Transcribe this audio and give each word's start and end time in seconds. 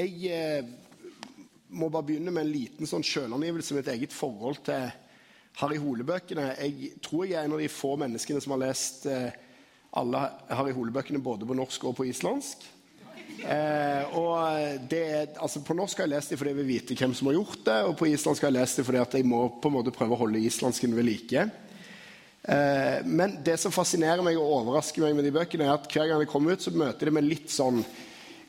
jeg 0.00 0.32
eh, 0.32 0.64
må 1.76 1.90
bare 1.92 2.08
begynne 2.08 2.32
med 2.34 2.46
en 2.46 2.52
liten 2.52 2.88
sånn 2.88 3.04
selvangivelse 3.06 3.76
mitt 3.76 3.90
eget 3.92 4.14
forhold 4.14 4.62
til 4.66 4.88
Harry 5.60 5.78
Hole-bøkene. 5.82 6.50
Jeg 6.56 6.96
tror 7.04 7.26
jeg 7.26 7.38
er 7.38 7.46
en 7.46 7.56
av 7.56 7.62
de 7.62 7.70
få 7.70 7.94
menneskene 8.00 8.42
som 8.42 8.54
har 8.56 8.64
lest 8.64 9.06
eh, 9.10 9.30
alle 10.00 10.26
Harry 10.50 10.74
Hole-bøkene 10.74 11.22
både 11.22 11.48
på 11.48 11.56
norsk 11.58 11.88
og 11.90 11.96
på 11.98 12.06
islandsk. 12.10 12.68
Eh, 13.40 14.18
og 14.18 14.86
det, 14.90 15.04
altså 15.40 15.62
På 15.64 15.74
norsk 15.76 16.00
har 16.00 16.08
jeg 16.08 16.12
lest 16.12 16.32
dem 16.32 16.40
fordi 16.40 16.50
jeg 16.50 16.58
vil 16.58 16.68
vite 16.68 16.96
hvem 16.98 17.14
som 17.16 17.30
har 17.30 17.38
gjort 17.38 17.64
det, 17.66 17.78
og 17.88 17.96
på 17.98 18.10
islandsk 18.10 18.44
har 18.44 18.52
jeg 18.52 18.58
lest 18.58 18.80
dem 18.80 18.86
fordi 18.88 19.02
jeg 19.20 19.28
må 19.30 19.46
på 19.62 19.70
en 19.70 19.76
måte 19.78 19.94
prøve 19.94 20.16
å 20.16 20.22
holde 20.24 20.42
islandsken 20.42 20.96
ved 20.96 21.08
like. 21.08 21.46
Eh, 22.42 22.98
men 23.06 23.38
det 23.44 23.58
som 23.60 23.74
fascinerer 23.74 24.24
meg 24.26 24.38
og 24.40 24.54
overrasker 24.60 25.04
meg 25.04 25.16
med 25.18 25.28
de 25.28 25.34
bøkene, 25.34 25.68
er 25.68 25.76
at 25.76 25.90
hver 25.92 26.10
gang 26.10 26.22
de 26.22 26.30
kommer 26.30 26.56
ut, 26.56 26.64
så 26.64 26.72
møter 26.74 27.08
de 27.08 27.16
med 27.16 27.28
litt 27.28 27.52
sånn 27.52 27.82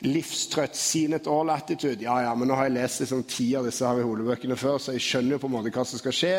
livstrøtt, 0.01 0.75
seen 0.77 1.13
it 1.13 1.27
all-attitude. 1.29 2.01
Ja, 2.03 2.15
ja, 2.25 2.31
men 2.35 2.49
nå 2.49 2.55
har 2.57 2.67
jeg 2.67 2.75
lest 2.79 3.03
liksom 3.03 3.21
ti 3.29 3.51
av 3.57 3.67
disse 3.67 3.85
her 3.85 4.01
i 4.01 4.05
hodebøkene 4.05 4.57
før, 4.57 4.79
så 4.81 4.95
jeg 4.95 5.03
skjønner 5.05 5.35
jo 5.35 5.41
på 5.43 5.49
en 5.49 5.53
måte 5.53 5.73
hva 5.75 5.85
som 5.85 6.01
skal 6.01 6.15
skje. 6.15 6.33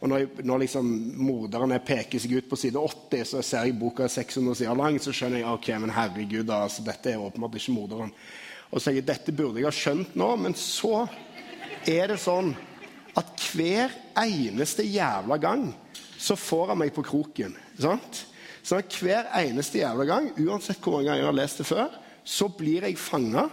Og 0.00 0.08
når, 0.08 0.22
jeg, 0.22 0.46
når 0.48 0.62
liksom 0.64 0.88
morderen 1.20 1.76
peker 1.84 2.22
seg 2.22 2.38
ut 2.38 2.48
på 2.48 2.58
side 2.60 2.80
80, 2.80 3.26
så 3.34 3.44
ser 3.44 3.68
jeg 3.68 3.76
boka 3.80 4.06
er 4.06 4.14
600 4.14 4.60
sider 4.62 4.80
lang, 4.80 4.96
så 5.02 5.12
skjønner 5.12 5.42
jeg 5.42 5.52
ok, 5.52 5.70
men 5.84 5.94
herregud, 5.96 6.54
altså, 6.56 6.84
dette 6.86 7.12
er 7.12 7.20
åpenbart 7.20 7.60
ikke 7.60 7.76
morderen. 7.76 8.14
Og 8.70 8.78
så 8.78 8.86
sier 8.86 9.02
jeg 9.02 9.08
dette 9.10 9.36
burde 9.36 9.60
jeg 9.60 9.68
ha 9.68 9.76
skjønt 9.76 10.16
nå, 10.16 10.30
men 10.40 10.56
så 10.56 11.04
er 11.88 12.14
det 12.14 12.20
sånn 12.22 12.54
at 13.18 13.48
hver 13.52 13.92
eneste 14.22 14.86
jævla 14.88 15.36
gang 15.40 15.66
så 16.16 16.36
får 16.38 16.72
han 16.72 16.80
meg 16.80 16.94
på 16.96 17.04
kroken. 17.04 17.52
sant? 17.76 18.24
Så 18.62 18.78
hver 19.02 19.28
eneste 19.36 19.82
jævla 19.82 20.06
gang, 20.08 20.30
uansett 20.38 20.80
hvor 20.80 20.96
mange 20.96 21.10
ganger 21.10 21.20
jeg 21.20 21.28
har 21.28 21.36
lest 21.36 21.60
det 21.60 21.68
før, 21.68 21.98
så 22.24 22.48
blir 22.56 22.86
jeg 22.86 22.98
fanga 23.00 23.46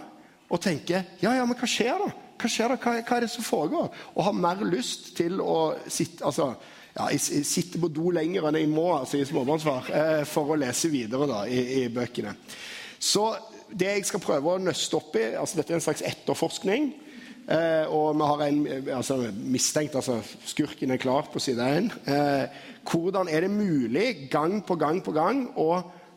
og 0.50 0.60
tenker 0.62 1.16
ja, 1.22 1.34
ja, 1.36 1.46
men 1.46 1.58
hva 1.58 1.68
skjer 1.68 2.02
da? 2.02 2.10
Hva 2.40 2.50
skjer 2.50 2.72
da? 2.72 2.78
Hva, 2.80 2.96
hva 3.04 3.16
er 3.16 3.26
det 3.26 3.32
som 3.32 3.46
foregår? 3.46 3.90
Og 4.14 4.26
har 4.26 4.36
mer 4.36 4.62
lyst 4.66 5.12
til 5.18 5.42
å 5.42 5.74
sitte 5.86 6.26
altså, 6.26 6.52
ja, 6.96 7.06
jeg 7.12 7.44
sitter 7.46 7.82
på 7.82 7.90
do 7.92 8.10
lenger 8.14 8.48
enn 8.48 8.58
jeg 8.58 8.70
må 8.70 8.88
altså 8.96 9.20
i 9.20 9.26
småbarnsfar, 9.28 9.92
eh, 9.94 10.24
for 10.28 10.52
å 10.52 10.58
lese 10.58 10.90
videre 10.92 11.28
da, 11.30 11.44
i, 11.46 11.60
i, 11.80 11.84
bøkene. 11.92 12.34
Så 12.98 13.28
det 13.70 13.92
jeg 13.94 14.08
skal 14.08 14.22
prøve 14.24 14.56
å 14.56 14.62
nøste 14.62 14.98
opp 14.98 15.14
i 15.20 15.30
altså 15.38 15.60
Dette 15.60 15.74
er 15.76 15.78
en 15.78 15.84
slags 15.84 16.02
etterforskning. 16.06 16.90
Eh, 17.50 17.86
og 17.90 18.18
vi 18.18 18.26
har 18.26 18.42
en 18.46 18.58
altså, 18.98 19.16
mistenkt 19.32 19.96
altså 19.98 20.18
Skurken 20.46 20.92
er 20.94 21.00
klar 21.02 21.30
på 21.32 21.40
side 21.42 21.70
1. 21.78 21.88
Eh, 22.10 22.58
hvordan 22.90 23.30
er 23.30 23.46
det 23.46 23.54
mulig 23.54 24.28
gang 24.30 24.60
på 24.66 24.76
gang 24.78 25.00
på 25.02 25.14
gang 25.16 25.46
å 25.58 25.70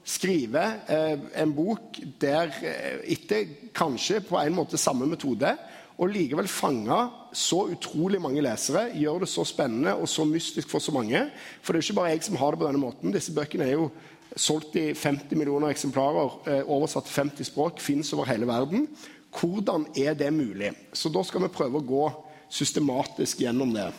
skrive 0.04 0.64
eh, 0.92 1.20
en 1.42 1.54
bok 1.56 2.00
der 2.20 2.52
eh, 2.60 3.04
etter 3.16 3.48
kanskje 3.76 4.20
på 4.28 4.38
en 4.40 4.56
måte 4.56 4.80
samme 4.80 5.08
metode, 5.10 5.56
og 5.94 6.10
likevel 6.10 6.50
fange 6.50 6.98
så 7.38 7.68
utrolig 7.72 8.20
mange 8.22 8.42
lesere, 8.44 8.88
gjør 8.98 9.24
det 9.24 9.30
så 9.32 9.46
spennende 9.46 9.94
og 9.96 10.10
så 10.10 10.26
mystisk 10.26 10.72
for 10.72 10.84
så 10.84 10.94
mange. 10.96 11.22
For 11.62 11.74
det 11.74 11.80
er 11.80 11.84
jo 11.84 11.92
ikke 11.92 12.00
bare 12.02 12.14
jeg 12.16 12.26
som 12.28 12.40
har 12.42 12.54
det 12.54 12.62
på 12.62 12.68
denne 12.68 12.82
måten. 12.82 13.14
Disse 13.14 13.34
bøkene 13.36 13.68
er 13.68 13.78
jo 13.78 13.92
solgt 14.36 14.76
i 14.82 14.88
50 14.98 15.38
millioner 15.38 15.74
eksemplarer, 15.74 16.38
eh, 16.50 16.64
oversatt 16.66 17.08
til 17.08 17.20
50 17.22 17.52
språk, 17.52 17.82
fins 17.82 18.14
over 18.14 18.26
hele 18.30 18.50
verden. 18.50 18.88
Hvordan 19.34 19.86
er 19.98 20.14
det 20.18 20.34
mulig? 20.34 20.74
Så 20.94 21.10
da 21.14 21.24
skal 21.24 21.46
vi 21.46 21.54
prøve 21.54 21.80
å 21.80 21.88
gå 21.88 22.06
systematisk 22.54 23.42
gjennom 23.46 23.74
det. 23.74 23.92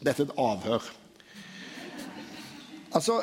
Dette 0.00 0.22
er 0.22 0.28
et 0.28 0.38
avhør. 0.38 0.82
Altså, 2.94 3.22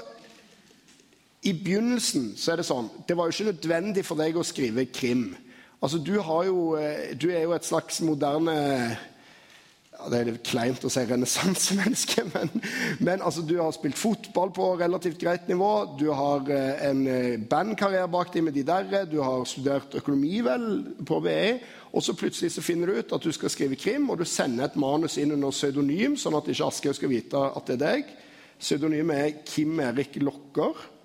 i 1.45 1.53
begynnelsen 1.53 2.31
så 2.37 2.53
er 2.53 2.61
det 2.61 2.67
sånn 2.67 2.89
Det 3.07 3.17
var 3.17 3.27
jo 3.27 3.35
ikke 3.35 3.51
nødvendig 3.51 4.05
for 4.07 4.19
deg 4.19 4.37
å 4.37 4.45
skrive 4.45 4.87
krim. 4.89 5.29
Altså, 5.77 5.99
Du, 6.01 6.15
jo, 6.17 6.73
eh, 6.79 7.13
du 7.13 7.29
er 7.29 7.45
jo 7.45 7.53
et 7.53 7.67
slags 7.67 8.01
moderne 8.01 8.55
ja, 8.57 10.09
Det 10.09 10.17
er 10.17 10.29
litt 10.31 10.47
kleint 10.49 10.83
å 10.85 10.89
si 10.89 11.03
renessansemenneske, 11.05 12.25
men, 12.33 12.51
men 12.99 13.21
altså, 13.21 13.43
du 13.45 13.55
har 13.61 13.71
spilt 13.75 13.97
fotball 13.97 14.51
på 14.53 14.71
relativt 14.81 15.21
greit 15.21 15.47
nivå. 15.49 15.71
Du 15.99 16.09
har 16.13 16.49
eh, 16.53 16.83
en 16.89 17.05
eh, 17.09 17.37
bandkarriere 17.37 18.09
bak 18.09 18.33
deg 18.33 18.45
med 18.45 18.57
de 18.57 18.65
der. 18.65 19.05
Du 19.09 19.19
har 19.21 19.45
studert 19.49 19.97
økonomi 19.97 20.41
vel 20.45 20.67
på 21.05 21.21
BI. 21.25 21.57
Og 21.93 22.03
så 22.03 22.17
plutselig 22.17 22.51
så 22.53 22.65
finner 22.65 22.89
du 22.89 22.99
ut 22.99 23.13
at 23.13 23.23
du 23.23 23.31
skal 23.33 23.53
skrive 23.53 23.77
krim, 23.79 24.09
og 24.09 24.19
du 24.19 24.25
sender 24.27 24.67
et 24.67 24.77
manus 24.77 25.17
inn 25.21 25.33
under 25.33 25.53
pseudonym, 25.53 26.17
sånn 26.19 26.35
at 26.37 26.49
ikke 26.49 26.67
Aschehoug 26.67 26.97
skal 26.97 27.13
vite 27.13 27.41
at 27.47 27.69
det 27.69 27.77
er 27.77 27.83
deg. 27.85 28.13
Pseudonymet 28.57 29.17
er 29.21 29.41
Kim 29.45 29.81
Erik 29.81 30.17
Lokker 30.21 30.96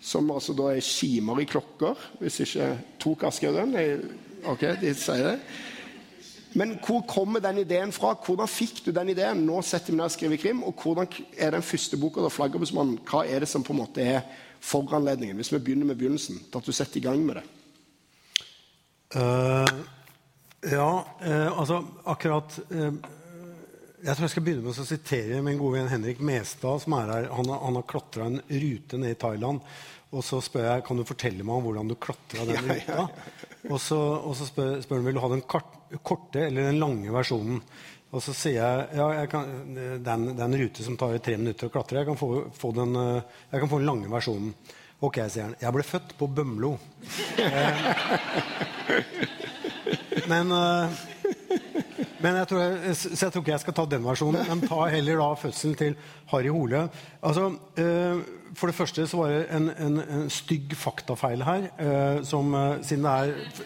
som 0.00 0.30
altså 0.30 0.54
da 0.56 0.70
er 0.72 0.84
kimer 0.84 1.42
i 1.42 1.48
klokker, 1.48 1.98
hvis 2.20 2.40
ikke 2.44 2.70
tok 3.02 3.26
Aschehoug 3.28 3.58
den. 3.58 4.06
Ok, 4.46 4.62
de 4.80 4.94
sier 4.94 5.32
det. 5.32 5.36
Men 6.56 6.78
hvor 6.80 7.02
kommer 7.08 7.42
den 7.44 7.60
ideen 7.60 7.92
fra? 7.92 8.14
Hvordan 8.24 8.48
fikk 8.48 8.80
du 8.86 8.92
den 8.94 9.12
ideen? 9.12 9.44
Nå 9.46 9.60
setter 9.66 9.92
vi 9.92 9.98
ned 9.98 10.06
og 10.06 10.14
skriver 10.14 10.40
krim. 10.40 10.62
Og 10.64 10.80
hvordan 10.80 11.10
er 11.36 11.52
den 11.52 11.62
første 11.62 11.98
boka, 12.00 12.22
da, 12.24 12.30
'Flaggermusmannen', 12.32 13.02
hva 13.10 13.26
er 13.26 13.44
det 13.44 13.48
som 13.48 13.62
på 13.62 13.72
en 13.72 13.82
måte 13.82 14.02
er 14.02 14.20
foranledningen? 14.60 15.36
Hvis 15.36 15.52
vi 15.52 15.58
begynner 15.58 15.86
med 15.86 15.96
begynnelsen, 15.96 16.38
til 16.38 16.58
at 16.58 16.66
du 16.66 16.72
setter 16.72 16.96
i 16.96 17.04
gang 17.04 17.26
med 17.26 17.34
det. 17.34 17.44
Uh, 19.16 19.84
ja, 20.70 20.90
uh, 21.20 21.60
altså 21.60 21.84
akkurat 22.06 22.60
uh, 22.70 22.94
jeg 23.98 24.14
tror 24.14 24.24
jeg 24.24 24.30
skal 24.30 24.44
begynne 24.46 24.62
med 24.62 24.78
å 24.78 24.86
sitere 24.86 25.38
min 25.42 25.58
gode 25.58 25.80
venn 25.80 25.90
Henrik 25.90 26.20
Mestad. 26.22 26.82
som 26.84 26.94
er 26.94 27.10
her. 27.10 27.30
Han, 27.34 27.48
har, 27.50 27.62
han 27.64 27.78
har 27.80 27.86
klatra 27.90 28.28
en 28.28 28.40
rute 28.46 29.00
ned 29.00 29.16
i 29.16 29.18
Thailand. 29.18 29.60
Og 30.14 30.24
så 30.24 30.38
spør 30.40 30.68
jeg 30.70 30.84
kan 30.86 30.96
du 31.00 31.04
fortelle 31.04 31.44
meg 31.44 31.58
om 31.58 31.66
hvordan 31.66 31.90
du 31.90 31.96
klatra 32.00 32.46
den 32.48 32.62
ruta. 32.62 32.78
Ja, 32.88 33.04
ja, 33.04 33.08
ja. 33.58 33.72
Og 33.74 33.80
så, 33.82 33.98
og 33.98 34.36
så 34.38 34.46
spør, 34.46 34.78
spør, 34.84 35.00
han 35.00 35.08
vil 35.08 35.18
du 35.18 35.22
ha 35.24 35.30
den 35.32 35.42
kart, 35.50 35.72
korte 36.06 36.46
eller 36.46 36.70
den 36.70 36.78
lange 36.80 37.10
versjonen. 37.12 37.58
Og 38.08 38.22
så 38.24 38.32
sier 38.32 38.62
jeg 38.62 38.86
ja, 38.96 39.08
jeg 39.18 39.28
kan, 39.34 39.50
det, 39.74 39.88
er 40.00 40.44
en, 40.46 40.58
rute 40.62 40.86
som 40.86 40.96
tar 40.96 41.18
tre 41.20 41.36
minutter 41.40 41.68
å 41.68 41.74
klatre. 41.74 42.00
Jeg 42.00 42.08
kan 42.08 42.20
få, 42.20 42.30
få 42.56 42.70
den, 42.78 42.94
jeg 42.94 43.60
kan 43.60 43.72
få 43.72 43.82
den 43.82 43.90
lange 43.90 44.12
versjonen. 44.12 44.54
Ok, 45.04 45.20
sier 45.26 45.50
han. 45.50 45.58
Jeg 45.60 45.74
ble 45.74 45.84
født 45.86 46.14
på 46.18 46.30
Bømlo. 46.38 46.72
men 50.32 50.56
men 52.22 52.36
jeg 52.40 52.48
tror, 52.50 52.76
så 52.98 53.26
jeg 53.26 53.32
tror 53.32 53.42
ikke 53.44 53.52
jeg 53.54 53.62
skal 53.62 53.76
ta 53.78 53.84
den 53.86 54.06
versjonen, 54.06 54.48
men 54.48 54.64
ta 54.66 54.88
heller 54.90 55.20
da 55.20 55.28
fødselen 55.38 55.76
til 55.78 55.94
Harry 56.32 56.50
Hole. 56.50 56.80
Altså, 57.22 57.44
eh, 57.78 58.22
for 58.58 58.70
det 58.70 58.74
første 58.74 59.06
så 59.06 59.20
var 59.20 59.34
det 59.34 59.44
en, 59.54 59.70
en, 59.70 60.00
en 60.02 60.30
stygg 60.32 60.74
faktafeil 60.76 61.44
her. 61.46 61.68
Eh, 61.78 62.20
som, 62.26 62.50
eh, 62.54 62.82
siden 62.82 63.06
det 63.06 63.14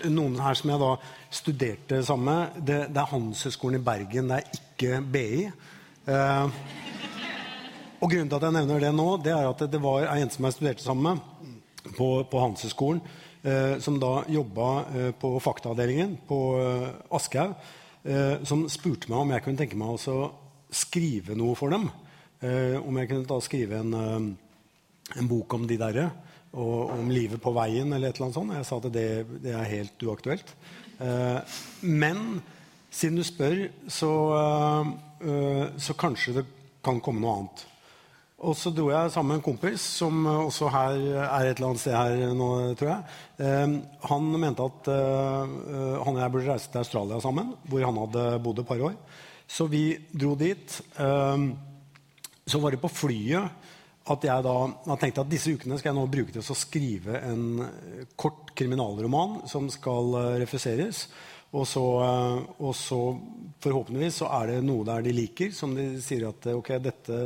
er 0.04 0.12
noen 0.12 0.36
her 0.42 0.58
som 0.58 0.74
jeg 0.74 0.82
da 0.84 0.92
studerte 1.32 2.02
sammen 2.04 2.28
med. 2.28 2.62
Det, 2.66 2.78
det 2.92 3.02
er 3.02 3.12
Handelshøyskolen 3.14 3.80
i 3.80 3.84
Bergen, 3.88 4.30
det 4.30 4.42
er 4.42 4.60
ikke 4.60 5.02
BI. 5.14 5.48
Og 8.02 8.10
grunnen 8.10 8.30
til 8.30 8.36
at 8.40 8.48
jeg 8.48 8.54
nevner 8.56 8.80
det 8.82 8.94
nå, 8.98 9.10
det 9.22 9.30
er 9.30 9.44
at 9.46 9.60
det 9.70 9.80
var 9.80 10.08
ei 10.10 10.18
jente 10.18 10.34
som 10.34 10.48
jeg 10.48 10.56
studerte 10.56 10.82
sammen 10.82 11.04
med 11.06 11.92
på, 11.94 12.08
på 12.26 12.40
Handelshøyskolen, 12.42 13.00
eh, 13.46 13.76
som 13.82 14.00
da 14.02 14.24
jobba 14.30 14.70
eh, 14.90 15.12
på 15.14 15.36
faktaavdelingen 15.42 16.16
på 16.26 16.40
Aschehoug 17.14 17.54
eh, 17.54 17.78
som 18.02 18.64
spurte 18.66 19.06
meg 19.12 19.20
om 19.20 19.30
jeg 19.30 19.42
kunne 19.44 19.60
tenke 19.60 19.76
meg 19.78 19.92
å 19.94 20.22
skrive 20.72 21.36
noe 21.38 21.54
for 21.58 21.70
dem. 21.70 21.86
Eh, 22.42 22.74
om 22.82 22.96
jeg 22.98 23.10
kunne 23.10 23.28
da 23.28 23.38
skrive 23.44 23.78
en, 23.78 23.94
eh, 23.94 25.18
en, 25.20 25.28
bok 25.30 25.54
om 25.54 25.66
de 25.68 25.78
derre, 25.78 26.08
og 26.52 26.90
om 26.96 27.10
livet 27.12 27.40
på 27.40 27.52
veien 27.54 27.92
eller 27.92 28.10
et 28.10 28.16
eller 28.16 28.28
annet 28.28 28.38
sånt. 28.38 28.56
Jeg 28.56 28.66
sa 28.68 28.78
at 28.80 28.88
det, 28.92 29.06
det 29.44 29.54
er 29.54 29.70
helt 29.70 30.02
uaktuelt. 30.02 30.54
Eh, 30.98 31.58
men 31.86 32.42
siden 32.90 33.20
du 33.20 33.24
spør, 33.24 33.68
så, 33.86 34.12
eh, 35.22 35.78
så 35.78 35.94
kanskje 35.94 36.40
det 36.40 36.46
kan 36.84 37.00
komme 37.00 37.22
noe 37.22 37.36
annet. 37.38 37.66
Og 38.42 38.56
så 38.58 38.72
dro 38.74 38.88
jeg 38.90 39.10
sammen 39.14 39.36
med 39.36 39.38
en 39.38 39.44
kompis 39.46 39.82
som 40.00 40.24
også 40.26 40.70
her 40.74 40.96
er 41.22 41.48
et 41.48 41.56
eller 41.56 41.68
annet 41.68 41.82
sted 41.82 41.94
her 41.94 42.32
nå, 42.34 42.48
tror 42.78 42.90
jeg. 42.90 43.18
Eh, 43.46 43.74
han 44.10 44.30
mente 44.42 44.66
at 44.66 44.90
eh, 44.90 45.52
han 46.02 46.16
og 46.16 46.18
jeg 46.18 46.34
burde 46.34 46.48
reise 46.50 46.72
til 46.72 46.82
Australia 46.82 47.20
sammen, 47.22 47.52
hvor 47.70 47.86
han 47.86 48.00
hadde 48.02 48.24
bodd 48.42 48.64
et 48.64 48.68
par 48.72 48.82
år. 48.90 48.96
Så 49.46 49.68
vi 49.70 49.84
dro 50.10 50.34
dit. 50.38 50.80
Eh, 50.98 51.46
så 52.42 52.58
var 52.58 52.74
det 52.74 52.82
på 52.82 52.90
flyet 52.90 53.70
at 54.10 54.24
jeg 54.26 54.42
da 54.42 54.54
jeg 54.88 54.98
tenkte 54.98 55.22
at 55.22 55.30
disse 55.30 55.52
ukene 55.54 55.76
skal 55.78 55.92
jeg 55.92 55.98
nå 56.00 56.08
bruke 56.10 56.34
til 56.34 56.42
å 56.42 56.58
skrive 56.58 57.20
en 57.22 57.44
kort 58.18 58.50
kriminalroman 58.58 59.44
som 59.50 59.68
skal 59.72 60.16
eh, 60.18 60.38
refuseres. 60.42 61.06
Og 61.52 61.68
så, 61.68 61.84
eh, 62.00 62.38
og 62.64 62.76
så, 62.76 63.00
forhåpentligvis 63.62 64.22
så 64.22 64.28
er 64.40 64.48
det 64.50 64.62
noe 64.66 64.86
der 64.88 65.04
de 65.04 65.12
liker, 65.14 65.52
som 65.54 65.74
de 65.76 65.84
sier 66.02 66.24
at 66.26 66.48
ok, 66.50 66.70
dette 66.82 67.18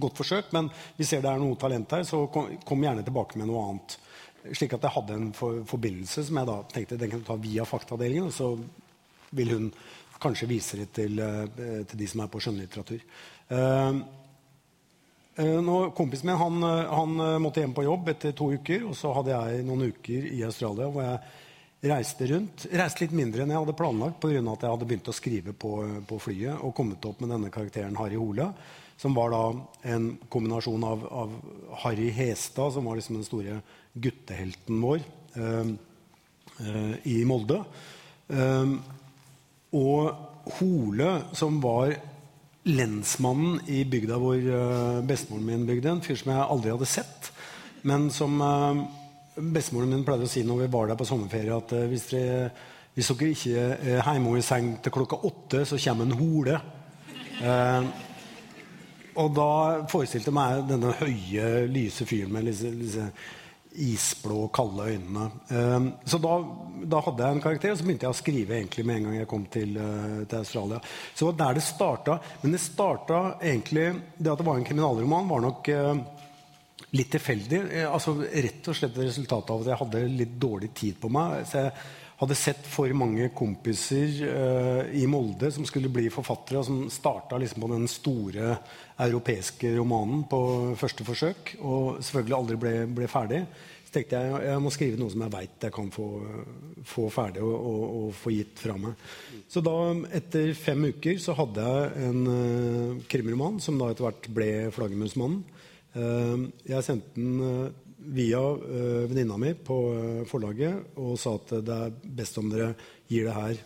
godt 0.00 0.22
forsøk, 0.22 0.52
men 0.56 0.70
vi 0.96 1.04
ser 1.04 1.20
det 1.20 1.32
er 1.32 1.42
noe 1.42 1.58
talent 1.60 1.98
her, 1.98 2.06
så 2.08 2.22
kom, 2.32 2.54
kom 2.64 2.86
gjerne 2.86 3.04
tilbake 3.04 3.40
med 3.40 3.50
noe 3.50 3.64
annet. 3.66 3.96
Slik 4.56 4.78
at 4.78 4.86
jeg 4.86 4.94
hadde 4.94 5.18
en 5.18 5.26
for, 5.36 5.58
forbindelse 5.68 6.24
som 6.24 6.40
jeg 6.40 6.48
da 6.48 6.54
tenkte 6.70 7.00
den 7.02 7.12
kan 7.12 7.26
ta 7.26 7.36
via 7.42 7.66
faktaavdelingen, 7.68 8.30
og 8.30 8.32
så 8.32 8.54
vil 9.36 9.52
hun 9.52 9.68
kanskje 10.20 10.48
vise 10.48 10.80
det 10.80 10.88
til, 10.96 11.20
eh, 11.20 11.84
til 11.90 12.00
de 12.00 12.08
som 12.08 12.24
er 12.24 12.32
på 12.32 12.40
skjønnlitteratur. 12.40 13.04
Uh, 13.50 14.00
nå, 15.64 15.76
kompisen 15.96 16.28
min 16.28 16.38
han, 16.38 16.62
han, 16.62 17.22
måtte 17.42 17.62
hjem 17.62 17.72
på 17.74 17.86
jobb 17.86 18.10
etter 18.12 18.34
to 18.36 18.50
uker, 18.54 18.84
og 18.86 18.96
så 18.98 19.10
hadde 19.16 19.32
jeg 19.32 19.64
noen 19.66 19.88
uker 19.90 20.26
i 20.30 20.42
Australia 20.46 20.88
hvor 20.92 21.06
jeg 21.06 21.22
reiste 21.80 22.26
rundt. 22.26 22.66
Reiste 22.72 23.04
litt 23.04 23.16
mindre 23.16 23.44
enn 23.44 23.52
jeg 23.54 23.62
hadde 23.62 23.76
planlagt 23.78 24.20
pga. 24.20 24.40
at 24.40 24.64
jeg 24.64 24.74
hadde 24.74 24.88
begynt 24.88 25.08
å 25.08 25.16
skrive 25.16 25.54
på, 25.56 25.72
på, 26.06 26.18
flyet 26.20 26.60
og 26.60 26.74
kommet 26.76 27.04
opp 27.08 27.20
med 27.20 27.32
denne 27.32 27.52
karakteren 27.52 27.96
Harry 27.96 28.18
Hole. 28.20 28.50
Som 29.00 29.14
var 29.16 29.32
da 29.32 29.44
en 29.94 30.10
kombinasjon 30.28 30.84
av, 30.84 31.06
av 31.08 31.32
Harry 31.86 32.10
Hestad, 32.12 32.74
som 32.74 32.84
var 32.84 32.98
liksom 32.98 33.16
den 33.16 33.24
store 33.24 33.60
guttehelten 33.94 34.82
vår 34.84 35.00
eh, 35.40 35.72
eh, 36.66 36.94
i 37.08 37.16
Molde. 37.24 37.62
Eh, 38.28 38.76
og 39.80 40.52
Hole, 40.58 41.10
som 41.32 41.62
var 41.64 41.94
lensmannen 42.68 43.60
i 43.72 43.82
bygda 43.88 44.16
hvor 44.20 44.36
uh, 44.36 45.00
bestemoren 45.06 45.46
min 45.46 45.62
bygde. 45.68 45.94
En 45.94 46.02
fyr 46.04 46.18
som 46.18 46.32
jeg 46.32 46.44
aldri 46.44 46.72
hadde 46.74 46.88
sett. 46.88 47.30
Men 47.88 48.10
som 48.12 48.36
bestemoren 49.36 49.92
min 49.92 50.04
pleide 50.06 50.26
å 50.26 50.30
si 50.30 50.44
når 50.46 50.64
vi 50.64 50.70
var 50.74 50.90
der 50.90 51.00
på 51.00 51.08
sommerferie, 51.08 51.56
at 51.56 51.74
uh, 51.76 51.86
hvis, 51.90 52.06
dere, 52.12 52.50
hvis, 52.94 53.10
dere, 53.12 53.32
ikke 53.34 53.66
er 53.96 54.04
hjemme 54.04 54.36
i 54.38 54.44
seng 54.44 54.72
til 54.82 54.94
klokka 54.94 55.20
åtte, 55.28 55.64
så 55.68 55.80
kommer 55.80 56.08
en 56.08 56.18
hole. 56.20 56.60
og 59.20 59.28
da 59.36 59.52
forestilte 59.88 60.28
jeg 60.28 60.36
meg 60.36 60.64
denne 60.68 60.96
høye, 61.00 61.46
lyse 61.72 62.04
fyren 62.08 62.34
med 62.34 62.50
disse, 62.50 62.72
disse 62.76 63.06
isblå, 63.72 64.48
kalde 64.48 64.82
øynene. 64.82 65.30
Eh, 65.48 65.86
så 66.04 66.18
da, 66.18 66.36
da, 66.84 67.00
hadde 67.06 67.24
jeg 67.24 67.36
en 67.36 67.42
karakter, 67.42 67.72
og 67.72 67.78
så 67.78 67.86
begynte 67.86 68.08
jeg 68.08 68.14
å 68.14 68.18
skrive 68.18 68.56
egentlig 68.58 68.86
med 68.86 68.98
en 68.98 69.08
gang 69.08 69.18
jeg 69.20 69.30
kom 69.30 69.44
til, 69.52 69.76
eh, 69.76 70.16
til 70.26 70.38
Australia. 70.40 70.80
Så 71.14 71.24
det 71.24 71.28
var 71.30 71.38
der 71.42 71.58
det 71.58 71.66
starta. 71.66 72.18
Men 72.42 72.56
det 72.56 72.60
starta 72.60 73.20
egentlig 73.40 74.02
Det 74.18 74.32
at 74.32 74.38
det 74.38 74.46
var 74.46 74.56
en 74.56 74.64
kriminalroman, 74.64 75.28
var 75.28 75.40
nok 75.40 75.68
eh, 75.68 75.94
litt 76.96 77.10
tilfeldig. 77.14 77.62
Eh, 77.70 77.88
altså 77.88 78.16
Rett 78.20 78.68
og 78.70 78.76
slett 78.76 79.00
resultatet 79.00 79.54
av 79.54 79.64
at 79.64 79.72
jeg 79.72 79.82
hadde 79.84 80.04
litt 80.20 80.36
dårlig 80.40 80.72
tid 80.76 81.00
på 81.00 81.10
meg. 81.12 81.44
Så 81.48 81.64
jeg 81.64 81.74
hadde 82.20 82.36
sett 82.36 82.66
for 82.68 82.92
mange 82.92 83.30
kompiser 83.32 84.18
uh, 84.28 84.82
i 84.92 85.06
Molde 85.08 85.48
som 85.54 85.64
skulle 85.64 85.88
bli 85.92 86.10
forfattere, 86.12 86.60
og 86.60 86.66
som 86.68 86.82
starta 86.92 87.38
liksom 87.40 87.64
på 87.64 87.70
den 87.72 87.86
store 87.88 88.58
europeiske 89.00 89.70
romanen 89.78 90.26
på 90.28 90.40
første 90.76 91.06
forsøk, 91.06 91.54
og 91.64 92.02
selvfølgelig 92.04 92.36
aldri 92.36 92.58
ble, 92.60 92.72
ble 92.98 93.08
ferdig. 93.08 93.40
Så 93.86 93.94
tenkte 93.94 94.20
jeg 94.20 94.42
jeg 94.50 94.62
må 94.62 94.70
skrive 94.74 95.00
noe 95.00 95.10
som 95.14 95.24
jeg 95.24 95.32
veit 95.32 95.64
jeg 95.64 95.74
kan 95.74 95.88
få, 95.94 96.08
få 96.86 97.06
ferdig 97.10 97.40
og, 97.42 97.54
og, 97.56 97.80
og, 98.02 98.12
få 98.20 98.34
gitt 98.36 98.60
fra 98.66 98.76
meg. 98.78 99.08
Så 99.50 99.64
da, 99.64 99.78
etter 100.20 100.52
fem 100.58 100.84
uker, 100.92 101.16
så 101.24 101.38
hadde 101.40 101.64
jeg 101.72 102.10
en 102.10 102.20
uh, 102.28 103.00
krimroman 103.08 103.56
som 103.64 103.80
da 103.80 103.88
etter 103.94 104.10
hvert 104.10 104.30
ble 104.36 104.50
'Flaggermusmannen'. 104.76 105.59
Uh, 105.90 106.46
jeg 106.68 106.86
sendte 106.86 107.16
den 107.16 107.40
uh, 107.42 107.70
via 108.14 108.40
uh, 108.40 109.04
venninna 109.10 109.36
mi 109.40 109.52
på 109.54 109.76
forlaget 110.30 110.96
og 111.02 111.18
sa 111.20 111.34
at 111.36 111.56
det 111.66 111.76
er 111.76 111.96
best 112.20 112.38
om 112.40 112.50
dere 112.52 112.72
gir 113.10 113.26
det 113.26 113.34
her 113.34 113.62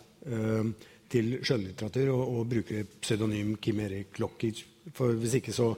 til 1.11 1.35
skjønnlitteratur 1.45 2.09
og, 2.15 2.23
og 2.39 2.47
bruker 2.49 2.87
pseudonym 2.97 3.53
Kim 3.61 3.83
Erik 3.83 4.17
Locker 4.19 4.63
for 4.93 5.15
hvis 5.17 5.39
ikke 5.39 5.53
så, 5.55 5.71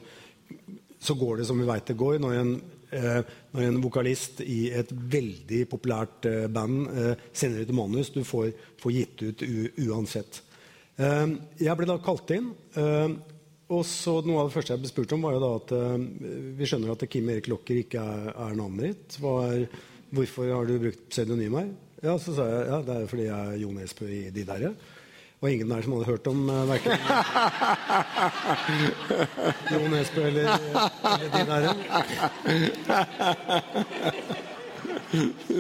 så 1.00 1.16
går 1.16 1.40
det 1.40 1.48
som 1.48 1.60
vi 1.60 1.68
veit 1.68 1.88
det 1.88 1.98
går. 2.00 2.18
Når 2.24 2.36
en, 2.42 2.52
eh, 2.92 3.22
når 3.54 3.68
en, 3.68 3.80
vokalist 3.84 4.42
i 4.44 4.68
et 4.76 4.92
veldig 4.92 5.64
populært 5.72 6.28
eh, 6.28 6.48
band 6.52 6.90
eh, 6.92 7.24
sender 7.32 7.64
ut 7.64 7.76
manus 7.78 8.12
du 8.16 8.24
får, 8.28 8.52
får 8.82 8.96
gitt 8.96 9.24
ut 9.24 9.46
uansett. 9.88 10.42
Eh, 10.98 11.26
jeg 11.62 11.80
ble 11.80 11.90
da 11.90 12.00
kalt 12.04 12.36
inn. 12.36 12.54
Eh, 13.68 13.76
og 13.76 13.86
så 13.86 14.22
Noe 14.26 14.40
av 14.42 14.48
det 14.50 14.56
første 14.56 14.74
jeg 14.74 14.82
ble 14.84 14.90
spurt 14.92 15.14
om, 15.16 15.22
var 15.28 15.34
jo 15.36 15.44
da 15.44 15.52
at 15.60 15.70
eh, 15.76 15.98
vi 16.58 16.66
skjønner 16.68 16.92
at 16.94 17.10
Kim 17.12 17.30
Erik 17.30 17.48
Locker 17.52 17.78
ikke 17.82 18.00
er, 18.02 18.24
er 18.32 18.52
navnet 18.56 18.84
ditt. 18.88 19.08
Er, 19.20 19.68
hvorfor 20.16 20.44
har 20.54 20.64
du 20.68 20.74
brukt 20.80 21.10
pseudonym 21.12 21.56
her? 21.60 21.70
Ja, 22.04 22.14
Så 22.22 22.34
sa 22.38 22.44
jeg 22.46 22.68
ja, 22.70 22.78
det 22.86 22.96
er 22.96 23.08
fordi 23.10 23.26
jeg 23.26 23.34
er 23.34 23.58
Jo 23.58 23.72
Nesbø 23.74 24.06
i 24.06 24.30
De 24.30 24.44
derre 24.46 24.70
Og 25.42 25.50
ingen 25.50 25.66
der 25.72 25.82
som 25.82 25.94
hadde 25.96 26.12
hørt 26.12 26.28
om 26.30 26.46
uh, 26.46 26.70
verken 26.70 26.94
Jo 29.74 29.82
Nesbø 29.90 30.22
eller, 30.30 30.46
eller 31.10 31.30
de 31.34 31.42
der. 31.50 31.66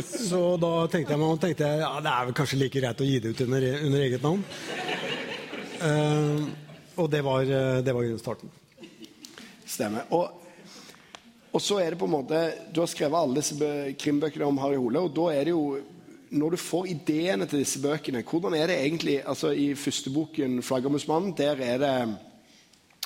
Så 0.05 0.61
da 0.61 0.85
tenkte 0.93 1.09
jeg, 1.15 1.21
meg 1.23 1.41
tenkte 1.41 1.65
jeg 1.65 1.81
ja, 1.81 1.89
det 2.05 2.11
er 2.13 2.21
vel 2.29 2.37
kanskje 2.37 2.61
like 2.61 2.77
greit 2.77 3.01
å 3.01 3.09
gi 3.09 3.17
det 3.23 3.33
ut 3.33 3.41
under, 3.47 3.61
under 3.89 3.99
eget 4.05 4.21
navn. 4.27 4.41
Uh, 5.81 6.66
og 6.97 7.09
det 7.11 7.21
var, 7.25 7.41
eh, 7.41 7.83
det 7.85 7.93
var 7.93 8.17
starten. 8.17 8.51
Stemmer. 9.65 10.07
Og, 10.09 10.31
og, 11.51 11.61
så 11.61 11.79
er 11.81 11.91
det 11.91 11.99
på 11.99 12.07
en 12.07 12.15
måte 12.15 12.39
Du 12.73 12.79
har 12.81 12.89
skrevet 12.89 13.19
alle 13.19 13.41
disse 13.41 13.93
krimbøkene 13.99 14.47
om 14.47 14.57
Harry 14.61 14.77
Hole, 14.79 15.03
og 15.03 15.13
da 15.15 15.27
er 15.33 15.47
det 15.47 15.55
jo 15.55 15.77
når 16.27 16.51
du 16.51 16.59
får 16.59 16.89
ideene 16.91 17.45
til 17.47 17.61
disse 17.61 17.79
bøkene, 17.79 18.23
hvordan 18.27 18.57
er 18.57 18.67
det 18.67 18.81
egentlig 18.81 19.21
altså 19.23 19.53
I 19.55 19.75
første 19.75 20.11
boken, 20.11 20.59
'Flaggermusmannen', 20.59 21.37
der 21.37 21.55
er 21.55 21.77
det 21.77 22.17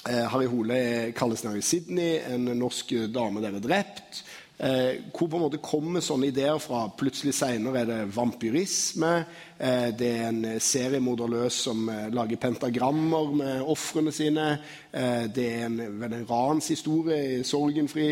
eh, 0.10 0.26
Harry 0.32 0.48
Hole 0.50 1.12
kalles 1.14 1.44
nær 1.44 1.56
i 1.56 1.62
Sydney, 1.62 2.18
en 2.34 2.50
norsk 2.58 2.94
dame 3.14 3.42
der 3.42 3.56
er 3.56 3.62
drept. 3.62 4.24
Eh, 4.62 5.00
hvor 5.10 5.26
på 5.26 5.40
en 5.40 5.42
måte 5.42 5.58
kommer 5.58 6.04
sånne 6.06 6.28
ideer 6.30 6.60
fra? 6.62 6.84
Plutselig 6.94 7.34
senere 7.34 7.82
er 7.82 7.88
det 7.90 8.12
vampyrisme. 8.14 9.10
Eh, 9.58 9.88
det 9.98 10.12
er 10.20 10.28
en 10.28 10.44
seriemorderløs 10.62 11.58
som 11.66 11.90
eh, 11.90 12.12
lager 12.14 12.38
pentagrammer 12.38 13.34
med 13.40 13.66
ofrene 13.74 14.14
sine. 14.14 14.46
Eh, 14.94 15.26
det 15.34 15.48
er 15.56 15.66
en, 15.66 15.80
en 15.82 16.16
ranshistorie, 16.30 17.42
sorgenfri. 17.48 18.12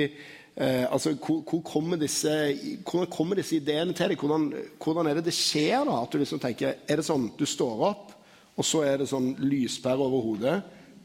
Eh, 0.58 0.90
altså, 0.90 1.14
hvor, 1.22 1.44
hvor 1.46 1.62
kommer 1.70 2.02
disse, 2.02 2.34
hvordan 2.82 3.14
kommer 3.14 3.38
disse 3.38 3.62
ideene 3.62 3.94
til 3.94 4.10
deg? 4.10 4.18
Hvordan, 4.18 4.50
hvordan, 4.82 5.08
er 5.08 5.20
det 5.20 5.30
det 5.30 5.38
skjer? 5.38 5.86
da? 5.86 6.02
At 6.02 6.12
du 6.12 6.18
liksom 6.18 6.42
tenker, 6.42 6.82
Er 6.90 6.98
det 6.98 7.06
sånn 7.06 7.30
du 7.38 7.46
står 7.46 7.90
opp, 7.94 8.16
og 8.58 8.66
så 8.66 8.82
er 8.90 8.98
det 8.98 9.12
sånn 9.14 9.36
lyspære 9.38 10.02
over 10.02 10.26
hodet? 10.32 10.60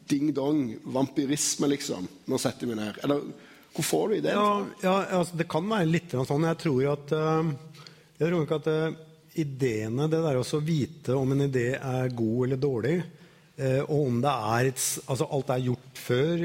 Ding 0.08 0.32
dong, 0.32 0.70
vampyrisme, 0.88 1.68
liksom. 1.76 2.08
Nå 2.32 2.40
setter 2.40 2.72
vi 2.72 2.80
ned. 2.80 2.96
Eller 3.04 3.28
hvor 3.74 3.86
får 3.88 4.08
du 4.08 4.16
ideen? 4.18 4.38
Ja, 4.38 4.66
ja 4.82 4.94
altså, 5.18 5.38
det 5.38 5.48
kan 5.50 5.66
være 5.70 5.90
litt 5.90 6.14
sånn. 6.14 6.46
Jeg 6.46 6.60
tror 6.62 6.86
at 6.92 7.14
uh, 7.16 7.50
jeg 8.20 8.28
tror 8.28 8.44
ikke 8.44 8.60
at 8.60 8.70
uh, 8.70 8.96
ideene, 9.42 10.08
det 10.10 10.22
der 10.22 10.38
å 10.38 10.62
vite 10.62 11.18
om 11.18 11.34
en 11.34 11.46
idé 11.48 11.68
er 11.78 12.14
god 12.14 12.46
eller 12.46 12.60
dårlig, 12.62 12.96
uh, 13.58 13.82
og 13.88 13.96
om 13.98 14.20
det 14.22 14.34
er 14.54 14.70
et, 14.70 14.84
altså 15.08 15.30
Alt 15.34 15.54
er 15.54 15.64
gjort 15.70 16.04
før, 16.04 16.42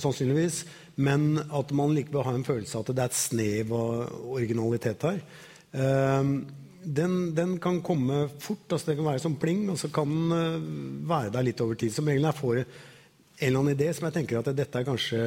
sannsynligvis. 0.00 0.64
Men 0.94 1.38
at 1.42 1.70
man 1.74 1.92
likevel 1.94 2.24
har 2.26 2.34
en 2.34 2.46
følelse 2.46 2.78
av 2.78 2.84
at 2.84 2.90
det 2.94 3.02
er 3.02 3.10
et 3.10 3.18
snev 3.18 3.72
av 3.74 4.28
originalitet 4.34 5.06
her. 5.06 5.20
Den, 6.84 7.34
den, 7.34 7.58
kan 7.58 7.80
komme 7.82 8.28
fort. 8.38 8.66
altså 8.72 8.90
Det 8.90 8.96
kan 8.98 9.08
være 9.08 9.22
som 9.22 9.36
pling, 9.40 9.68
og 9.72 9.78
så 9.80 9.88
kan 9.92 10.10
den 10.10 10.34
eh, 10.36 10.66
være 11.08 11.32
der 11.36 11.46
litt 11.48 11.62
over 11.64 11.78
tid. 11.80 11.94
Som 11.94 12.10
regel 12.10 12.28
får 12.36 12.60
en 12.60 12.74
eller 13.48 13.62
annen 13.62 13.76
idé 13.76 13.90
som 13.94 14.08
jeg 14.08 14.16
tenker 14.18 14.40
at 14.40 14.52
dette 14.56 14.80
er 14.80 14.86
kanskje 14.86 15.22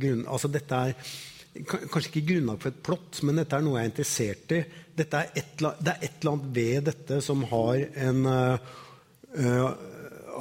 grunn, 0.00 0.26
altså 0.26 0.50
dette 0.52 0.86
er 0.88 1.12
Kanskje 1.52 2.08
ikke 2.08 2.28
grunnlag 2.30 2.62
for 2.62 2.72
et 2.72 2.78
plott, 2.80 3.18
men 3.28 3.36
dette 3.36 3.52
er 3.52 3.60
noe 3.60 3.76
jeg 3.76 3.84
er 3.84 3.90
interessert 3.90 4.52
i. 4.56 4.60
Er 5.02 5.26
et, 5.36 5.50
det 5.60 5.90
er 5.90 5.98
et 6.06 6.14
eller 6.22 6.30
annet 6.30 6.46
ved 6.56 6.86
dette 6.86 7.18
som 7.20 7.42
har 7.50 7.82
en 8.06 8.22
uh, 8.24 9.66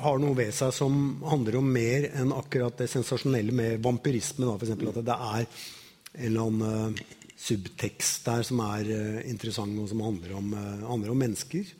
har 0.01 0.21
noe 0.21 0.37
ved 0.37 0.53
seg 0.55 0.71
som 0.75 0.93
handler 1.27 1.57
om 1.59 1.67
mer 1.67 2.07
enn 2.15 2.31
akkurat 2.35 2.77
det 2.79 2.89
sensasjonelle 2.91 3.53
med 3.55 3.81
vampyrisme. 3.83 4.45
Da, 4.45 4.55
for 4.55 4.67
eksempel, 4.67 4.91
at 4.91 5.03
det 5.07 5.17
er 5.17 5.41
en 5.41 6.25
eller 6.27 6.41
annen 6.47 6.95
uh, 6.95 7.03
subtekst 7.41 8.25
der 8.27 8.47
som 8.47 8.61
er 8.65 8.89
uh, 8.91 9.21
interessant, 9.29 9.79
og 9.79 9.89
som 9.91 10.03
handler 10.05 10.35
om, 10.37 10.51
uh, 10.55 10.87
handler 10.89 11.13
om, 11.13 11.21
mennesker, 11.25 11.71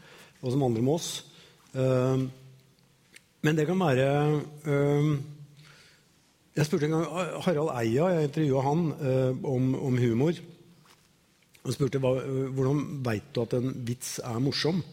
og 0.42 0.54
som 0.54 0.64
handler 0.68 0.86
om 0.86 0.96
oss. 0.96 1.12
men 3.42 3.56
det 3.56 3.66
kan 3.66 3.80
være 3.80 4.08
Jeg 6.62 6.68
spurte 6.68 6.86
en 6.86 6.94
gang 6.94 7.06
Harald 7.42 7.72
Eia, 7.74 8.08
jeg 8.14 8.28
intervjua 8.28 8.62
han 8.68 8.82
om, 9.50 9.72
om, 9.82 9.96
humor. 9.98 10.38
Og 11.66 11.74
spurte 11.74 11.98
hva, 12.02 12.12
hvordan 12.54 12.84
veit 13.06 13.32
du 13.34 13.40
at 13.42 13.56
en 13.58 13.72
vits 13.88 14.20
er 14.22 14.38
morsom. 14.44 14.84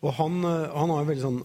Og 0.00 0.14
han, 0.16 0.38
han 0.40 0.92
har 0.94 1.02
en 1.02 1.10
veldig 1.10 1.26
sånn 1.26 1.42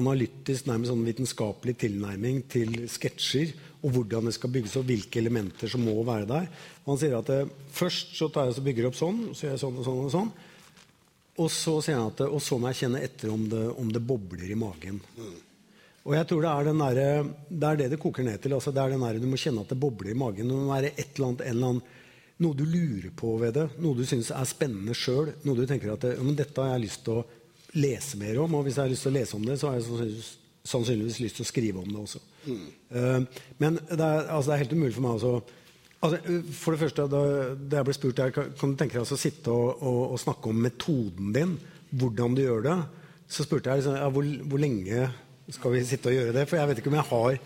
analytisk, 0.00 0.66
nærmest 0.66 0.90
sånn 0.90 1.04
vitenskapelig 1.04 1.76
tilnærming 1.84 2.42
til 2.50 2.72
sketsjer 2.90 3.52
og 3.84 3.92
hvordan 3.92 4.28
det 4.28 4.34
skal 4.38 4.52
bygges 4.52 4.78
og 4.80 4.88
hvilke 4.88 5.20
elementer 5.20 5.70
som 5.70 5.84
må 5.84 5.94
være 6.06 6.28
der. 6.30 6.48
Og 6.84 6.94
han 6.94 7.00
sier 7.02 7.16
at 7.18 7.30
eh, 7.34 7.52
Først 7.74 8.14
så 8.16 8.30
tar 8.32 8.48
jeg 8.48 8.56
og 8.56 8.68
bygger 8.68 8.88
opp 8.88 8.96
sånn, 8.98 9.18
så 9.34 9.46
gjør 9.46 9.56
jeg 9.56 9.62
sånn 9.64 9.80
og 9.80 9.86
sånn. 9.86 10.02
Og 10.04 10.12
sånn. 10.14 10.30
Og 11.44 11.50
så 11.50 11.74
sier 11.82 11.98
han 11.98 12.12
at 12.12 12.22
og 12.28 12.40
så 12.42 12.56
må 12.60 12.70
jeg 12.70 12.84
kjenne 12.84 13.02
etter 13.04 13.32
om 13.34 13.48
det, 13.50 13.64
om 13.82 13.90
det 13.92 14.02
bobler 14.06 14.46
i 14.54 14.58
magen. 14.58 15.00
Og 16.04 16.12
jeg 16.12 16.28
tror 16.28 16.44
det 16.44 16.52
er, 16.52 16.66
der, 16.68 17.28
det 17.48 17.68
er 17.68 17.78
det 17.80 17.90
det 17.94 18.00
koker 18.00 18.26
ned 18.26 18.42
til. 18.42 18.52
altså 18.52 18.72
det 18.74 18.82
er 18.82 18.92
den 18.92 19.04
der, 19.06 19.18
Du 19.22 19.28
må 19.30 19.40
kjenne 19.40 19.64
at 19.64 19.70
det 19.72 19.80
bobler 19.80 20.12
i 20.12 20.18
magen. 20.18 20.50
Det 20.50 20.56
må 20.58 20.68
være 20.68 20.92
et 20.92 21.16
eller 21.16 21.30
annet, 21.30 21.44
en 21.44 21.56
eller 21.56 21.70
annen, 21.72 22.00
noe 22.44 22.58
du 22.58 22.64
lurer 22.66 23.10
på 23.16 23.36
ved 23.40 23.54
det. 23.56 23.64
Noe 23.80 23.96
du 23.96 24.04
syns 24.04 24.28
er 24.34 24.44
spennende 24.48 24.96
sjøl. 24.98 25.32
Noe 25.46 25.56
du 25.56 25.64
tenker 25.70 25.94
at 25.94 26.04
ja, 26.10 26.20
men 26.20 26.36
dette 26.36 26.60
har 26.60 26.74
jeg 26.74 26.84
lyst 26.84 27.04
til 27.06 27.22
å 27.22 27.26
lese 27.80 28.20
mer 28.20 28.42
om. 28.42 28.58
Og 28.58 28.66
hvis 28.66 28.76
jeg 28.76 28.84
har 28.84 28.92
lyst 28.92 29.06
til 29.06 29.14
å 29.14 29.18
lese 29.18 29.38
om 29.38 29.48
det, 29.48 29.58
så 29.60 29.70
har 29.70 29.80
jeg 29.80 30.20
sannsynligvis 30.64 31.20
lyst 31.24 31.40
til 31.40 31.46
å 31.46 31.48
skrive 31.48 31.80
om 31.80 31.90
det 31.90 32.00
også. 32.02 32.22
Mm. 32.44 32.64
Uh, 32.92 33.44
men 33.62 33.78
det 33.80 34.00
er, 34.00 34.26
altså, 34.28 34.50
det 34.50 34.56
er, 34.56 34.64
helt 34.64 34.76
umulig 34.76 34.96
for 34.96 35.06
meg 35.06 35.28
å 35.28 35.36
Altså, 36.04 36.18
for 36.52 36.74
det 36.74 36.80
første, 36.82 37.06
da, 37.08 37.20
da 37.56 37.78
jeg 37.78 37.86
ble 37.88 37.94
spurt 37.96 38.18
der, 38.18 38.32
kan, 38.36 38.50
kan 38.60 38.74
du 38.74 38.76
tenke 38.76 38.98
deg 38.98 39.08
å 39.14 39.16
sitte 39.16 39.48
og, 39.48 39.78
og, 39.80 40.00
og, 40.10 40.18
snakke 40.20 40.50
om 40.50 40.58
metoden 40.60 41.30
din, 41.32 41.54
hvordan 41.96 42.34
du 42.36 42.42
gjør 42.42 42.60
det, 42.66 42.74
så 43.24 43.46
spurte 43.46 43.72
jeg 43.72 43.80
liksom, 43.80 43.96
ja, 43.96 44.10
hvor, 44.12 44.28
hvor, 44.50 44.60
lenge 44.60 45.06
skal 45.52 45.74
vi 45.74 45.84
sitte 45.84 46.10
og 46.10 46.16
gjøre 46.16 46.34
det. 46.36 46.46
For 46.48 46.60
jeg 46.60 46.70
vet 46.70 46.80
ikke 46.80 46.92
om 46.92 46.98
jeg 46.98 47.08
har, 47.10 47.38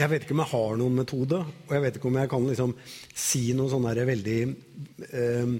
jeg 0.00 0.12
vet 0.12 0.24
ikke 0.24 0.36
om 0.36 0.42
jeg 0.44 0.52
har 0.52 0.78
noen 0.80 0.96
metode. 1.00 1.42
Og 1.66 1.74
jeg 1.76 1.84
vet 1.86 1.98
ikke 1.98 2.10
om 2.10 2.18
jeg 2.20 2.32
kan 2.32 2.48
liksom 2.48 2.74
si 3.26 3.42
noe 3.56 3.72
sånn 3.72 3.88
veldig 4.12 4.40
eh, 5.10 5.54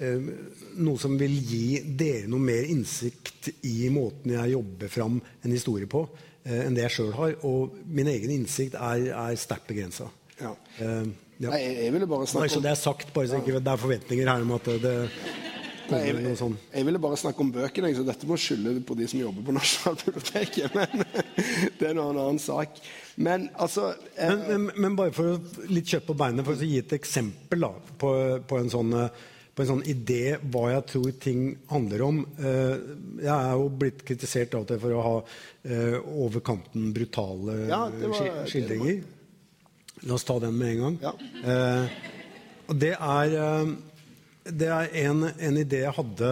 eh, 0.00 0.32
Noe 0.80 1.00
som 1.02 1.16
vil 1.18 1.34
gi 1.44 1.80
dere 1.98 2.28
noe 2.30 2.40
mer 2.40 2.68
innsikt 2.70 3.50
i 3.66 3.88
måten 3.92 4.36
jeg 4.36 4.52
jobber 4.52 4.92
fram 4.92 5.16
en 5.18 5.50
historie 5.54 5.88
på, 5.90 6.04
eh, 6.44 6.62
enn 6.62 6.76
det 6.76 6.86
jeg 6.86 6.96
sjøl 6.98 7.16
har. 7.16 7.34
Og 7.48 7.80
min 7.90 8.08
egen 8.12 8.36
innsikt 8.36 8.78
er, 8.78 9.10
er 9.16 9.40
sterkt 9.40 9.68
begrensa. 9.72 10.06
Ja. 10.40 10.54
Uh, 10.80 11.04
ja. 11.40 11.50
Nei, 11.50 11.58
jeg 11.84 11.92
ville 11.92 12.06
bare 12.08 12.28
snakke 12.28 12.56
om... 12.56 12.62
Det 12.64 12.70
er 12.70 12.78
sagt, 12.80 13.10
bare 13.16 13.28
så 13.28 13.40
ikke 13.40 13.60
det 13.60 13.72
er 13.72 13.80
forventninger 13.80 14.28
her 14.28 14.44
om 14.44 14.54
at 14.56 14.70
det 14.80 14.94
jeg, 15.90 16.14
jeg, 16.24 16.52
jeg, 16.74 16.86
ville 16.86 17.00
bare 17.02 17.18
snakke 17.20 17.42
om 17.44 17.50
bøkene, 17.54 17.90
så 17.96 18.04
dette 18.06 18.28
må 18.28 18.38
skylde 18.40 18.76
på 18.86 18.96
de 18.98 19.08
som 19.10 19.20
jobber 19.20 19.46
på 19.46 19.54
Nasjonalbiblioteket. 19.58 20.76
Men 20.76 21.04
det 21.78 21.88
er 21.88 21.92
en 21.92 22.04
annen 22.04 22.40
sak. 22.42 22.78
Men 23.20 23.48
altså 23.60 23.90
eh, 24.14 24.30
men, 24.30 24.46
men, 24.46 24.70
men, 24.76 24.96
bare 24.98 25.14
for 25.16 25.34
å 25.34 25.66
litt 25.72 25.90
kjøtt 25.90 26.08
på 26.08 26.16
beinet, 26.18 26.46
for 26.46 26.56
å 26.56 26.70
gi 26.70 26.80
et 26.80 26.96
eksempel 26.96 27.66
da, 27.66 27.74
på, 28.00 28.14
på, 28.48 28.60
en 28.60 28.72
sånn, 28.72 28.96
på, 28.96 29.64
en 29.64 29.70
sånn, 29.74 29.86
idé 29.90 30.36
hva 30.52 30.66
jeg 30.76 30.86
tror 30.94 31.14
ting 31.26 31.46
handler 31.72 32.06
om. 32.06 32.20
Eh, 32.38 32.74
jeg 33.20 33.34
er 33.34 33.54
jo 33.60 33.70
blitt 33.82 34.04
kritisert 34.06 34.56
av 34.58 34.68
til 34.70 34.82
for 34.82 34.96
å 34.96 35.06
ha 35.06 35.16
eh, 35.20 35.98
over 35.98 36.44
kanten 36.46 36.92
brutale 36.96 37.64
ja, 37.70 37.86
var, 37.90 38.44
skildringer. 38.50 39.02
La 40.08 40.16
oss 40.16 40.24
ta 40.24 40.38
den 40.40 40.56
med 40.56 40.76
en 40.76 40.82
gang. 40.86 40.96
Ja. 41.02 41.12
Eh, 41.44 42.00
det 42.70 42.94
er, 42.94 43.34
eh, 43.34 43.66
det 44.44 44.70
er 44.72 44.94
en, 45.04 45.26
en, 45.28 45.58
idé 45.60 45.82
jeg 45.84 45.96
hadde 45.96 46.30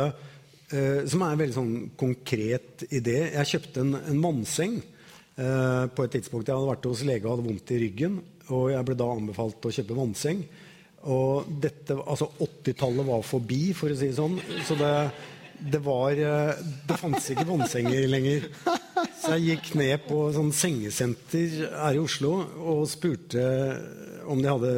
eh, 0.73 1.05
som 1.09 1.25
er 1.25 1.35
en 1.35 1.43
veldig 1.43 1.57
sånn 1.57 1.75
konkret 1.99 2.87
idé. 2.89 3.19
Jeg 3.35 3.51
kjøpte 3.53 3.85
en, 3.85 3.99
en 4.01 4.23
vannseng 4.25 4.79
eh, 4.79 5.85
på 5.93 6.07
et 6.07 6.17
tidspunkt. 6.17 6.49
Jeg 6.49 6.57
hadde 6.57 6.71
vært 6.71 6.89
hos 6.89 7.05
lege 7.09 7.27
og 7.27 7.37
hadde 7.37 7.49
vondt 7.51 7.75
i 7.75 7.83
ryggen. 7.85 8.19
Og 8.49 8.71
jeg 8.73 8.89
ble 8.89 8.97
da 8.97 9.11
anbefalt 9.13 9.69
å 9.69 9.75
kjøpe 9.75 9.99
vannseng. 9.99 10.43
Og 11.09 11.51
dette, 11.63 11.95
altså 12.01 12.31
80-tallet 12.43 13.07
var 13.07 13.27
forbi, 13.27 13.61
for 13.77 13.93
å 13.93 13.99
si 13.99 14.09
det 14.09 14.19
sånn. 14.19 14.39
Så 14.67 14.77
det, 14.81 14.95
det 15.77 15.83
var 15.85 16.17
eh, 16.17 16.67
Det 16.89 16.99
fantes 17.01 17.31
ikke 17.35 17.49
vannsenger 17.53 18.09
lenger. 18.09 18.51
Så 19.19 19.37
jeg 19.37 19.53
gikk 19.53 19.73
ned 19.79 20.09
på 20.09 20.25
sånn 20.35 20.51
sengesenter 20.57 21.63
her 21.75 21.97
i 21.99 22.03
Oslo 22.03 22.33
og 22.73 22.85
spurte 22.89 23.45
om 24.29 24.41
de 24.43 24.51
hadde 24.51 24.75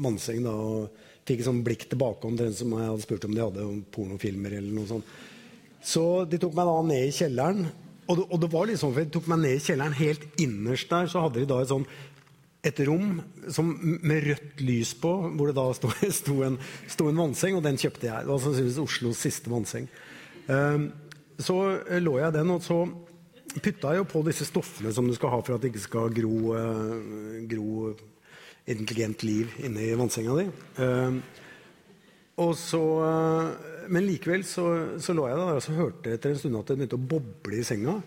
vannseng. 0.00 0.44
da, 0.46 0.54
og 0.54 1.09
Fikk 1.30 1.44
sånn 1.46 1.62
blikk 1.66 1.86
tilbake 1.90 2.26
om 2.26 2.38
den 2.38 2.54
som 2.56 2.74
jeg 2.74 2.88
hadde 2.90 3.06
spurt 3.06 3.26
om 3.28 3.36
de 3.36 3.44
hadde 3.44 3.68
pornofilmer. 3.94 4.58
eller 4.58 4.74
noe 4.74 4.90
sånt. 4.90 5.16
Så 5.80 6.26
de 6.28 6.40
tok 6.42 6.56
meg 6.58 6.68
da 6.68 6.76
ned 6.90 7.06
i 7.06 7.14
kjelleren. 7.14 7.68
Og 8.10 8.16
det, 8.18 8.24
og 8.26 8.40
det 8.42 8.50
var 8.50 8.66
liksom, 8.66 8.92
for 8.92 9.06
de 9.06 9.14
tok 9.14 9.28
meg 9.30 9.42
ned 9.44 9.56
i 9.56 9.62
kjelleren 9.62 9.94
Helt 9.94 10.40
innerst 10.42 10.90
der 10.90 11.10
så 11.10 11.22
hadde 11.24 11.38
de 11.38 11.50
da 11.50 11.60
et 11.62 11.70
sånn 11.70 11.86
et 12.66 12.80
rom 12.84 13.20
som, 13.48 13.70
med 14.04 14.26
rødt 14.26 14.58
lys 14.60 14.90
på, 15.00 15.10
hvor 15.32 15.48
det 15.48 15.56
da 15.56 15.66
sto, 15.76 15.88
sto, 16.20 16.34
en, 16.44 16.58
sto, 16.90 17.06
en, 17.08 17.22
vannseng, 17.22 17.56
og 17.56 17.64
den 17.64 17.78
kjøpte 17.80 18.08
jeg. 18.10 18.26
Det 18.26 18.32
var 18.32 18.42
sannsynligvis 18.44 18.82
Oslos 18.82 19.22
siste 19.24 19.52
vannseng. 19.52 19.86
Um, 20.44 20.90
så 21.40 21.56
lå 22.04 22.18
jeg 22.20 22.36
den, 22.36 22.52
og 22.52 22.60
så 22.64 22.82
putta 23.64 23.94
jo 23.96 24.04
på 24.08 24.20
disse 24.28 24.44
stoffene 24.44 24.92
som 24.92 25.08
du 25.08 25.14
skal 25.16 25.32
ha 25.32 25.40
for 25.40 25.56
at 25.56 25.64
det 25.64 25.72
ikke 25.72 25.86
skal 25.86 26.12
gro, 26.14 26.34
uh, 26.52 27.40
gro 27.48 27.94
intelligent 28.66 29.22
liv 29.24 29.54
inne 29.64 29.84
i 29.86 29.94
vannsenga 29.98 30.34
di. 30.40 30.46
Og 32.40 32.54
så, 32.56 32.80
uh, 32.80 33.88
men 33.92 34.06
likevel 34.06 34.44
så, 34.48 34.66
så, 35.02 35.14
lå 35.16 35.26
jeg 35.28 35.40
der 35.40 35.58
og 35.58 35.64
så 35.64 35.76
hørte 35.76 36.14
etter 36.14 36.32
en 36.32 36.40
stund 36.40 36.60
at 36.60 36.70
det 36.70 36.78
begynte 36.78 37.00
å 37.00 37.08
boble 37.12 37.58
i 37.60 37.66
senga. 37.66 37.98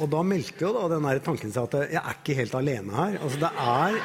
Og 0.00 0.10
da 0.12 0.20
meldte 0.24 0.66
jo 0.66 0.72
da 0.76 0.88
den 0.92 1.06
der 1.08 1.22
tanken 1.24 1.52
seg 1.52 1.68
at 1.68 1.94
jeg 1.94 2.00
er 2.00 2.18
ikke 2.18 2.36
helt 2.38 2.56
alene 2.58 2.96
her. 2.96 3.16
Altså 3.20 3.40
det 3.44 3.52
er 3.64 4.02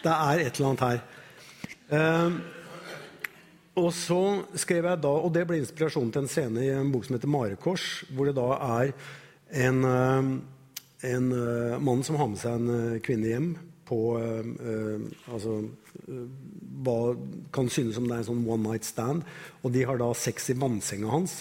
Det 0.00 0.14
er 0.14 0.40
et 0.40 0.56
eller 0.56 0.70
annet 0.70 0.86
her. 0.86 1.04
Uh, 1.90 2.56
og 3.80 3.92
så 3.94 4.20
skrev 4.58 4.88
jeg 4.88 5.00
da, 5.04 5.10
og 5.10 5.30
det 5.32 5.44
ble 5.48 5.60
inspirasjonen 5.60 6.10
til 6.12 6.24
en 6.24 6.30
scene 6.30 6.64
i 6.64 6.72
en 6.74 6.90
bok 6.92 7.04
som 7.06 7.14
heter 7.16 7.30
'Marekors', 7.30 8.04
hvor 8.12 8.26
det 8.26 8.34
da 8.36 8.48
er 8.80 8.92
en, 9.64 9.84
eh, 9.84 10.40
en 11.06 11.32
uh, 11.32 11.78
mann 11.80 12.04
som 12.04 12.18
har 12.20 12.28
med 12.30 12.40
seg 12.40 12.56
en 12.58 12.70
uh, 12.70 13.00
kvinne 13.04 13.30
hjem 13.30 13.50
på 13.88 13.98
uh, 14.20 15.00
altså, 15.32 15.56
Hva 16.84 16.98
kan 17.54 17.70
synes 17.72 17.96
som 17.96 18.06
det 18.06 18.14
er 18.16 18.22
en 18.22 18.28
sånn 18.28 18.44
one 18.46 18.68
night 18.68 18.86
stand. 18.86 19.24
Og 19.64 19.74
de 19.74 19.82
har 19.88 19.98
da 20.00 20.10
sex 20.14 20.52
i 20.52 20.58
vannsenga 20.58 21.10
hans. 21.10 21.40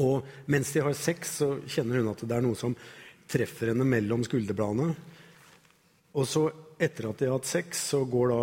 Og 0.00 0.24
mens 0.50 0.72
de 0.74 0.82
har 0.82 0.94
sex, 0.98 1.36
så 1.42 1.50
kjenner 1.70 2.00
hun 2.00 2.12
at 2.14 2.24
det 2.24 2.36
er 2.36 2.46
noe 2.46 2.58
som 2.58 2.74
treffer 3.30 3.70
henne 3.70 3.86
mellom 3.86 4.24
skulderbladene. 4.26 4.94
Og 6.14 6.26
så, 6.30 6.48
etter 6.78 7.10
at 7.10 7.20
de 7.20 7.28
har 7.28 7.38
hatt 7.38 7.50
sex, 7.50 7.84
så 7.92 8.02
går 8.08 8.32
da 8.32 8.42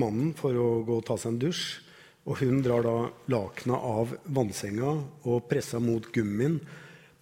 mannen 0.00 0.34
for 0.36 0.56
å 0.58 0.68
gå 0.84 0.98
og 1.00 1.06
ta 1.06 1.16
seg 1.20 1.34
en 1.34 1.42
dusj. 1.46 1.64
Og 2.24 2.40
hun 2.40 2.62
drar 2.64 2.84
da 2.86 2.96
lakenet 3.32 3.84
av 3.84 4.14
vannsenga 4.32 4.92
og 5.28 5.44
presser 5.48 5.82
mot 5.84 6.06
gummien. 6.12 6.56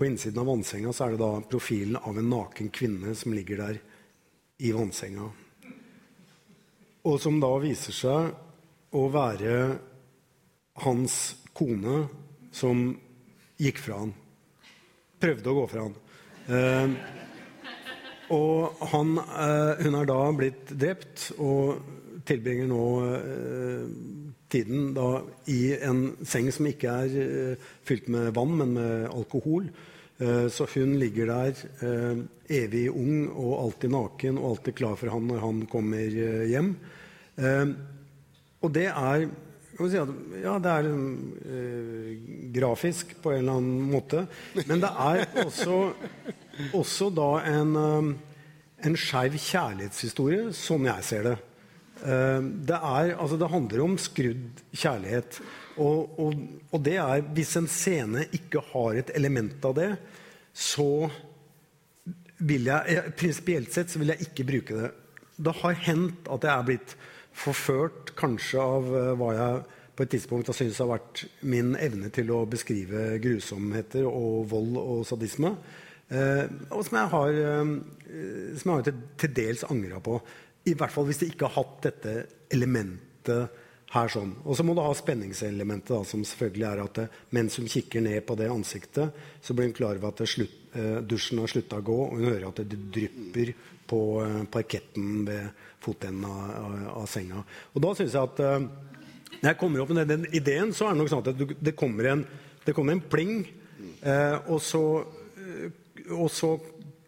På 0.02 0.06
innsiden 0.06 0.40
av 0.40 0.46
vannsenga 0.46 0.92
så 0.92 1.04
er 1.04 1.12
det 1.14 1.18
da 1.20 1.42
profilen 1.46 1.94
av 1.94 2.16
en 2.18 2.26
naken 2.26 2.72
kvinne 2.74 3.12
som 3.14 3.30
ligger 3.36 3.60
der 3.60 3.76
i 4.66 4.72
vannsenga. 4.74 5.28
Og 7.06 7.20
som 7.22 7.36
da 7.38 7.50
viser 7.62 7.94
seg 7.94 8.32
å 8.98 9.02
være 9.14 9.52
hans 10.82 11.14
kone 11.54 12.00
som 12.50 12.80
gikk 13.62 13.78
fra 13.84 14.00
han. 14.00 14.10
Prøvde 15.22 15.52
å 15.52 15.56
gå 15.60 15.68
fra 15.70 15.86
han. 15.86 15.94
Eh, 16.50 16.98
og 18.34 18.82
han, 18.96 19.14
eh, 19.22 19.86
hun 19.86 20.00
er 20.00 20.10
da 20.10 20.18
blitt 20.42 20.74
drept 20.82 21.28
og 21.38 21.78
tilbringer 22.26 22.66
nå 22.74 22.82
eh, 23.06 23.86
tiden 24.50 24.92
da, 24.98 25.08
i 25.46 25.76
en 25.78 26.04
seng 26.26 26.50
som 26.50 26.66
ikke 26.74 26.98
er 27.06 27.16
eh, 27.22 27.72
fylt 27.86 28.10
med 28.10 28.34
vann, 28.34 28.58
men 28.58 28.78
med 28.80 29.10
alkohol. 29.14 29.70
Uh, 30.22 30.46
så 30.52 30.66
hun 30.74 30.94
ligger 31.00 31.30
der 31.32 31.62
uh, 31.82 32.20
evig 32.46 32.86
ung 32.90 33.26
og 33.30 33.54
alltid 33.64 33.90
naken 33.90 34.38
og 34.38 34.50
alltid 34.52 34.76
klar 34.78 34.98
for 35.00 35.10
han 35.10 35.24
når 35.26 35.40
han 35.42 35.62
kommer 35.70 36.18
hjem. 36.46 36.74
og 38.60 38.68
det 38.76 38.84
er 38.90 39.22
ja, 40.42 40.58
det 40.62 40.72
er 40.72 40.88
grafisk 42.54 43.14
på 43.22 43.32
en 43.32 43.38
eller 43.40 43.56
annen 43.56 43.86
måte. 43.88 44.26
Men 44.68 44.82
det 44.84 44.90
er 44.92 45.24
også, 45.46 45.78
også 46.76 47.08
da 47.16 47.30
en, 47.54 47.72
en 48.84 48.98
skeiv 49.00 49.40
kjærlighetshistorie, 49.40 50.52
sånn 50.54 50.90
jeg 50.92 51.08
ser 51.08 51.26
det. 51.30 51.34
Ehm, 52.02 52.48
det, 52.66 52.76
er, 52.76 53.12
altså 53.14 53.38
det, 53.38 53.50
handler 53.50 53.84
om 53.84 53.98
skrudd 54.00 54.62
kjærlighet. 54.74 55.38
Og, 55.80 56.18
og, 56.20 56.40
og, 56.70 56.80
det 56.84 56.96
er 57.00 57.22
Hvis 57.34 57.54
en 57.56 57.68
scene 57.70 58.26
ikke 58.34 58.62
har 58.72 58.98
et 58.98 59.12
element 59.16 59.64
av 59.64 59.76
det, 59.78 59.90
så 60.52 61.08
vil 62.42 62.66
jeg 62.68 63.04
Prinsipielt 63.16 63.72
sett 63.72 63.92
så 63.92 64.02
vil 64.02 64.12
jeg 64.12 64.26
ikke 64.28 64.48
bruke 64.48 64.80
det. 64.80 64.90
Det 65.42 65.54
har 65.62 65.78
hendt 65.86 66.28
at 66.30 66.44
jeg 66.44 66.52
er 66.52 66.66
blitt 66.66 66.96
forført 67.32 68.12
kanskje 68.18 68.60
av 68.60 68.90
uh, 68.90 69.14
hva 69.16 69.30
jeg 69.32 69.62
på 69.96 70.04
et 70.04 70.10
tidspunkt 70.12 70.48
har 70.48 70.56
syntes 70.56 70.80
har 70.82 70.90
vært 70.90 71.22
min 71.48 71.72
evne 71.80 72.10
til 72.12 72.30
å 72.34 72.42
beskrive 72.48 73.16
grusomheter 73.22 74.04
og 74.08 74.50
vold 74.50 74.76
og 74.80 75.02
sadisme. 75.08 75.54
Uh, 76.12 76.44
og 76.68 76.82
som 76.84 76.98
jeg 76.98 77.12
har, 77.14 77.40
uh, 77.40 77.72
som 78.58 78.72
jeg 78.72 78.74
har 78.74 78.86
til, 78.90 79.00
til 79.22 79.34
dels 79.38 79.64
angra 79.70 80.02
på. 80.04 80.18
I 80.68 80.76
hvert 80.78 80.94
fall 80.94 81.08
hvis 81.08 81.22
de 81.22 81.30
ikke 81.32 81.48
har 81.48 81.62
hatt 81.62 81.88
dette 81.88 82.14
elementet 82.52 83.60
her 83.92 84.08
sånn. 84.08 84.32
Og 84.48 84.56
så 84.56 84.64
må 84.64 84.74
du 84.76 84.80
ha 84.80 84.92
spenningselementet, 84.96 85.92
da, 85.92 86.00
som 86.08 86.22
selvfølgelig 86.24 86.68
er 86.68 86.80
at 86.84 87.00
det, 87.00 87.06
mens 87.36 87.58
hun 87.60 87.68
kikker 87.68 88.04
ned 88.04 88.22
på 88.28 88.36
det 88.40 88.48
ansiktet, 88.48 89.18
så 89.44 89.56
blir 89.56 89.68
hun 89.68 89.76
klar 89.76 89.98
over 89.98 90.14
at 90.14 90.22
slutt, 90.28 90.54
eh, 90.78 91.00
dusjen 91.04 91.42
har 91.42 91.52
slutta 91.52 91.80
å 91.82 91.84
gå, 91.84 91.98
og 92.06 92.16
hun 92.16 92.30
hører 92.30 92.48
at 92.48 92.62
det 92.64 92.80
drypper 92.94 93.52
på 93.92 94.00
eh, 94.24 94.38
parketten 94.52 95.26
ved 95.28 95.66
fotenden 95.84 96.24
av, 96.24 96.54
av, 96.62 96.78
av, 97.02 97.10
senga. 97.10 97.42
Og 97.74 97.84
da 97.84 97.92
syns 97.98 98.16
jeg 98.16 98.30
at 98.30 98.40
eh, 98.46 98.64
når 99.42 99.50
jeg 99.50 99.60
kommer 99.60 99.82
opp 99.82 99.92
med 99.92 100.08
den 100.08 100.24
ideen, 100.32 100.72
så 100.72 100.88
er 100.88 100.94
det 100.94 101.02
nok 101.02 101.12
sånn 101.12 101.26
at 101.26 101.44
det, 101.66 101.76
kommer, 101.76 102.08
en, 102.14 102.24
det 102.64 102.76
kommer, 102.76 102.96
en, 102.96 103.04
pling, 103.12 103.42
eh, 104.00 104.36
og 104.46 104.62
så, 104.64 104.84
eh, 105.36 105.68
og 106.14 106.30
så 106.32 106.54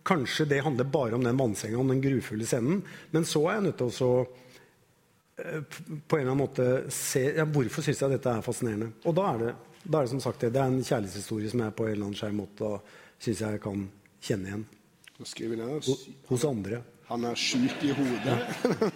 Kanskje 0.04 0.46
det 0.49 0.62
handler 0.64 0.84
bare 0.84 1.16
om 1.16 1.25
den 1.25 1.38
vannsenga, 1.40 1.78
om 1.80 1.88
den 1.88 2.02
grufulle 2.04 2.46
scenen. 2.46 2.82
Men 3.11 3.25
så 3.28 3.44
er 3.49 3.58
jeg 3.58 3.66
nødt 3.68 3.80
til 3.80 4.04
å 4.04 4.14
eh, 4.20 5.62
på 6.06 6.18
en 6.18 6.20
eller 6.20 6.34
annen 6.34 6.42
måte 6.42 6.68
se 6.92 7.25
ja, 7.38 7.46
Hvorfor 7.49 7.87
syns 7.87 8.02
jeg 8.04 8.16
dette 8.16 8.37
er 8.37 8.44
fascinerende? 8.44 8.92
Og 9.04 9.16
da 9.16 9.28
er, 9.32 9.44
det, 9.44 9.54
da 9.84 9.99
er 9.99 10.06
det 10.06 10.14
som 10.14 10.25
sagt 10.25 10.44
det. 10.44 10.52
Det 10.54 10.62
er 10.62 10.73
en 10.73 10.84
kjærlighetshistorie 10.84 11.52
som 11.52 11.64
jeg 11.64 11.76
på 11.78 11.88
en 11.88 11.94
eller 11.94 12.08
annen 12.11 12.20
skeiv 12.20 12.37
måte 12.37 12.73
syns 13.25 13.44
jeg 13.46 13.62
kan 13.64 13.87
kjenne 14.25 14.50
igjen. 14.50 14.66
Hos 16.28 16.44
andre. 16.49 16.82
Han 17.14 17.26
er 17.28 17.38
sjuk 17.38 17.83
i 17.87 17.92
hodet. 17.94 18.37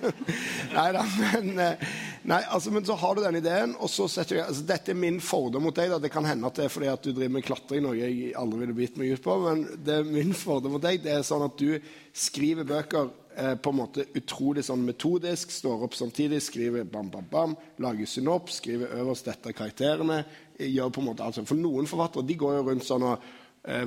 nei 0.76 0.86
da, 0.94 1.04
men, 1.20 1.52
eh, 1.62 1.84
nei, 2.26 2.40
altså, 2.50 2.72
men 2.74 2.86
så 2.86 2.96
har 2.98 3.14
du 3.14 3.22
den 3.22 3.38
ideen, 3.38 3.76
og 3.78 3.90
så 3.92 4.08
setter 4.10 4.38
du 4.38 4.42
altså, 4.42 4.64
Dette 4.66 4.92
er 4.92 4.98
min 4.98 5.20
fordom 5.22 5.68
mot 5.68 5.76
deg. 5.76 5.92
Da. 5.92 6.00
Det 6.02 6.10
kan 6.12 6.26
hende 6.26 6.48
at 6.48 6.58
det 6.58 6.66
er 6.66 6.74
fordi 6.74 6.90
at 6.90 7.04
du 7.04 7.12
driver 7.12 7.36
med 7.36 7.46
klatring, 7.46 7.84
noe 7.86 7.96
jeg 7.98 8.34
aldri 8.38 8.64
ville 8.64 8.76
bitt 8.76 8.98
meg 9.00 9.14
ut 9.14 9.24
på, 9.24 9.38
men 9.46 9.64
det 9.86 10.00
er 10.00 10.10
min 10.10 10.34
fordom 10.36 10.76
mot 10.76 10.84
deg. 10.84 11.00
Det 11.04 11.14
er 11.14 11.24
sånn 11.26 11.46
at 11.46 11.58
du 11.60 11.78
skriver 12.18 12.66
bøker 12.68 13.10
eh, 13.38 13.54
på 13.54 13.72
en 13.72 13.80
måte 13.84 14.08
utrolig 14.18 14.66
sånn 14.66 14.86
metodisk. 14.86 15.54
Står 15.54 15.86
opp 15.86 15.94
samtidig, 15.98 16.42
skriver 16.42 16.88
bam, 16.90 17.12
bam, 17.14 17.28
bam. 17.30 17.58
Lager 17.84 18.10
synops, 18.10 18.58
skriver 18.62 18.98
øverst 18.98 19.30
dette 19.30 19.54
karakterene. 19.54 20.24
gjør 20.58 20.90
på 20.90 21.04
en 21.04 21.12
måte 21.12 21.22
alt 21.22 21.38
sånn. 21.38 21.46
For 21.46 21.60
noen 21.60 21.86
forfattere 21.86 22.26
de 22.26 22.38
går 22.38 22.58
jo 22.58 22.64
rundt 22.72 22.88
sånn 22.88 23.06
og 23.06 23.14
eh, 23.22 23.36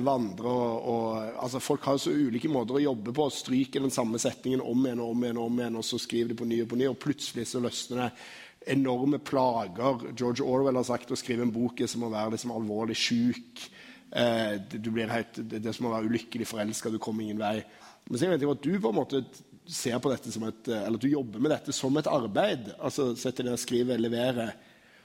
vandre 0.04 0.46
og, 0.46 0.84
og, 0.92 1.06
altså 1.42 1.58
Folk 1.62 1.86
har 1.88 1.96
så 1.98 2.12
ulike 2.14 2.50
måter 2.52 2.78
å 2.78 2.84
jobbe 2.84 3.14
på. 3.16 3.26
Stryker 3.34 3.82
den 3.82 3.94
samme 3.94 4.20
setningen 4.22 4.62
om 4.62 4.86
igjen 4.86 5.02
og 5.02 5.14
om 5.14 5.24
igjen, 5.24 5.40
og 5.42 5.48
om 5.50 5.58
igjen, 5.58 5.78
og 5.80 5.86
så 5.86 5.98
skriver 5.98 6.30
de 6.30 6.38
på 6.38 6.46
ny 6.46 6.60
og 6.62 6.70
på 6.70 6.78
ny, 6.78 6.86
og 6.90 7.00
plutselig 7.02 7.48
så 7.50 7.62
løsner 7.64 8.04
det 8.04 8.10
enorme 8.76 9.18
plager. 9.18 10.12
George 10.14 10.44
Orwell 10.44 10.78
har 10.78 10.86
sagt 10.86 11.10
å 11.10 11.18
skrive 11.18 11.46
en 11.46 11.54
bok 11.54 11.82
er 11.82 11.90
som 11.90 12.04
å 12.06 12.12
være 12.12 12.36
liksom 12.36 12.54
alvorlig 12.54 12.98
sjuk. 12.98 13.64
Eh, 14.12 14.58
det, 14.70 14.82
det, 14.82 15.62
er 15.64 15.74
som 15.76 15.88
å 15.88 15.94
være 15.94 16.10
ulykkelig 16.10 16.48
forelska, 16.50 16.92
du 16.92 17.00
kommer 17.02 17.26
ingen 17.26 17.40
vei. 17.42 17.56
Men 18.08 18.18
så 18.18 18.30
vet 18.30 18.42
jeg 18.42 18.52
at 18.52 18.66
du 18.66 18.76
på 18.76 18.92
en 18.92 19.00
måte 19.00 19.22
ser 19.72 19.98
på 20.02 20.10
dette 20.12 20.32
som 20.34 20.44
et, 20.48 20.68
eller 20.68 20.98
at 20.98 21.04
du 21.04 21.10
jobber 21.10 21.42
med 21.42 21.54
dette 21.54 21.74
som 21.74 21.96
et 21.98 22.10
arbeid. 22.10 22.72
altså 22.78 23.12
Setter 23.18 23.46
deg 23.46 23.56
og 23.56 23.62
skriver, 23.62 24.00
leverer. 24.02 24.54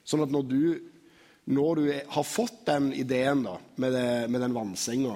Sånn 0.07 0.23
at 0.25 0.33
når 0.33 0.47
du 0.49 0.61
når 1.47 1.79
du 1.79 1.87
har 2.11 2.27
fått 2.27 2.65
den 2.67 2.91
ideen 2.93 3.45
da, 3.45 3.55
med, 3.79 3.95
det, 3.95 4.07
med 4.31 4.43
den 4.43 4.55
vannsenga 4.55 5.15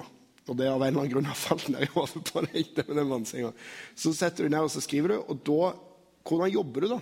og 0.50 0.58
det 0.58 0.66
av 0.66 0.80
en 0.82 0.88
eller 0.88 1.04
annen 1.04 1.12
grunn 1.12 1.28
har 1.30 1.38
falt 1.38 1.68
ned 1.70 1.84
i 1.86 1.90
hodet 1.92 2.22
på 2.26 2.42
deg, 2.48 2.70
det 2.74 2.84
med 2.88 2.98
den 2.98 3.10
vannsenga, 3.12 3.52
så 3.94 4.10
setter 4.16 4.46
du 4.46 4.52
ned 4.52 4.66
og 4.66 4.72
så 4.74 4.82
skriver 4.82 5.14
du, 5.14 5.18
og 5.22 5.42
da 5.46 5.72
Hvordan 6.22 6.52
jobber 6.54 6.84
du, 6.84 6.92
da? 6.92 6.96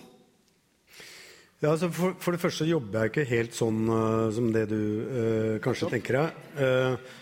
Ja, 1.60 1.74
altså 1.74 1.90
for, 1.92 2.14
for, 2.16 2.32
det 2.32 2.40
første 2.40 2.64
jobber 2.64 3.02
jeg 3.02 3.10
ikke 3.10 3.24
helt 3.28 3.52
sånn 3.52 3.82
uh, 3.84 4.30
som 4.32 4.46
det 4.54 4.62
du 4.70 4.78
uh, 4.80 5.56
kanskje 5.60 5.84
ja. 5.84 5.90
tenker 5.92 6.16
deg. 6.16 6.38
Uh, 6.56 7.18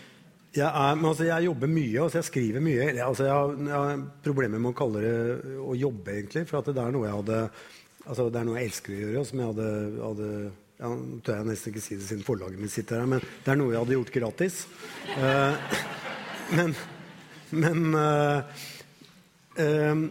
jeg, 0.55 0.69
er, 0.69 0.93
men 0.95 1.09
altså, 1.09 1.25
jeg 1.27 1.47
jobber 1.49 1.73
mye, 1.73 2.05
altså 2.05 2.21
jeg 2.21 2.27
skriver 2.29 2.63
mye. 2.63 2.77
Jeg, 2.85 3.01
altså 3.03 3.27
jeg, 3.27 3.35
har, 3.35 3.51
jeg, 3.59 3.75
har, 3.75 4.05
problemer 4.29 4.63
med 4.63 4.71
å 4.71 4.77
kalle 4.79 5.03
det 5.03 5.59
å 5.59 5.75
jobbe, 5.75 6.15
egentlig. 6.21 6.45
For 6.47 6.71
det 6.71 6.85
er 6.85 6.95
noe 6.95 7.09
jeg 7.09 7.17
hadde 7.19 7.41
altså 8.05 8.29
det 8.31 8.39
er 8.39 8.47
noe 8.47 8.61
jeg 8.61 8.71
elsker 8.71 8.95
å 8.95 9.01
gjøre, 9.01 9.25
som 9.27 9.43
jeg 9.43 9.51
hadde, 9.51 9.69
hadde 10.05 10.31
ja, 10.79 10.89
Nå 10.95 11.19
tør 11.25 11.41
jeg 11.41 11.49
nesten 11.49 11.73
ikke 11.73 11.83
si 11.83 11.97
det 11.99 12.05
siden 12.07 12.23
forlaget 12.23 12.61
mitt 12.61 12.71
sitter 12.71 13.01
her, 13.01 13.09
men 13.11 13.19
det 13.19 13.51
er 13.51 13.57
noe 13.59 13.73
jeg 13.73 13.81
hadde 13.81 13.95
gjort 13.97 14.13
gratis. 14.15 14.59
Uh, 15.11 15.79
men, 16.57 16.75
men 17.51 17.97
uh, 17.99 18.61
uh, 19.59 20.05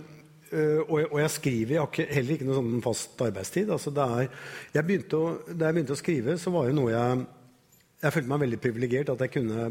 og, 0.53 0.93
jeg, 1.01 1.09
og, 1.09 1.17
jeg, 1.23 1.33
skriver 1.33 1.73
Jeg 1.75 1.81
har 1.81 1.89
ikke, 1.93 2.07
heller 2.19 2.35
ikke 2.35 2.49
noe 2.49 2.59
sånn 2.59 2.85
fast 2.85 3.25
arbeidstid. 3.25 3.73
Altså 3.73 3.95
er, 4.05 4.29
jeg 4.77 5.01
å, 5.17 5.23
da 5.49 5.71
jeg 5.71 5.79
begynte 5.79 5.97
å 5.97 6.01
skrive, 6.03 6.37
så 6.41 6.53
var 6.53 6.69
det 6.69 6.77
noe 6.77 6.93
jeg 6.93 7.25
Jeg 8.05 8.15
følte 8.15 8.31
meg 8.31 8.45
veldig 8.45 8.61
privilegert 8.63 9.15
at 9.15 9.25
jeg 9.25 9.35
kunne 9.39 9.71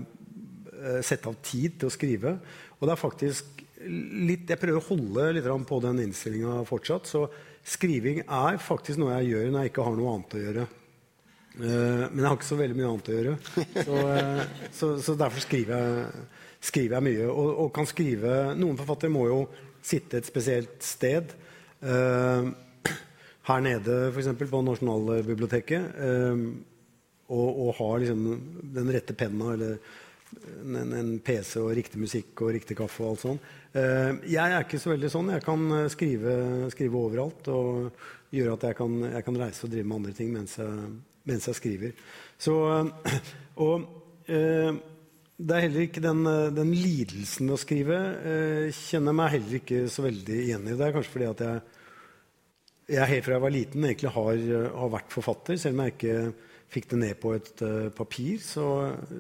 sette 1.02 1.30
av 1.30 1.38
tid 1.42 1.78
til 1.80 1.90
å 1.90 1.94
skrive. 1.94 2.34
Og 2.78 2.84
det 2.86 2.94
er 2.94 3.02
faktisk 3.02 3.64
litt 3.88 4.50
Jeg 4.50 4.60
prøver 4.62 4.82
å 4.82 4.90
holde 4.90 5.30
litt 5.38 5.48
på 5.70 5.80
den 5.86 6.02
innstillinga 6.04 6.60
fortsatt. 6.68 7.10
Så 7.10 7.24
skriving 7.68 8.24
er 8.26 8.58
faktisk 8.62 9.02
noe 9.02 9.16
jeg 9.20 9.32
gjør 9.36 9.50
når 9.54 9.66
jeg 9.66 9.74
ikke 9.74 9.88
har 9.88 9.98
noe 9.98 10.18
annet 10.18 10.38
å 10.38 10.44
gjøre. 10.44 10.68
Uh, 11.58 12.06
men 12.12 12.22
jeg 12.22 12.28
har 12.28 12.38
ikke 12.38 12.52
så 12.52 12.60
veldig 12.60 12.78
mye 12.78 12.90
annet 12.92 13.10
å 13.10 13.16
gjøre. 13.16 13.36
Så, 13.88 14.02
uh, 14.06 14.70
så, 14.80 14.90
så 15.02 15.16
derfor 15.18 15.44
skriver 15.44 15.74
jeg, 15.74 16.26
skriver 16.70 16.98
jeg 16.98 17.06
mye. 17.08 17.28
Og, 17.32 17.50
og, 17.50 17.70
kan 17.74 17.90
skrive 17.90 18.34
Noen 18.60 18.78
forfattere 18.78 19.14
må 19.14 19.26
jo 19.30 19.42
sitte 19.86 20.20
et 20.20 20.30
spesielt 20.30 20.78
sted. 20.86 21.34
Uh, 21.82 22.54
her 23.48 23.64
nede, 23.64 24.02
f.eks. 24.12 24.34
på 24.44 24.64
Nasjonalbiblioteket. 24.66 25.94
og, 27.32 27.48
og 27.48 27.70
har 27.78 28.02
liksom 28.02 28.26
den 28.76 28.92
rette 28.92 29.16
penna 29.16 29.54
eller 29.54 29.78
en, 30.60 30.92
en, 30.92 31.14
PC 31.24 31.62
og 31.62 31.72
riktig 31.78 32.02
musikk 32.02 32.44
og 32.44 32.52
riktig 32.58 32.76
kaffe 32.76 33.06
og 33.06 33.14
alt 33.14 33.24
sånt. 33.24 33.48
jeg 34.28 34.52
er 34.52 34.66
ikke 34.66 34.82
så 34.84 34.92
veldig 34.92 35.12
sånn. 35.14 35.32
Jeg 35.32 35.46
kan 35.48 35.64
skrive, 35.94 36.34
skrive 36.76 37.00
overalt 37.00 37.48
og 37.54 38.04
gjøre 38.36 38.58
at 38.58 38.68
jeg 38.68 38.80
kan, 38.82 39.00
jeg 39.14 39.28
kan 39.30 39.40
reise 39.40 39.64
og 39.64 39.72
drive 39.72 39.88
med 39.88 40.00
andre 40.02 40.18
ting 40.20 40.36
mens 40.36 40.58
jeg 40.60 40.76
mens 41.28 41.48
jeg 41.50 41.60
skriver. 41.60 41.98
Så, 42.40 42.56
og 43.66 43.88
eh, 44.32 44.78
det 45.38 45.54
er 45.54 45.68
heller 45.68 45.86
ikke 45.86 46.02
den, 46.02 46.24
den, 46.58 46.74
lidelsen 46.74 47.46
med 47.46 47.58
å 47.58 47.62
skrive 47.62 47.98
eh, 48.26 48.70
kjenner 48.74 49.14
jeg 49.14 49.20
meg 49.20 49.34
heller 49.36 49.60
ikke 49.60 49.82
så 49.94 50.06
veldig 50.08 50.38
igjen 50.48 50.66
i. 50.66 50.78
Det 50.78 50.88
er 50.88 50.96
kanskje 50.96 51.14
fordi 51.14 51.28
at 51.30 51.44
jeg, 51.46 51.60
jeg 52.98 53.12
helt 53.12 53.28
fra 53.28 53.36
jeg 53.36 53.44
var 53.44 53.54
liten 53.54 53.86
egentlig 53.86 54.14
har, 54.16 54.40
har, 54.80 54.94
vært 54.96 55.14
forfatter. 55.14 55.60
Selv 55.62 55.78
om 55.78 55.84
jeg 55.86 55.94
ikke 55.94 56.16
fikk 56.74 56.90
det 56.92 57.00
ned 57.04 57.20
på 57.22 57.36
et 57.36 57.52
uh, 57.64 57.90
papir, 57.96 58.42
så, 58.44 58.66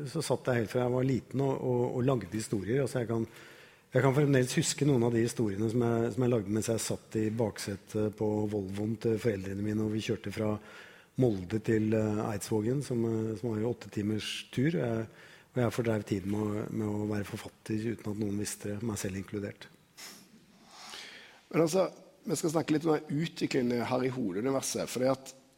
så, 0.10 0.24
satt 0.26 0.50
jeg 0.50 0.64
helt 0.64 0.72
fra 0.72 0.82
jeg 0.84 0.96
var 0.96 1.06
liten 1.08 1.44
og, 1.46 1.54
og, 1.62 1.84
og 2.00 2.08
lagde 2.08 2.34
historier. 2.34 2.82
Altså 2.84 3.04
jeg, 3.04 3.10
kan, 3.12 3.28
jeg 3.94 4.06
kan 4.08 4.18
fremdeles 4.18 4.58
huske 4.58 4.88
noen 4.90 5.06
av 5.08 5.14
de 5.16 5.24
historiene 5.24 5.70
som 5.72 5.86
jeg, 5.86 6.12
som 6.16 6.26
jeg 6.26 6.34
lagde 6.34 6.58
mens 6.58 6.72
jeg 6.74 6.84
satt 6.84 7.20
i 7.22 7.28
baksetet 7.44 8.18
på 8.18 8.32
Volvoen 8.52 8.98
til 9.06 9.22
foreldrene 9.22 9.64
mine, 9.64 9.86
og 9.86 9.94
vi 9.96 10.04
kjørte 10.10 10.34
fra 10.36 10.56
Molde 11.18 11.58
til 11.66 11.96
eh, 11.98 12.20
Eidsvågen, 12.30 12.84
som, 12.86 13.02
eh, 13.10 13.38
som 13.40 13.50
var 13.50 13.64
åtte 13.72 13.90
timers 13.94 14.28
tur. 14.54 14.76
Jeg, 14.78 15.08
og 15.54 15.62
jeg 15.64 15.74
fordrev 15.74 16.04
tiden 16.06 16.34
med, 16.34 16.68
med, 16.70 16.86
å 16.86 17.08
være 17.10 17.26
forfatter 17.26 17.88
uten 17.96 18.12
at 18.12 18.20
noen 18.22 18.38
visste 18.38 18.76
det, 18.76 18.82
meg 18.86 19.00
selv 19.02 19.18
inkludert. 19.18 19.70
Men 21.50 21.64
altså, 21.64 21.90
Vi 22.28 22.36
skal 22.36 22.52
snakke 22.52 22.74
litt 22.76 22.84
om 22.84 22.98
utviklingen 23.08 23.78
i 23.78 23.86
Harry 23.88 24.10
Hole-universet. 24.12 24.90
fordi 24.90 25.14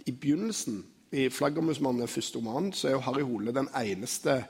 I 0.05 0.11
begynnelsen, 0.11 0.83
i 1.11 1.27
'Flaggermusmannen' 1.27 2.07
første 2.07 2.37
roman, 2.37 2.71
så 2.71 2.87
er 2.87 2.91
jo 2.91 2.99
Harry 3.01 3.23
Hole 3.25 3.51
den 3.51 3.67
eneste 3.73 4.43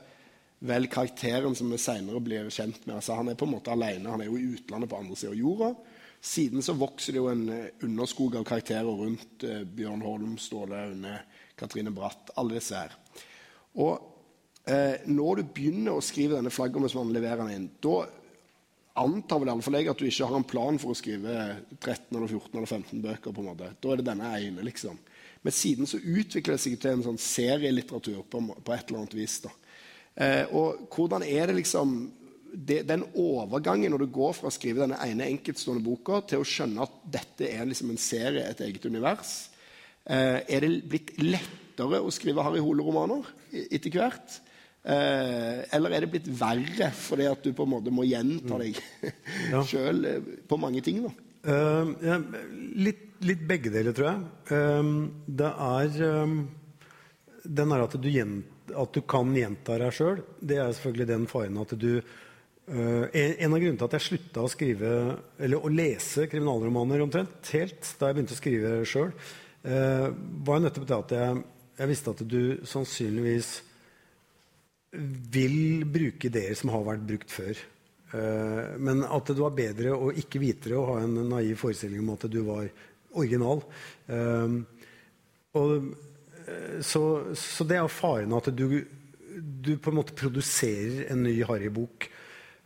vel 0.60 0.86
karakteren 0.92 1.56
som 1.56 1.70
vi 1.72 1.78
senere 1.78 2.20
blir 2.20 2.50
kjent 2.52 2.86
med. 2.86 2.96
Altså, 2.96 3.16
han 3.16 3.28
er 3.28 3.34
på 3.34 3.48
en 3.48 3.54
måte 3.54 3.72
alene. 3.72 4.10
Han 4.10 4.20
er 4.20 4.28
jo 4.28 4.36
i 4.36 4.52
utlandet 4.52 4.90
på 4.90 4.98
andre 5.00 5.16
sida 5.16 5.32
av 5.32 5.38
jorda. 5.38 5.70
Siden 6.20 6.62
så 6.62 6.76
vokser 6.76 7.16
det 7.16 7.22
jo 7.22 7.30
en 7.30 7.46
eh, 7.48 7.72
underskog 7.86 8.36
av 8.36 8.44
karakterer 8.48 8.84
rundt 8.84 9.44
eh, 9.48 9.62
Bjørn 9.64 10.02
Holm, 10.04 10.36
Ståle 10.38 10.76
Aune, 10.90 11.14
Katrine 11.56 11.92
Bratt, 11.96 12.32
alle 12.36 12.58
disse 12.58 12.76
her. 12.76 12.92
Og 13.80 13.94
eh, 14.68 15.00
når 15.08 15.40
du 15.40 15.52
begynner 15.56 15.96
å 15.96 16.04
skrive 16.04 16.36
denne 16.36 16.52
flaggermusmannen, 16.52 17.14
leverer 17.16 17.46
den 17.46 17.54
inn, 17.56 17.70
da 17.80 18.02
antar 19.00 19.40
vel 19.40 19.48
i 19.48 19.54
alle 19.54 19.64
fall 19.64 19.78
jeg 19.78 19.88
at 19.88 20.02
du 20.02 20.06
ikke 20.10 20.28
har 20.28 20.36
en 20.36 20.48
plan 20.50 20.78
for 20.82 20.92
å 20.92 20.98
skrive 20.98 21.36
13 21.78 22.10
eller 22.10 22.28
14 22.28 22.52
eller 22.52 22.68
15 22.68 23.04
bøker. 23.06 23.32
på 23.32 23.40
en 23.40 23.50
måte. 23.52 23.72
Da 23.80 23.92
er 23.92 24.00
det 24.00 24.08
denne 24.10 24.34
ene, 24.36 24.66
liksom. 24.66 24.98
Men 25.40 25.56
siden 25.56 25.88
så 25.88 25.96
utvikler 25.96 26.56
det 26.56 26.62
seg 26.62 26.76
til 26.80 26.98
en 26.98 27.06
sånn 27.06 27.20
serielitteratur 27.20 28.26
på, 28.28 28.42
på 28.60 28.74
et 28.74 28.90
eller 28.90 29.00
annet 29.00 29.16
vis. 29.16 29.40
da. 29.46 29.52
Eh, 30.20 30.44
og 30.52 30.90
hvordan 30.92 31.24
er 31.24 31.48
det 31.48 31.62
liksom 31.62 32.00
det, 32.52 32.82
den 32.88 33.04
overgangen 33.18 33.92
når 33.92 34.04
du 34.04 34.12
går 34.14 34.34
fra 34.38 34.50
å 34.50 34.54
skrive 34.54 34.82
denne 34.82 34.98
ene 35.04 35.28
enkeltstående 35.30 35.84
boka 35.84 36.20
til 36.30 36.42
å 36.42 36.46
skjønne 36.46 36.84
at 36.84 37.00
dette 37.18 37.48
er 37.48 37.68
liksom 37.68 37.92
en 37.92 38.00
serie, 38.00 38.46
et 38.46 38.62
eget 38.66 38.86
univers 38.90 39.34
eh, 40.04 40.40
Er 40.44 40.64
det 40.64 40.70
blitt 40.90 41.14
lettere 41.22 42.02
å 42.02 42.12
skrive 42.14 42.44
Harry 42.46 42.62
Hole-romaner 42.62 43.28
etter 43.70 43.94
hvert? 43.94 44.38
Eh, 44.80 45.64
eller 45.76 45.92
er 45.92 46.04
det 46.04 46.12
blitt 46.14 46.30
verre 46.40 46.90
fordi 46.96 47.26
at 47.28 47.42
du 47.44 47.52
på 47.56 47.66
en 47.66 47.74
måte 47.74 47.92
må 47.92 48.06
gjenta 48.08 48.60
deg 48.62 48.78
ja. 49.50 49.64
sjøl 49.70 50.06
eh, 50.08 50.30
på 50.48 50.60
mange 50.60 50.82
ting? 50.84 51.02
da? 51.06 51.12
Uh, 51.40 51.94
ja, 52.04 52.18
litt, 52.84 53.14
litt, 53.24 53.46
begge 53.48 53.70
deler, 53.72 53.94
tror 53.96 54.10
jeg. 54.10 54.24
Uh, 54.52 54.90
det 55.24 55.48
er 55.48 55.94
um, 56.20 56.34
den 57.44 57.72
er 57.72 57.84
at 57.84 57.96
du, 57.96 58.10
at 58.82 58.92
du 58.94 59.00
kan 59.08 59.30
gjenta 59.36 59.78
deg 59.80 59.94
sjøl. 59.94 60.20
Det 60.40 60.58
er 60.60 60.74
selvfølgelig 60.74 61.08
den 61.08 61.24
faren 61.30 61.60
at 61.62 61.72
du 61.80 61.92
en, 62.70 63.50
av 63.54 63.58
grunnene 63.58 63.78
til 63.78 63.86
at 63.88 63.96
jeg 63.96 64.04
slutta 64.04 64.44
å 64.44 64.50
skrive, 64.50 64.90
eller 65.42 65.64
å 65.64 65.72
lese 65.72 66.28
kriminalromaner 66.30 67.02
omtrent 67.02 67.50
helt 67.56 67.88
da 67.98 68.10
jeg 68.10 68.18
begynte 68.18 68.36
å 68.36 68.38
skrive 68.38 68.74
sjøl, 68.86 69.10
eh, 69.66 70.06
var 70.46 70.62
nettopp 70.62 70.86
det 70.86 70.98
at 70.98 71.14
jeg, 71.16 71.40
jeg, 71.80 71.90
visste 71.90 72.14
at 72.14 72.22
du 72.30 72.42
sannsynligvis 72.70 73.50
vil 75.34 75.82
bruke 75.86 76.30
ideer 76.30 76.54
som 76.58 76.70
har 76.74 76.86
vært 76.86 77.06
brukt 77.10 77.34
før. 77.34 77.58
Uh, 78.10 78.74
men 78.82 79.04
at 79.06 79.28
det 79.30 79.38
var 79.38 79.52
bedre 79.54 79.92
å 79.94 80.08
ikke 80.18 80.40
vite 80.42 80.72
det 80.72 80.74
og 80.74 80.88
ha 80.88 80.96
en 81.04 81.12
naiv 81.30 81.60
forestilling 81.60 82.00
om 82.02 82.08
at 82.16 82.24
du 82.26 82.40
var 82.42 82.64
original. 83.14 83.62
Og, 85.54 85.92
så, 86.82 87.02
så, 87.38 87.66
det 87.70 87.78
er 87.78 87.86
faren 87.86 88.34
at 88.34 88.50
du, 88.50 88.80
du 89.38 89.70
på 89.78 89.92
en 89.92 90.00
måte 90.00 90.18
produserer 90.18 91.04
en 91.14 91.22
ny 91.22 91.36
Harry-bok 91.46 92.08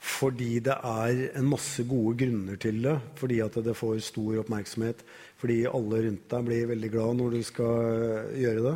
fordi 0.05 0.59
det 0.65 0.75
er 0.85 1.21
en 1.39 1.47
masse 1.49 1.85
gode 1.89 2.19
grunner 2.21 2.59
til 2.61 2.83
det. 2.85 2.95
Fordi 3.17 3.41
at 3.41 3.57
det 3.65 3.77
får 3.77 4.03
stor 4.05 4.43
oppmerksomhet. 4.43 5.01
Fordi 5.41 5.63
alle 5.71 6.03
rundt 6.07 6.27
deg 6.31 6.49
blir 6.49 6.69
veldig 6.71 6.91
glad 6.93 7.19
når 7.21 7.37
du 7.37 7.45
skal 7.47 7.87
eh, 7.89 8.35
gjøre 8.43 8.65
det. 8.67 8.75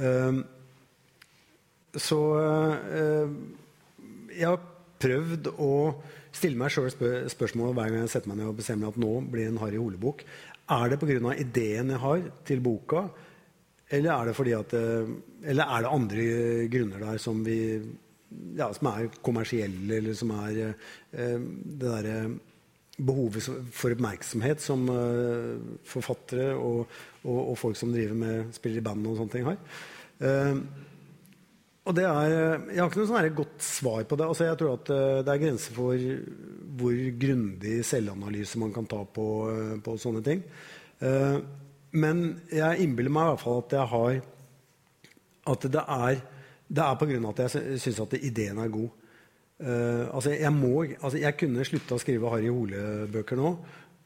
Ehm, 0.00 0.38
så 1.92 2.20
eh, 2.40 3.34
jeg 4.32 4.48
har 4.48 4.62
prøvd 5.02 5.50
å 5.60 5.72
stille 6.32 6.56
meg 6.56 6.72
sjøl 6.72 6.88
spør 6.94 7.28
spørsmålet 7.28 7.76
hver 7.76 7.92
gang 7.92 8.06
jeg 8.06 8.14
setter 8.14 8.32
meg 8.32 8.40
ned 8.40 8.48
og 8.48 8.56
bestemmer 8.62 8.94
at 8.94 9.00
nå 9.02 9.10
blir 9.28 9.50
en 9.50 9.60
Harry 9.60 9.76
Hole-bok. 9.76 10.24
Er 10.72 10.88
det 10.88 11.00
pga. 11.02 11.34
ideen 11.36 11.92
jeg 11.92 12.00
har 12.00 12.24
til 12.48 12.62
boka, 12.64 13.02
eller 13.92 14.14
er 14.14 14.30
det 14.32 14.54
at 14.56 14.72
Eller 14.72 15.64
er 15.68 15.82
det 15.82 15.90
andre 15.92 16.68
grunner 16.72 16.98
der 17.02 17.18
som 17.20 17.44
vi 17.44 17.58
ja, 18.58 18.68
som 18.74 18.88
er 18.92 19.10
kommersielle, 19.24 19.98
eller 19.98 20.16
som 20.16 20.32
er 20.42 20.62
eh, 20.64 21.36
det 21.38 21.82
derre 21.82 22.16
behovet 23.02 23.46
for 23.72 23.94
oppmerksomhet 23.94 24.62
som 24.62 24.84
eh, 24.92 25.52
forfattere 25.88 26.52
og, 26.54 26.84
og, 27.24 27.38
og, 27.38 27.54
folk 27.58 27.78
som 27.78 27.92
driver 27.94 28.18
med 28.18 28.54
spiller 28.56 28.82
i 28.82 28.84
band 28.84 29.08
og 29.08 29.20
sånne 29.20 29.34
ting, 29.34 29.48
har. 29.48 29.60
Eh, 30.22 30.56
og 31.82 31.96
det 31.98 32.04
er, 32.06 32.32
Jeg 32.70 32.78
har 32.78 32.90
ikke 32.92 33.00
noe 33.00 33.08
sånn 33.10 33.32
godt 33.34 33.64
svar 33.66 34.04
på 34.06 34.14
det. 34.14 34.26
Altså, 34.30 34.44
jeg 34.46 34.58
tror 34.60 34.76
at 34.76 34.90
uh, 34.94 35.22
Det 35.26 35.32
er 35.32 35.40
grenser 35.42 35.74
for 35.74 36.04
hvor 36.78 37.00
grundig 37.24 37.80
selvanalyse 37.88 38.60
man 38.62 38.70
kan 38.76 38.86
ta 38.86 39.00
på, 39.02 39.24
på 39.82 39.94
sånne 39.98 40.22
ting. 40.22 40.44
men 41.90 42.20
jeg 42.54 42.84
innbiller 42.84 43.10
meg 43.10 43.26
i 43.26 43.32
hvert 43.32 43.42
fall 43.42 43.58
at 43.64 43.74
jeg 43.74 43.90
har 43.90 44.20
At 45.50 45.66
det 45.74 45.82
er, 45.82 46.22
det 46.72 46.80
er 46.80 46.88
av 46.88 47.30
at 47.30 47.42
jeg 47.44 47.78
syns 47.82 48.00
at 48.00 48.18
ideen 48.18 48.60
er 48.62 48.72
god. 48.72 48.90
Uh, 49.62 50.08
altså, 50.16 50.32
jeg, 50.34 50.52
må, 50.56 50.82
altså, 50.82 51.18
jeg 51.20 51.36
kunne 51.38 51.64
slutta 51.66 51.94
å 51.94 52.02
skrive 52.02 52.30
Harry 52.32 52.48
Hole-bøker 52.50 53.38
nå. 53.38 53.52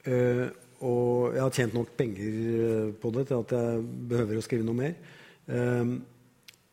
Uh, 0.07 0.47
og 0.85 1.33
jeg 1.33 1.41
har 1.41 1.55
tjent 1.57 1.73
nok 1.73 1.95
penger 1.97 2.35
eh, 2.53 2.89
på 3.01 3.09
det 3.15 3.23
til 3.31 3.39
at 3.41 3.53
jeg 3.57 3.85
behøver 4.11 4.37
å 4.37 4.43
skrive 4.45 4.67
noe 4.67 4.77
mer. 4.77 4.99
Uh, 5.49 5.95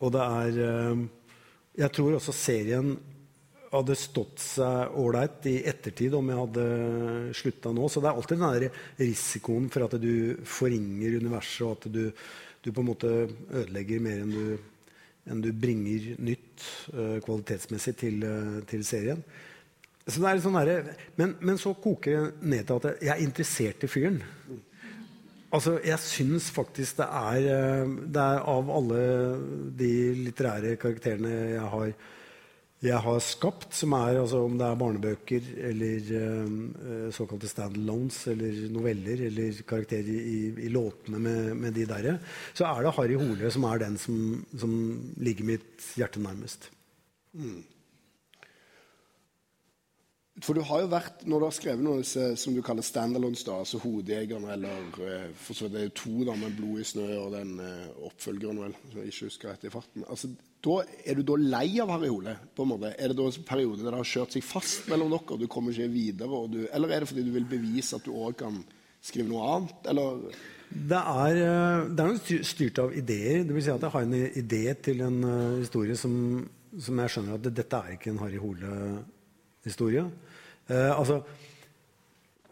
og 0.03 0.11
det 0.11 0.23
er 0.23 0.57
Jeg 1.79 1.89
tror 1.95 2.17
også 2.17 2.33
serien 2.35 2.89
hadde 3.71 3.95
stått 3.95 4.41
seg 4.43 4.97
ålreit 4.99 5.47
i 5.49 5.55
ettertid 5.71 6.13
om 6.17 6.27
jeg 6.29 6.41
hadde 6.41 6.65
slutta 7.39 7.71
nå. 7.73 7.87
Så 7.87 8.03
det 8.03 8.11
er 8.11 8.19
alltid 8.19 8.41
den 8.43 8.57
der 8.59 8.81
risikoen 8.99 9.71
for 9.71 9.87
at 9.87 9.95
du 10.03 10.43
forringer 10.43 11.15
universet, 11.23 11.63
og 11.63 11.77
at 11.77 11.87
du, 11.95 12.03
du 12.59 12.69
på 12.69 12.83
en 12.83 12.91
måte 12.91 13.13
ødelegger 13.63 14.03
mer 14.03 14.21
enn 14.25 14.35
du 14.35 14.72
enn 15.29 15.41
du 15.43 15.49
bringer 15.55 16.13
nytt 16.19 16.65
uh, 16.93 17.17
kvalitetsmessig 17.23 17.95
til, 17.99 18.23
uh, 18.27 18.59
til, 18.67 18.83
serien. 18.87 19.23
Så 20.03 20.19
det 20.19 20.29
er 20.29 20.43
sånn 20.43 20.59
der, 20.59 20.91
men, 21.15 21.37
men, 21.39 21.57
så 21.59 21.71
koker 21.79 22.17
det 22.17 22.51
ned 22.51 22.67
til 22.67 22.79
at 22.81 23.03
jeg 23.05 23.13
er 23.13 23.23
interessert 23.23 23.85
i 23.85 23.91
fyren. 23.91 24.19
Altså, 25.53 25.77
Jeg 25.85 26.01
syns 26.01 26.49
faktisk 26.51 26.97
det 26.97 27.07
er, 27.07 27.45
eh, 27.53 27.93
det 28.09 28.21
er 28.21 28.41
Av 28.49 28.71
alle 28.73 29.03
de 29.77 29.91
litterære 30.25 30.75
karakterene 30.81 31.33
jeg 31.53 31.69
har 31.75 31.93
jeg 32.83 32.99
har 32.99 33.19
skapt, 33.23 33.69
som 33.75 33.93
er 33.95 34.19
altså, 34.19 34.41
om 34.43 34.57
det 34.59 34.67
er 34.67 34.79
barnebøker 34.79 35.49
eller 35.69 36.09
uh, 36.11 37.09
såkalte 37.15 37.47
stand-alones 37.47 38.17
eller 38.33 38.57
noveller 38.73 39.25
eller 39.29 39.61
karakterer 39.67 40.09
i, 40.11 40.39
i 40.67 40.71
låtene 40.73 41.21
med, 41.23 41.53
med, 41.59 41.75
de 41.77 41.87
derre, 41.87 42.17
så 42.53 42.67
er 42.67 42.83
det 42.83 42.95
Harry 42.97 43.19
Hole 43.19 43.51
som 43.55 43.67
er 43.69 43.85
den 43.85 43.99
som, 44.01 44.17
som 44.59 44.73
ligger 45.23 45.47
mitt 45.53 45.93
hjerte 45.95 46.23
nærmest. 46.23 46.67
Mm. 47.33 47.61
For 50.41 50.57
du 50.57 50.63
har 50.65 50.81
jo 50.81 50.89
vært, 50.89 51.21
Når 51.29 51.39
du 51.39 51.45
har 51.45 51.53
skrevet 51.53 51.83
noen 51.85 51.99
av 51.99 52.03
disse 52.03 52.29
som 52.41 52.55
du 52.55 52.61
kaller 52.65 52.85
standalones, 52.85 53.43
da, 53.45 53.59
altså 53.61 53.79
'Hodejegerne', 53.79 54.53
eller 54.55 55.03
eh, 55.05 55.27
for 55.37 55.53
så 55.53 55.69
det 55.69 55.83
er 55.83 55.93
to 55.93 56.23
da, 56.25 56.35
med 56.35 56.57
'Blod 56.57 56.81
i 56.81 56.87
snø' 56.89 57.19
og 57.19 57.35
den 57.35 57.59
uh, 57.61 58.07
oppfølgeren, 58.09 58.59
vel, 58.65 58.73
som 58.89 58.99
jeg 58.99 59.13
ikke 59.13 59.29
husker 59.29 59.53
rett 59.53 59.69
i 59.69 59.71
farten 59.73 60.03
altså, 60.09 60.33
da, 60.63 60.77
Er 61.05 61.19
du 61.19 61.25
da 61.27 61.35
lei 61.39 61.67
av 61.83 61.91
Harry 61.91 62.09
Hole? 62.11 62.37
på 62.55 62.63
en 62.63 62.71
måte? 62.71 62.93
Er 62.95 63.11
det 63.11 63.17
da 63.19 63.27
en 63.27 63.45
periode 63.47 63.83
der 63.83 63.91
det 63.91 63.99
har 63.99 64.11
kjørt 64.13 64.35
seg 64.35 64.45
fast 64.47 64.87
mellom 64.91 65.11
dere, 65.11 65.35
og 65.35 65.39
du 65.41 65.47
kommer 65.51 65.75
ikke 65.75 65.91
videre? 65.91 66.41
Du, 66.47 66.63
eller 66.71 66.89
er 66.89 67.03
det 67.03 67.11
fordi 67.11 67.25
du 67.27 67.33
vil 67.35 67.47
bevise 67.49 67.97
at 67.97 68.05
du 68.05 68.13
òg 68.15 68.37
kan 68.39 68.61
skrive 69.03 69.27
noe 69.27 69.47
annet? 69.57 69.87
Eller? 69.91 70.35
Det 70.73 70.97
er, 70.97 71.37
eh, 71.37 71.87
det 71.93 72.01
er 72.01 72.11
noe 72.11 72.43
styrt 72.47 72.79
av 72.81 72.93
ideer. 72.97 73.43
Det 73.45 73.53
vil 73.55 73.65
si 73.65 73.73
at 73.73 73.83
jeg 73.83 73.93
har 73.93 74.05
en 74.07 74.15
idé 74.15 74.63
til 74.81 75.03
en 75.05 75.19
uh, 75.23 75.59
historie 75.59 75.95
som, 75.99 76.13
som 76.79 77.01
jeg 77.03 77.13
skjønner 77.13 77.37
at 77.37 77.49
dette 77.49 77.79
er 77.79 77.97
ikke 77.97 78.13
en 78.13 78.21
Harry 78.23 78.39
Hole-historie. 78.41 80.05
Uh, 80.71 80.91
altså, 80.95 81.19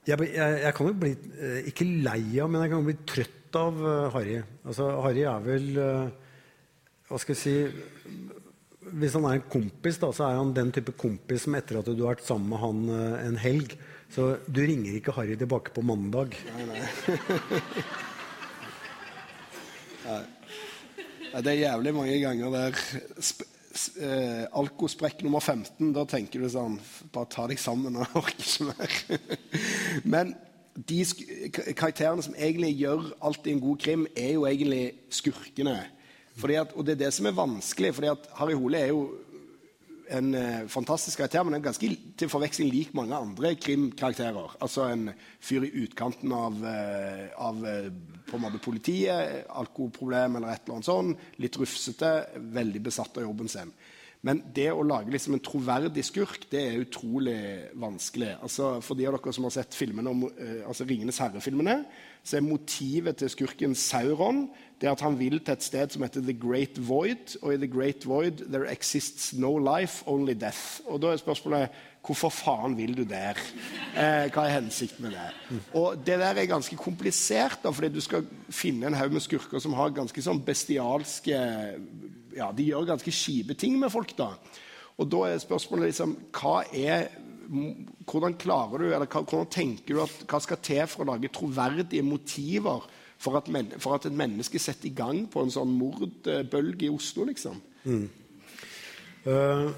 jeg, 0.05 0.19
jeg, 0.19 0.59
jeg, 0.65 0.73
kan 0.75 0.91
jo 0.91 0.97
bli 0.99 1.13
uh, 1.15 1.61
ikke 1.71 1.87
lei 2.05 2.21
av, 2.43 2.51
men 2.51 2.65
jeg 2.65 2.73
kan 2.73 2.83
jo 2.83 2.89
bli 2.91 2.97
trøtt 3.09 3.61
av 3.61 3.81
Harry. 4.13 4.37
Altså, 4.67 4.91
Harry 5.03 5.25
er 5.27 5.47
vel 5.47 5.81
Hva 7.11 7.19
skal 7.19 7.35
jeg 7.35 7.41
si 7.41 7.55
Hvis 9.01 9.15
han 9.17 9.25
er 9.27 9.37
en 9.37 9.49
kompis, 9.51 9.99
da, 9.99 10.11
så 10.15 10.29
er 10.29 10.39
han 10.39 10.55
den 10.55 10.71
type 10.75 10.95
kompis 10.99 11.45
som 11.45 11.57
etter 11.59 11.81
at 11.81 11.89
du 11.91 12.05
har 12.05 12.15
vært 12.15 12.27
sammen 12.27 12.51
med 12.53 12.63
han 12.63 12.79
en 13.27 13.39
helg 13.41 13.75
Så 14.11 14.37
du 14.47 14.61
ringer 14.63 14.95
ikke 14.97 15.15
Harry 15.15 15.35
tilbake 15.39 15.71
på 15.75 15.83
mandag. 15.85 16.35
Nei, 16.55 16.65
nei. 16.67 16.81
nei. 20.07 20.21
Det 21.31 21.47
er 21.47 21.61
jævlig 21.61 21.93
mange 21.95 22.17
ganger 22.19 22.51
der 22.51 22.79
eh, 24.01 24.45
alkosprekk 24.51 25.23
nummer 25.23 25.39
15, 25.39 25.93
da 25.95 26.03
tenker 26.09 26.43
du 26.43 26.49
sånn 26.51 26.75
Bare 27.13 27.29
ta 27.31 27.47
deg 27.47 27.61
sammen, 27.61 27.95
jeg 27.95 28.15
orker 28.19 28.47
ikke 28.47 28.67
mer. 28.67 28.97
Men 30.15 30.35
de 30.75 30.99
karakterene 31.75 32.23
som 32.23 32.35
egentlig 32.35 32.73
gjør 32.79 33.11
alltid 33.23 33.53
en 33.53 33.63
god 33.63 33.81
krim, 33.83 34.05
er 34.15 34.33
jo 34.37 34.45
egentlig 34.47 34.83
skurkene. 35.11 35.75
At, 36.39 36.71
og 36.73 36.85
det 36.85 36.95
er 36.95 37.05
det 37.05 37.13
som 37.13 37.27
er 37.27 37.35
vanskelig. 37.35 37.93
fordi 37.95 38.07
at 38.07 38.29
Harry 38.39 38.53
Hole 38.53 38.79
er 38.79 38.87
jo 38.87 39.03
en 40.11 40.33
eh, 40.35 40.67
fantastisk 40.67 41.17
karakter, 41.21 41.43
men 41.43 41.55
en 41.55 41.63
ganske 41.63 41.87
til 42.19 42.31
forveksling 42.31 42.71
lik 42.71 42.93
mange 42.97 43.15
andre 43.15 43.53
krimkarakterer. 43.55 44.57
Altså 44.61 44.89
en 44.91 45.09
fyr 45.39 45.67
i 45.67 45.71
utkanten 45.85 46.33
av, 46.35 46.57
eh, 46.67 47.29
av 47.39 47.63
eh, 47.67 47.87
på 48.27 48.37
en 48.37 48.43
måte 48.43 48.59
politiet, 48.63 49.45
alkoholproblem 49.47 50.39
eller 50.39 50.51
et 50.51 50.65
eller 50.65 50.79
annet 50.79 50.89
sånt. 50.89 51.25
Litt 51.39 51.59
rufsete, 51.59 52.11
veldig 52.35 52.83
besatt 52.83 53.17
av 53.17 53.27
jobben 53.27 53.51
sin. 53.51 53.71
Men 54.21 54.43
det 54.53 54.67
å 54.69 54.83
lage 54.85 55.09
liksom 55.09 55.33
en 55.33 55.41
troverdig 55.41 56.03
skurk 56.05 56.43
det 56.51 56.59
er 56.61 56.81
utrolig 56.83 57.37
vanskelig. 57.81 58.35
Altså, 58.45 58.75
for 58.85 58.97
de 58.97 59.07
av 59.09 59.15
dere 59.17 59.33
som 59.33 59.47
har 59.47 59.55
sett 59.55 59.77
filmene 59.77 60.13
om, 60.13 60.27
eh, 60.29 60.61
altså 60.67 60.85
Ringenes 60.85 61.21
herre-filmene, 61.23 61.79
så 62.21 62.37
er 62.37 62.45
motivet 62.45 63.17
til 63.17 63.31
skurken 63.33 63.73
Sauron 63.73 64.45
det 64.81 64.87
er 64.89 64.95
at 64.95 65.03
han 65.05 65.13
vil 65.19 65.37
til 65.37 65.53
et 65.53 65.63
sted 65.63 65.93
som 65.93 66.01
heter 66.01 66.23
The 66.25 66.33
Great 66.33 66.79
Void. 66.87 67.35
Og 67.43 67.53
i 67.53 67.59
The 67.61 67.69
Great 67.69 68.05
Void 68.09 68.41
there 68.49 68.65
exists 68.71 69.29
no 69.37 69.53
life, 69.61 70.01
only 70.09 70.33
death. 70.33 70.81
Og 70.89 71.01
da 71.03 71.11
er 71.11 71.21
spørsmålet 71.21 71.75
hvorfor 72.01 72.33
faen 72.33 72.73
vil 72.73 72.95
du 72.97 73.03
der? 73.05 73.37
Eh, 73.93 74.31
hva 74.33 74.47
er 74.47 74.55
hensikten 74.55 75.05
med 75.05 75.13
det? 75.13 75.59
Og 75.77 76.01
det 76.01 76.17
der 76.17 76.33
er 76.33 76.49
ganske 76.49 76.75
komplisert, 76.81 77.59
da, 77.61 77.69
fordi 77.69 77.91
du 77.93 78.01
skal 78.01 78.25
finne 78.49 78.89
en 78.89 78.97
haug 78.97 79.13
med 79.13 79.21
skurker 79.21 79.61
som 79.61 79.77
har 79.77 79.93
ganske 79.93 80.23
sånn 80.25 80.41
bestialske 80.45 81.43
ja, 82.31 82.47
De 82.55 82.65
gjør 82.65 82.89
ganske 82.89 83.13
kjipe 83.13 83.53
ting 83.53 83.77
med 83.77 83.93
folk, 83.93 84.15
da. 84.17 84.31
Og 84.97 85.09
da 85.13 85.27
er 85.27 85.43
spørsmålet 85.43 85.91
liksom 85.91 86.17
Hva 86.33 86.63
er 86.73 87.11
hvordan 88.07 88.37
klarer 88.39 88.79
du, 88.79 88.85
eller 88.87 89.09
hvordan 89.11 89.49
tenker 89.51 89.97
du 89.97 90.01
at 90.05 90.21
hva 90.23 90.39
skal 90.39 90.59
til 90.63 90.85
for 90.87 91.03
å 91.03 91.09
lage 91.11 91.29
troverdige 91.35 92.05
motiver 92.05 92.85
for 93.21 93.37
at, 93.37 93.49
men, 93.53 93.69
for 93.81 93.95
at 93.95 94.07
et 94.09 94.17
menneske 94.17 94.59
setter 94.61 94.89
i 94.89 94.95
gang 94.97 95.27
på 95.29 95.43
en 95.43 95.53
sånn 95.53 95.71
mordbølge 95.77 96.87
i 96.87 96.93
Oslo, 96.93 97.27
liksom? 97.29 97.59
Mm. 97.85 98.07
Uh, 99.21 99.69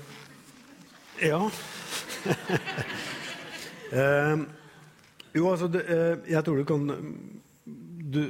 ja 1.20 1.40
uh, 3.92 4.38
Jo, 5.36 5.50
altså 5.50 5.68
det, 5.68 5.82
uh, 5.84 6.22
Jeg 6.32 6.46
tror 6.46 6.62
du 6.62 6.64
kan 6.68 6.86
du, 8.14 8.22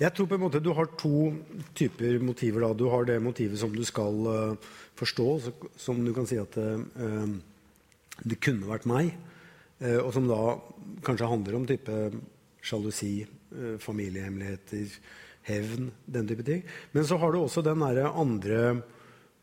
Jeg 0.00 0.14
tror 0.16 0.30
på 0.30 0.38
en 0.38 0.44
måte 0.46 0.62
du 0.64 0.70
har 0.72 0.88
to 0.96 1.32
typer 1.76 2.16
motiver. 2.24 2.64
Da. 2.64 2.72
Du 2.72 2.86
har 2.92 3.04
det 3.04 3.18
motivet 3.20 3.58
som 3.60 3.72
du 3.74 3.82
skal 3.84 4.56
forstå, 4.96 5.26
så, 5.42 5.52
som 5.76 5.98
du 6.04 6.12
kan 6.14 6.28
si 6.30 6.38
at 6.38 6.54
det 8.22 8.38
kunne 8.44 8.68
vært 8.68 8.86
meg. 8.86 9.10
og 9.98 10.12
som 10.14 10.28
da 10.30 10.38
kanskje 11.02 11.30
handler 11.32 11.58
om 11.58 11.66
type 11.66 11.96
sjalusi, 12.62 13.26
familiehemmeligheter, 13.82 14.96
hevn, 15.48 15.90
den 16.06 16.28
type 16.28 16.44
ting. 16.46 16.64
Men 16.92 17.06
så 17.06 17.18
har 17.18 17.32
du 17.32 17.40
også 17.40 17.62
den 17.66 17.82
andre 17.82 18.82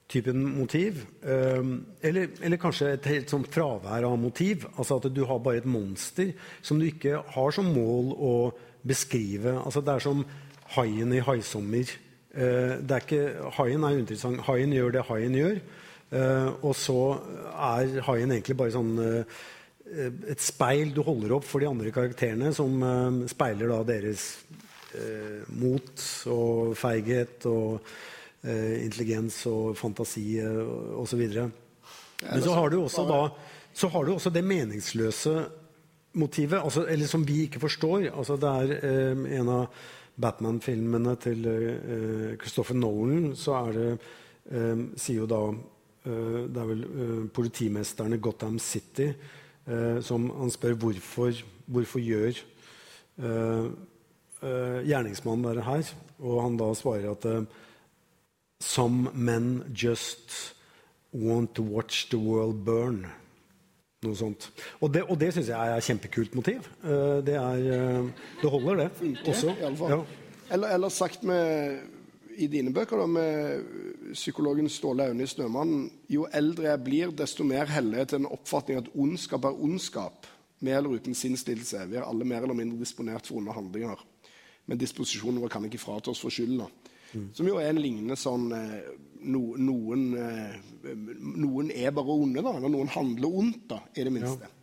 typen 0.10 0.42
motiv. 0.58 1.06
Eh, 1.22 1.64
eller, 2.02 2.30
eller, 2.42 2.62
kanskje 2.62 2.94
et 2.96 3.10
helt 3.10 3.32
sånn 3.32 3.46
fravær 3.46 4.08
av 4.08 4.18
motiv. 4.20 4.66
Altså 4.76 5.00
at 5.00 5.10
du 5.14 5.24
har 5.30 5.42
bare 5.44 5.62
et 5.62 5.70
monster 5.70 6.34
som 6.62 6.80
du 6.80 6.88
ikke 6.90 7.22
har 7.36 7.56
som 7.56 7.70
mål 7.76 8.14
å 8.16 8.36
beskrive. 8.88 9.58
Altså 9.60 9.84
det 9.86 9.96
er 9.96 10.06
som 10.08 10.24
haien 10.76 11.14
i 11.14 11.22
'Haisommer'. 11.22 11.98
Eh, 12.34 12.74
det 12.82 12.96
er 12.96 13.06
ikke, 13.06 13.52
haien 13.58 13.84
er 13.84 14.00
uinteressant. 14.00 14.42
Haien 14.48 14.74
gjør 14.74 14.92
det 14.92 15.08
haien 15.10 15.36
gjør. 15.36 15.62
og 16.66 16.74
så 16.74 17.22
er 17.54 18.02
haien 18.02 18.32
egentlig 18.32 18.58
bare 18.58 18.74
sånn 18.74 18.98
Eh, 18.98 19.24
et 19.90 20.42
speil 20.44 20.94
du 20.94 21.02
holder 21.06 21.34
opp 21.38 21.48
for 21.48 21.64
de 21.64 21.70
andre 21.70 21.94
karakterene, 21.94 22.54
som 22.54 22.76
uh, 22.84 23.26
speiler 23.32 23.72
da 23.72 23.80
deres 23.88 24.26
uh, 24.94 25.46
mot 25.58 26.06
og 26.30 26.76
feighet 26.78 27.48
og 27.50 27.80
uh, 27.80 28.76
intelligens 28.80 29.42
og 29.50 29.74
fantasi 29.80 30.42
uh, 30.44 31.00
osv. 31.02 31.24
Men 31.30 32.44
så 32.44 32.54
har 32.58 32.70
du 32.70 32.82
også 32.84 33.08
da 33.10 33.24
så 33.80 33.88
har 33.94 34.06
du 34.06 34.16
også 34.16 34.32
det 34.34 34.44
meningsløse 34.44 35.34
motivet, 36.20 36.60
altså, 36.60 36.86
eller 36.90 37.08
som 37.08 37.24
vi 37.28 37.44
ikke 37.46 37.62
forstår. 37.62 38.10
Altså, 38.10 38.36
det 38.36 38.50
er 38.50 38.74
eh, 38.80 39.26
en 39.40 39.52
av 39.54 39.84
Batman-filmene 40.20 41.16
til 41.22 41.46
eh, 41.48 42.32
Christopher 42.42 42.76
Nolan, 42.76 43.36
så 43.40 43.60
er 43.62 43.78
det 43.78 43.92
eh, 43.94 44.82
Sier 45.00 45.22
jo 45.22 45.30
da 45.30 45.44
eh, 45.54 46.42
Det 46.50 46.64
er 46.64 46.72
vel 46.74 46.84
eh, 46.90 47.22
politimesteren 47.32 48.18
i 48.18 48.20
Gotham 48.20 48.58
City 48.60 49.08
eh, 49.08 49.38
som 50.02 50.30
han 50.34 50.50
spør 50.50 50.74
hvorfor, 50.82 51.42
hvorfor 51.70 52.02
gjør 52.02 52.40
gjerningsmannen 54.88 55.46
dette 55.46 55.66
her. 55.68 55.92
Og 56.24 56.40
han 56.42 56.56
da 56.58 56.70
svarer 56.78 57.12
at 57.12 57.28
Some 58.60 59.12
men 59.14 59.64
just 59.74 60.56
want 61.14 61.56
to 61.56 61.64
watch 61.64 62.10
the 62.10 62.18
world 62.18 62.66
burn. 62.66 63.06
Noe 64.04 64.16
sånt. 64.16 64.50
Og 64.80 64.94
det, 64.94 65.04
og 65.12 65.18
det 65.20 65.34
syns 65.36 65.50
jeg 65.52 65.76
er 65.76 65.84
kjempekult 65.84 66.36
motiv. 66.36 66.68
Eh, 66.84 67.20
det, 67.28 67.36
er, 67.36 67.64
eh, 67.76 68.28
det 68.40 68.52
holder, 68.52 68.84
det. 68.84 68.90
Funker, 69.00 69.32
også. 69.32 69.56
Ja. 69.90 69.98
Eller, 70.52 70.76
eller, 70.76 70.90
sagt 70.90 71.24
med, 71.24 71.82
i 72.38 72.48
dine 72.48 72.72
bøker, 72.74 73.02
da, 73.02 73.06
med 73.06 73.89
psykologen 74.14 74.70
Ståle 74.70 75.08
Aune 75.10 75.24
i 75.24 75.30
'Snømannen' 75.30 75.90
Jo 76.10 76.28
eldre 76.34 76.70
jeg 76.70 76.84
blir, 76.84 77.12
desto 77.12 77.44
mer 77.44 77.66
heller 77.66 78.06
til 78.06 78.20
en 78.20 78.32
oppfatning 78.32 78.78
at 78.78 78.90
ondskap 78.96 79.46
er 79.46 79.64
ondskap. 79.64 80.28
Med 80.60 80.78
eller 80.78 80.90
uten 80.90 81.16
sinnslidelse. 81.16 81.88
Vi 81.88 81.96
er 81.96 82.04
alle 82.04 82.26
mer 82.26 82.42
eller 82.42 82.54
mindre 82.54 82.80
disponert 82.80 83.28
for 83.28 83.38
onde 83.38 83.54
handlinger. 83.54 84.00
Men 84.66 84.78
disposisjonen 84.78 85.42
vår 85.42 85.48
kan 85.48 85.66
ikke 85.66 85.80
frata 85.80 86.12
oss 86.12 86.20
for 86.20 86.30
skylda. 86.30 86.68
Mm. 87.14 87.30
Som 87.34 87.48
jo 87.48 87.58
er 87.58 87.70
en 87.70 87.82
lignende 87.82 88.18
sånn 88.20 88.52
eh, 88.54 88.90
no, 89.22 89.56
noen, 89.58 90.04
eh, 90.20 90.60
noen, 91.20 91.72
er 91.72 91.92
bare 91.96 92.06
onde, 92.14 92.44
da. 92.44 92.58
Eller 92.58 92.70
noen 92.70 92.92
handler 92.94 93.40
ondt, 93.42 93.64
da, 93.72 93.80
i 93.96 94.04
det 94.04 94.14
minste. 94.14 94.46
Ja. 94.46 94.59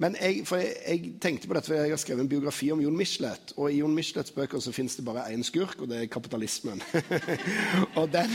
Men 0.00 0.14
jeg, 0.16 0.46
jeg, 0.48 0.68
jeg, 0.88 1.12
tenkte 1.20 1.48
på 1.48 1.56
dette, 1.56 1.68
for 1.68 1.76
jeg 1.76 1.92
har 1.92 2.00
skrevet 2.00 2.22
en 2.24 2.30
biografi 2.30 2.70
om 2.72 2.80
Jon 2.80 2.96
Michelet. 2.96 3.52
Og 3.60 3.68
i 3.68 3.82
Jon 3.82 3.92
Michelets 3.92 4.32
bøker 4.32 4.62
så 4.64 4.72
finnes 4.72 4.96
det 4.96 5.04
bare 5.04 5.26
én 5.28 5.44
skurk, 5.44 5.76
og 5.82 5.90
det 5.90 5.98
er 6.00 6.08
kapitalismen. 6.08 6.80
og, 8.00 8.06
den, 8.12 8.32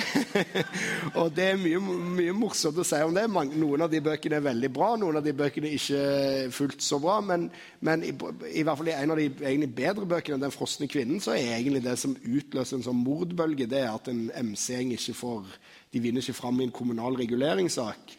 og, 1.19 1.31
det 1.33 1.47
er 1.49 1.57
mye, 1.57 1.79
mye, 2.19 2.35
morsomt 2.37 2.77
å 2.77 2.85
si 2.85 2.99
om 3.01 3.17
det. 3.17 3.25
Noen 3.57 3.85
av 3.87 3.89
de 3.89 4.03
bøkene 4.05 4.37
er 4.37 4.45
veldig 4.45 4.69
bra, 4.75 4.91
noen 5.01 5.17
av 5.17 5.25
de 5.25 5.33
bøkene 5.33 5.71
er 5.71 5.79
ikke 5.79 6.53
fullt 6.53 6.85
så 6.85 7.01
bra. 7.01 7.17
Men, 7.25 7.47
men 7.81 8.05
i, 8.05 8.13
i, 8.13 8.61
hvert 8.61 8.83
fall 8.83 8.93
i 8.93 8.97
en 8.99 9.15
av 9.15 9.23
de 9.23 9.31
egentlig 9.33 9.71
bedre 9.81 10.05
bøkene, 10.13 10.37
'Den 10.45 10.53
frosne 10.53 10.89
kvinnen', 10.91 11.23
så 11.23 11.33
er 11.33 11.55
egentlig 11.57 11.81
det 11.87 11.97
som 11.97 12.13
utløser 12.13 12.77
en 12.77 12.85
sånn 12.91 13.01
mordbølge, 13.01 13.65
det 13.65 13.81
er 13.81 13.89
at 13.95 14.11
en 14.13 14.27
MC-gjeng 14.53 14.93
ikke 14.93 15.17
får 15.17 15.57
de 15.95 16.01
vinner 16.03 16.19
ikke 16.19 16.35
fram 16.35 16.57
i 16.59 16.65
en 16.67 16.73
kommunal 16.75 17.15
reguleringssak. 17.15 18.13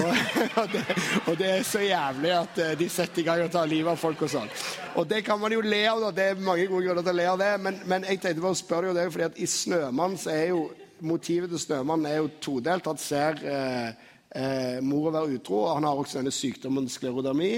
Og, 0.00 0.06
og, 0.62 0.70
det, 0.72 0.84
og, 1.26 1.34
det, 1.36 1.48
er 1.58 1.66
så 1.68 1.82
jævlig 1.84 2.30
at 2.32 2.60
eh, 2.64 2.70
de 2.80 2.88
setter 2.88 3.20
i 3.20 3.24
gang 3.26 3.42
og 3.44 3.50
tar 3.52 3.68
livet 3.68 3.92
av 3.92 4.00
folk 4.00 4.22
og 4.24 4.32
sånn. 4.32 4.48
Og 4.96 5.04
det 5.10 5.20
kan 5.26 5.40
man 5.40 5.52
jo 5.52 5.60
le 5.60 5.82
av, 5.90 6.00
da. 6.06 6.12
Det 6.16 6.24
er 6.30 6.40
mange 6.40 6.64
gode 6.70 6.86
grunner 6.86 7.04
til 7.04 7.12
å 7.12 7.18
le 7.18 7.26
av 7.34 7.42
det. 7.42 7.50
Men, 7.66 7.82
men 7.90 8.08
jeg 8.08 8.22
tenkte 8.22 8.46
bare 8.46 8.56
å 8.56 8.60
spørre 8.62 8.96
deg, 8.96 9.12
fordi 9.12 9.28
at 9.28 9.36
i 9.44 9.50
'Snømann' 9.50 10.16
så 10.24 10.32
er 10.32 10.46
jo 10.54 10.64
motivet 11.04 11.52
til 11.52 11.60
'Snømann' 11.66 12.08
er 12.08 12.16
jo 12.22 12.32
todelt. 12.40 12.88
Han 12.88 13.04
ser 13.04 13.44
eh, 13.44 14.08
eh, 14.32 14.80
mor 14.80 15.12
være 15.12 15.36
utro, 15.36 15.66
og 15.66 15.76
han 15.76 15.90
har 15.90 16.00
også 16.00 16.22
denne 16.22 16.32
sykdommen 16.32 16.88
sklerodermi. 16.88 17.52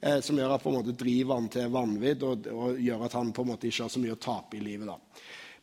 Eh, 0.00 0.20
som 0.24 0.38
gjør 0.40 0.56
at 0.56 0.64
på 0.64 0.72
en 0.72 0.80
måte 0.80 0.96
driver 0.96 1.36
han 1.36 1.52
til 1.52 1.68
vanvidd 1.68 2.22
og, 2.24 2.46
og, 2.48 2.78
gjør 2.80 3.02
at 3.04 3.20
han 3.20 3.36
på 3.36 3.44
en 3.44 3.52
måte 3.52 3.68
ikke 3.68 3.84
har 3.84 3.92
så 3.92 4.00
mye 4.00 4.16
å 4.16 4.22
tape 4.32 4.56
i 4.56 4.64
livet. 4.64 4.88
da. 4.88 4.96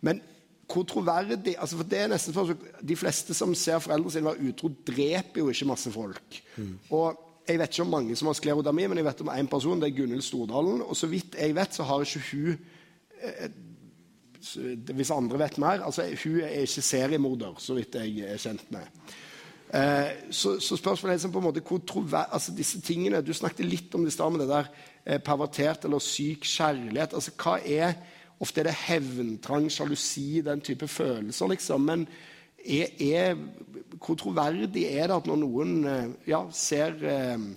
Men 0.06 0.22
hvor 0.68 0.84
troverdig 0.84 1.56
altså 1.56 1.80
for 1.80 1.88
det 1.88 2.00
er 2.02 2.10
nesten 2.12 2.36
for, 2.36 2.52
De 2.84 2.96
fleste 3.00 3.36
som 3.38 3.54
ser 3.56 3.80
foreldrene 3.84 4.12
sine 4.12 4.28
være 4.28 4.50
utro, 4.50 4.72
dreper 4.88 5.42
jo 5.42 5.52
ikke 5.52 5.70
masse 5.70 5.92
folk. 5.92 6.42
Mm. 6.58 6.76
Og 6.92 7.24
Jeg 7.48 7.60
vet 7.62 7.72
ikke 7.72 7.84
om 7.86 7.94
mange 7.94 8.16
som 8.20 8.28
har 8.28 8.36
sklerodami, 8.36 8.90
men 8.92 9.00
jeg 9.00 9.06
vet 9.06 9.22
om 9.24 9.30
én 9.32 9.48
person. 9.48 9.80
Det 9.80 9.88
er 9.88 9.96
Gunhild 9.96 10.22
Stordalen. 10.22 10.82
Og 10.84 10.98
så 11.00 11.08
vidt 11.08 11.38
jeg 11.40 11.56
vet, 11.56 11.74
så 11.74 11.84
har 11.84 12.04
ikke 12.04 12.24
hun 12.32 12.58
eh, 13.24 13.48
Hvis 14.96 15.12
andre 15.12 15.40
vet 15.40 15.58
mer 15.58 15.84
altså 15.84 16.04
Hun 16.24 16.42
er 16.42 16.66
ikke 16.68 16.82
seriemorder, 16.82 17.56
så 17.58 17.74
vidt 17.74 17.96
jeg 17.96 18.20
er 18.20 18.38
kjent 18.38 18.68
med. 18.72 18.84
Eh, 19.74 20.12
så, 20.32 20.60
så, 20.60 20.76
spørsmålet 20.76 21.14
er 21.14 21.18
liksom 21.18 21.32
på 21.32 21.40
en 21.40 21.48
måte 21.48 21.64
hvor 21.64 21.80
troverdig 21.88 22.34
altså 22.34 22.52
disse 22.56 22.82
tingene, 22.82 23.22
Du 23.22 23.34
snakket 23.34 23.66
litt 23.66 23.96
om 23.96 24.04
det 24.04 24.12
i 24.12 24.16
stad 24.16 24.32
med 24.32 24.44
det 24.44 24.52
der 24.52 24.70
eh, 25.06 25.20
pervertert 25.20 25.86
eller 25.86 26.00
syk 26.00 26.44
kjærlighet. 26.44 27.14
altså 27.14 27.32
Hva 27.32 27.58
er 27.64 27.96
Ofte 28.44 28.62
er 28.62 28.70
det 28.70 28.78
hevntrang, 28.86 29.70
sjalusi, 29.74 30.44
den 30.46 30.62
type 30.62 30.88
følelser, 30.92 31.50
liksom. 31.50 31.88
Men 31.90 32.06
er, 32.62 32.92
er, 33.02 33.38
hvor 33.98 34.18
troverdig 34.20 34.84
er 34.92 35.10
det 35.10 35.16
at 35.16 35.30
når 35.30 35.40
noen 35.42 35.78
eh, 35.90 36.12
ja, 36.30 36.44
ser 36.54 36.98
eh, 37.02 37.48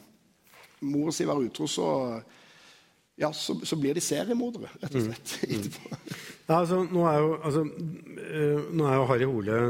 mor 0.89 1.13
si 1.13 1.27
være 1.29 1.51
utro, 1.51 1.69
så, 1.69 1.89
ja, 3.21 3.33
så, 3.37 3.59
så, 3.65 3.77
blir 3.77 3.97
de 3.97 4.05
seriemordere, 4.05 4.73
rett 4.81 4.97
og 4.97 5.07
slett. 5.09 5.37
Mm. 5.45 5.55
etterpå. 5.59 6.01
ja, 6.49 6.59
altså, 6.63 6.83
nå, 6.89 7.05
er 7.11 7.21
jo, 7.21 7.31
altså, 7.45 7.65
uh, 7.69 8.69
nå 8.73 8.89
er 8.89 8.97
jo 8.97 9.09
Harry 9.11 9.29
Hole 9.29 9.63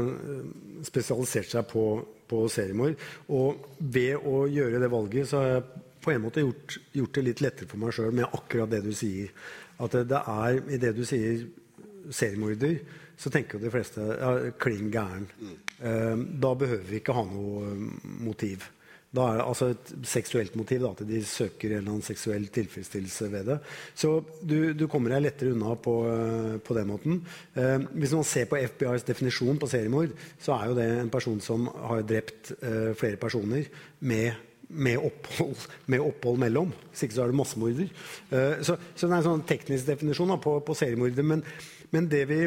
spesialisert 0.87 1.51
seg 1.51 1.67
på, 1.69 1.85
på 2.31 2.45
seriemord. 2.51 2.95
Og 3.35 3.65
ved 3.79 4.15
å 4.23 4.45
gjøre 4.49 4.79
det 4.81 4.91
valget 4.91 5.31
så 5.31 5.41
har 5.41 5.51
jeg 5.57 5.87
på 6.01 6.13
en 6.15 6.23
måte 6.23 6.41
gjort, 6.41 6.79
gjort 6.97 7.17
det 7.17 7.25
litt 7.27 7.43
lettere 7.43 7.69
for 7.69 7.81
meg 7.81 7.93
sjøl 7.93 8.15
med 8.15 8.31
akkurat 8.31 8.71
det 8.71 8.81
du 8.87 8.93
sier 8.97 9.29
at 9.81 9.97
det 10.09 10.21
er 10.21 10.59
I 10.71 10.81
det 10.81 10.93
du 10.97 11.03
sier 11.07 11.45
seriemorder, 12.11 12.79
så 13.21 13.29
tenker 13.29 13.57
jo 13.57 13.65
de 13.65 13.73
fleste 13.73 14.01
ja, 14.01 14.35
klin 14.59 14.89
gæren. 14.93 15.27
Mm. 15.39 16.21
Da 16.41 16.53
behøver 16.57 16.85
vi 16.89 17.01
ikke 17.01 17.15
ha 17.17 17.23
noe 17.25 17.71
um, 17.73 17.89
motiv. 18.25 18.65
Da 19.11 19.25
er 19.27 19.39
det 19.41 19.45
altså 19.45 19.67
et 19.73 19.89
seksuelt 20.07 20.53
motiv, 20.55 20.85
da, 20.85 20.93
at 20.95 21.03
de 21.07 21.19
søker 21.27 21.73
en 21.73 21.81
eller 21.81 21.91
annen 21.91 22.05
seksuell 22.05 22.45
tilfredsstillelse 22.55 23.27
ved 23.33 23.49
det. 23.49 23.57
Så 23.97 24.13
du, 24.39 24.71
du 24.77 24.85
kommer 24.91 25.11
deg 25.11 25.25
lettere 25.25 25.51
unna 25.51 25.75
på, 25.75 25.95
uh, 26.07 26.53
på 26.63 26.77
den 26.77 26.87
måten. 26.87 27.17
Eh, 27.53 27.83
hvis 27.91 28.15
man 28.15 28.27
ser 28.27 28.47
på 28.47 28.61
FBIs 28.71 29.05
definisjon 29.09 29.59
på 29.59 29.67
seriemord, 29.69 30.15
så 30.39 30.55
er 30.55 30.71
jo 30.71 30.77
det 30.79 30.87
en 30.95 31.11
person 31.11 31.43
som 31.43 31.67
har 31.75 32.05
drept 32.07 32.53
eh, 32.61 32.93
flere 32.97 33.19
personer 33.19 33.67
med 33.99 34.47
med 34.71 35.01
opphold, 35.01 35.67
med 35.91 36.03
opphold, 36.03 36.39
mellom. 36.41 36.71
Hvis 36.91 37.05
ikke 37.07 37.17
så 37.17 37.25
er 37.25 37.33
det 37.33 37.39
massemorder. 37.39 37.91
Uh, 38.31 38.61
så, 38.63 38.77
så, 38.95 39.05
det 39.05 39.11
er 39.11 39.17
en 39.19 39.27
sånn 39.29 39.45
teknisk 39.49 39.89
definisjon 39.89 40.35
på, 40.43 40.57
på 40.65 40.77
seriemorder. 40.77 41.27
Men, 41.27 41.43
men 41.91 42.07
det, 42.11 42.23
vi, 42.29 42.39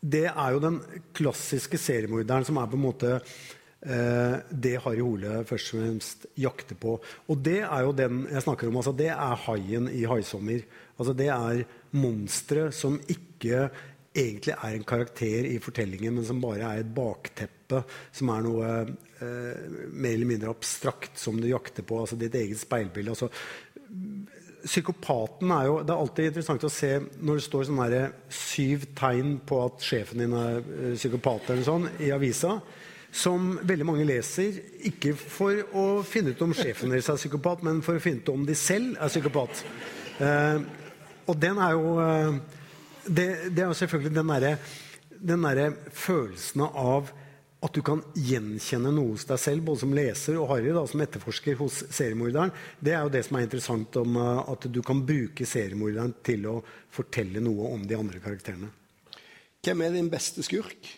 det, 0.00 0.28
er 0.30 0.54
jo 0.54 0.62
den 0.62 0.78
klassiske 1.16 1.80
seriemorderen 1.80 2.46
som 2.48 2.60
er 2.60 2.70
på 2.70 2.78
en 2.78 2.84
måte 2.84 3.14
uh, 3.18 4.36
det 4.50 4.76
Harry 4.84 5.02
Hole 5.02 5.42
først 5.48 5.74
og 5.74 5.84
fremst 5.84 6.26
jakter 6.40 6.78
på. 6.80 6.98
Og 7.28 7.44
det 7.44 7.60
er 7.64 7.86
jo 7.86 7.96
den 7.96 8.26
jeg 8.30 8.46
snakker 8.46 8.70
om. 8.70 8.80
Altså, 8.82 8.96
det 8.96 9.10
er 9.14 9.46
haien 9.46 9.90
i 9.92 10.04
'Haisommer'. 10.06 10.66
Altså, 10.98 11.16
det 11.16 11.30
er 11.32 11.64
monstre 11.92 12.70
som 12.72 13.00
ikke 13.10 13.68
egentlig 14.12 14.54
er 14.54 14.76
en 14.76 14.84
karakter 14.84 15.46
i 15.48 15.56
fortellingen, 15.62 16.14
men 16.18 16.26
som 16.26 16.40
bare 16.42 16.68
er 16.68 16.82
et 16.82 16.92
bakteppe, 16.94 17.82
som 18.12 18.30
er 18.34 18.44
noe 18.44 18.68
eh, 18.82 19.64
mer 19.88 20.12
eller 20.12 20.28
mindre 20.28 20.52
abstrakt 20.52 21.16
som 21.20 21.40
du 21.40 21.48
jakter 21.48 21.86
på. 21.86 22.00
altså 22.00 22.18
Ditt 22.20 22.36
eget 22.36 22.60
speilbilde. 22.60 23.14
altså 23.16 23.30
Psykopaten 24.62 25.50
er 25.50 25.64
jo, 25.66 25.80
Det 25.82 25.90
er 25.90 25.98
alltid 26.04 26.28
interessant 26.30 26.64
å 26.64 26.70
se 26.70 26.92
når 27.00 27.40
det 27.40 27.46
står 27.48 27.66
sånne 27.66 28.02
syv 28.30 28.86
tegn 28.98 29.34
på 29.48 29.58
at 29.64 29.82
sjefen 29.82 30.22
din 30.22 30.36
er 30.38 30.60
eh, 30.60 30.94
psykopat 30.94 31.50
eller 31.50 31.66
sånn, 31.66 31.88
i 32.04 32.12
avisa, 32.14 32.58
som 33.12 33.58
veldig 33.68 33.84
mange 33.84 34.06
leser, 34.08 34.56
ikke 34.88 35.16
for 35.18 35.58
å 35.76 35.86
finne 36.06 36.32
ut 36.32 36.44
om 36.44 36.54
sjefen 36.56 36.92
deres 36.92 37.10
er 37.12 37.18
psykopat, 37.20 37.64
men 37.66 37.82
for 37.84 37.98
å 37.98 38.02
finne 38.02 38.22
ut 38.22 38.32
om 38.32 38.46
de 38.48 38.56
selv 38.56 38.96
er 38.96 39.12
psykopat. 39.12 39.64
Eh, 40.20 40.62
og 41.28 41.38
den 41.40 41.60
er 41.60 41.76
jo 41.76 41.96
eh, 42.02 42.60
det, 43.06 43.26
det, 43.50 43.62
er 43.62 43.68
jo 43.70 43.78
selvfølgelig 43.78 44.14
den 44.16 44.32
derre 45.46 45.58
der 45.58 45.76
følelsen 45.94 46.64
av 46.66 47.12
at 47.62 47.76
du 47.76 47.82
kan 47.86 48.00
gjenkjenne 48.18 48.90
noe 48.90 49.12
hos 49.14 49.24
deg 49.28 49.38
selv, 49.38 49.62
både 49.68 49.84
som 49.84 49.92
leser 49.94 50.38
og 50.40 50.48
Harry, 50.50 50.72
da, 50.74 50.82
som 50.90 51.02
etterforsker 51.04 51.60
hos 51.60 51.78
seriemorderen, 51.94 52.50
det 52.82 52.96
er 52.96 53.04
jo 53.04 53.12
det 53.14 53.22
som 53.26 53.38
er 53.38 53.44
interessant 53.46 53.98
om 54.00 54.16
uh, 54.18 54.40
at 54.50 54.66
du 54.66 54.80
kan 54.82 55.04
bruke 55.06 55.46
seriemorderen 55.46 56.16
til 56.26 56.48
å 56.50 56.56
fortelle 56.92 57.42
noe 57.42 57.70
om 57.76 57.84
de 57.86 57.98
andre 57.98 58.22
karakterene. 58.22 58.72
Hvem 59.62 59.84
er 59.86 59.94
din 59.94 60.10
beste 60.10 60.42
skurk 60.42 60.90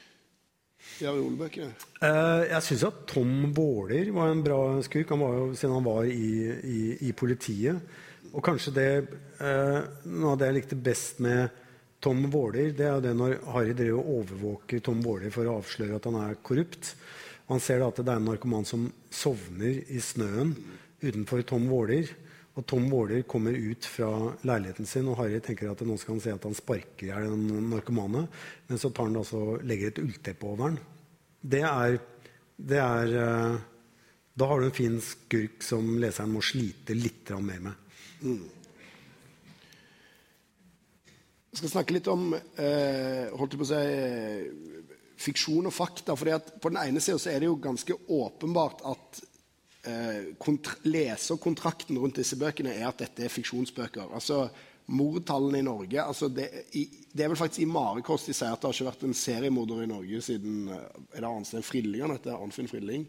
i 1.02 1.08
Ariolebøkene? 1.10 1.74
Uh, 2.00 2.46
jeg 2.48 2.64
syns 2.70 2.86
at 2.88 3.04
Tom 3.12 3.50
Våler 3.52 4.08
var 4.16 4.32
en 4.32 4.40
bra 4.46 4.62
skurk, 4.86 5.12
han 5.12 5.20
var 5.20 5.36
jo, 5.36 5.50
siden 5.52 5.76
han 5.76 5.84
var 5.84 6.08
i, 6.08 6.30
i, 6.64 6.80
i 7.10 7.12
politiet. 7.12 7.92
Og 8.32 8.40
kanskje 8.42 8.72
det 8.74 8.88
uh, 9.36 9.84
Noe 10.08 10.32
av 10.32 10.40
det 10.40 10.48
jeg 10.48 10.58
likte 10.62 10.80
best 10.80 11.20
med 11.22 11.60
Tom 12.04 12.26
Våler. 12.28 12.74
Det 12.76 12.84
er 12.84 12.98
jo 12.98 13.04
det 13.04 13.14
når 13.16 13.38
Harry 13.54 13.72
drev 13.76 13.96
og 13.96 14.10
overvåker 14.18 14.82
Tom 14.84 15.00
Våler 15.04 15.32
for 15.32 15.48
å 15.48 15.58
avsløre 15.62 15.96
at 15.96 16.08
han 16.10 16.18
er 16.20 16.36
korrupt. 16.44 16.92
Han 17.48 17.60
ser 17.60 17.80
da 17.80 17.88
at 17.88 18.00
det 18.00 18.10
er 18.12 18.20
en 18.20 18.28
narkoman 18.28 18.66
som 18.68 18.86
sovner 19.12 19.80
i 19.88 20.00
snøen 20.04 20.52
utenfor 21.00 21.44
Tom 21.48 21.64
Våler. 21.70 22.10
Og 22.54 22.66
Tom 22.70 22.86
Våler 22.92 23.24
kommer 23.26 23.56
ut 23.56 23.86
fra 23.88 24.10
leiligheten 24.46 24.86
sin, 24.86 25.08
og 25.10 25.18
Harry 25.18 25.40
tenker 25.42 25.72
at 25.72 25.82
nå 25.82 25.96
skal 25.98 26.14
han 26.14 26.22
se 26.22 26.34
at 26.36 26.44
han 26.46 26.54
sparker 26.54 27.08
i 27.08 27.10
hjel 27.10 27.32
den 27.32 27.70
narkomane. 27.72 28.26
Men 28.68 28.80
så 28.80 28.92
tar 28.94 29.08
han 29.08 29.16
det 29.18 29.64
legger 29.66 29.90
et 29.90 30.02
ullteppe 30.04 30.46
over 30.46 30.68
den. 30.68 30.76
Det 31.40 31.62
er, 31.66 31.96
det 32.56 32.80
er 32.80 33.16
eh, 33.20 33.56
Da 34.34 34.46
har 34.50 34.60
du 34.60 34.66
en 34.66 34.76
fin 34.76 35.00
skurk 35.02 35.62
som 35.62 35.96
leseren 36.02 36.32
må 36.34 36.40
slite 36.42 36.94
litt 36.96 37.30
mer 37.38 37.60
med. 37.68 37.98
Mm. 38.22 38.46
Jeg 41.54 41.60
skal 41.60 41.70
snakke 41.70 41.94
litt 41.94 42.08
om 42.10 42.32
eh, 42.34 43.30
holdt 43.30 43.52
jeg 43.54 43.60
på 43.60 43.62
å 43.62 43.68
si, 43.68 43.76
eh, 43.78 44.80
fiksjon 45.22 45.68
og 45.70 45.74
fakta. 45.74 46.16
fordi 46.18 46.32
at 46.34 46.48
På 46.58 46.72
den 46.72 46.80
ene 46.82 46.98
sida 46.98 47.30
er 47.30 47.38
det 47.38 47.46
jo 47.46 47.60
ganske 47.62 47.94
åpenbart 48.10 48.82
at 48.90 49.20
eh, 49.86 50.74
leserkontrakten 50.82 52.00
rundt 52.02 52.18
disse 52.18 52.34
bøkene 52.40 52.74
er 52.74 52.88
at 52.88 52.98
dette 53.04 53.22
er 53.22 53.30
fiksjonsbøker. 53.30 54.10
Altså 54.10 54.48
mordtallene 54.90 55.62
i 55.62 55.64
Norge 55.64 56.02
altså 56.02 56.28
det, 56.28 56.48
i, 56.76 56.88
det, 57.12 57.22
er 57.22 57.30
vel 57.32 57.38
faktisk 57.38 57.62
i 57.62 57.70
marekost 57.70 58.28
de 58.28 58.34
sier 58.36 58.52
at 58.52 58.60
det 58.60 58.68
har 58.68 58.74
ikke 58.74 58.90
vært 58.90 59.04
en 59.06 59.16
seriemorder 59.16 59.84
i 59.84 59.90
Norge 59.94 60.20
siden 60.26 60.66
eh, 60.74 60.88
er 61.14 61.22
det 61.22 61.30
Arnstein 61.30 61.64
Frilling 61.64 62.02
han 62.04 62.16
heter? 62.18 62.34
Arnfinn 62.34 62.68
Frilling? 62.68 63.06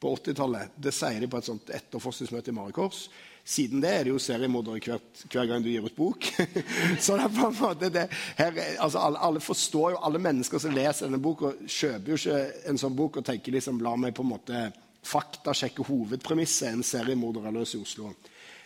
på 0.00 0.12
80-tallet. 0.16 0.76
Det 0.76 0.92
sier 0.94 1.22
de 1.22 1.30
på 1.30 1.40
et 1.40 1.48
sånt 1.48 1.72
etterforskningsmøte 1.74 2.52
i 2.52 2.56
Marekors. 2.56 3.06
Siden 3.46 3.82
det 3.82 3.92
er 3.94 4.06
det 4.06 4.10
jo 4.10 4.18
seriemordere 4.18 4.80
hver, 4.82 5.02
hver 5.30 5.46
gang 5.46 5.62
du 5.62 5.68
gir 5.70 5.84
ut 5.86 5.96
bok. 5.96 6.26
så 7.04 7.14
det 7.14 7.28
er 7.28 7.36
på 7.36 7.46
en 7.46 7.60
måte 7.60 7.90
det, 7.94 8.06
her, 8.40 8.58
altså, 8.82 9.04
alle, 9.04 9.22
alle, 9.22 9.42
forstår 9.44 9.94
jo, 9.94 10.00
alle 10.08 10.22
mennesker 10.22 10.62
som 10.62 10.74
leser 10.74 11.06
denne 11.06 11.22
boka, 11.22 11.52
kjøper 11.62 12.12
jo 12.12 12.18
ikke 12.18 12.40
en 12.72 12.80
sånn 12.82 12.98
bok 12.98 13.20
og 13.20 13.28
tenker 13.28 13.54
liksom 13.54 13.78
La 13.86 13.94
meg 14.00 14.16
på 14.16 14.26
en 14.26 14.32
måte 14.34 14.64
faktasjekke 15.06 15.86
hovedpremisset 15.86 16.72
en 16.72 16.82
seriemorder 16.86 17.46
er 17.46 17.54
løs 17.54 17.76
i 17.76 17.82
Oslo. 17.82 18.10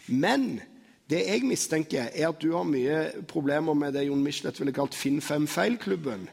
Men 0.08 0.54
det 1.10 1.24
jeg 1.26 1.42
mistenker, 1.42 2.06
er 2.14 2.28
at 2.28 2.38
du 2.38 2.52
har 2.54 2.66
mye 2.68 3.24
problemer 3.26 3.74
med 3.74 3.96
det 3.96 4.04
Jon 4.06 4.20
Michelet 4.22 4.60
ville 4.60 4.74
kalt 4.74 4.94
Finn 4.94 5.18
fem 5.24 5.48
feil-klubben. 5.50 6.28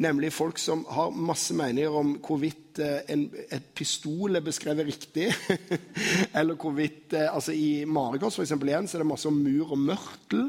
Nemlig 0.00 0.30
folk 0.32 0.56
som 0.56 0.86
har 0.88 1.12
masse 1.12 1.52
meninger 1.52 1.92
om 1.92 2.14
hvorvidt 2.16 2.80
eh, 2.80 3.02
en, 3.12 3.26
et 3.52 3.66
pistol 3.76 4.38
er 4.38 4.44
beskrevet 4.44 4.88
riktig. 4.88 5.28
Eller 6.38 6.56
hvorvidt 6.56 7.12
eh, 7.18 7.28
altså 7.28 7.52
I 7.52 7.84
Marekors 7.84 8.38
for 8.38 8.46
eksempel, 8.46 8.72
igjen, 8.72 8.88
så 8.88 8.96
er 8.96 9.04
det 9.04 9.10
masse 9.10 9.28
om 9.28 9.36
mur 9.36 9.76
og 9.76 9.84
mørtel. 9.84 10.48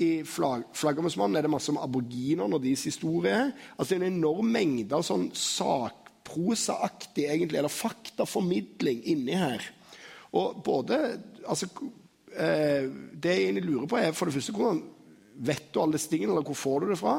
I 0.00 0.10
flag, 0.24 0.64
Flaggermusmannen 0.78 1.36
er 1.36 1.44
det 1.44 1.52
masse 1.52 1.72
om 1.74 1.82
aboriginer 1.82 2.48
og 2.48 2.64
deres 2.64 2.86
historie. 2.88 3.50
Altså 3.76 3.90
det 3.92 3.98
er 3.98 4.06
en 4.06 4.20
enorm 4.22 4.48
mengde 4.56 4.96
av 4.96 5.04
sånn 5.04 5.28
sakprosaaktig, 5.36 7.28
egentlig, 7.28 7.60
eller 7.60 7.76
faktaformidling 7.76 9.04
inni 9.10 9.36
her. 9.36 9.74
Og 10.38 10.62
både 10.64 11.18
altså, 11.44 11.68
eh, 12.38 12.86
det 13.12 13.34
jeg 13.34 13.48
egentlig 13.48 13.66
lurer 13.66 13.90
på, 13.90 13.98
er 14.00 14.16
for 14.16 14.28
det 14.28 14.36
første 14.38 14.54
hvordan 14.54 14.80
vet 15.48 15.68
du 15.72 15.80
alle 15.82 15.98
disse 15.98 16.10
tingene, 16.10 16.32
eller 16.34 16.46
hvor 16.46 16.58
får 16.58 16.80
du 16.80 16.92
det 16.92 17.00
fra? 17.00 17.18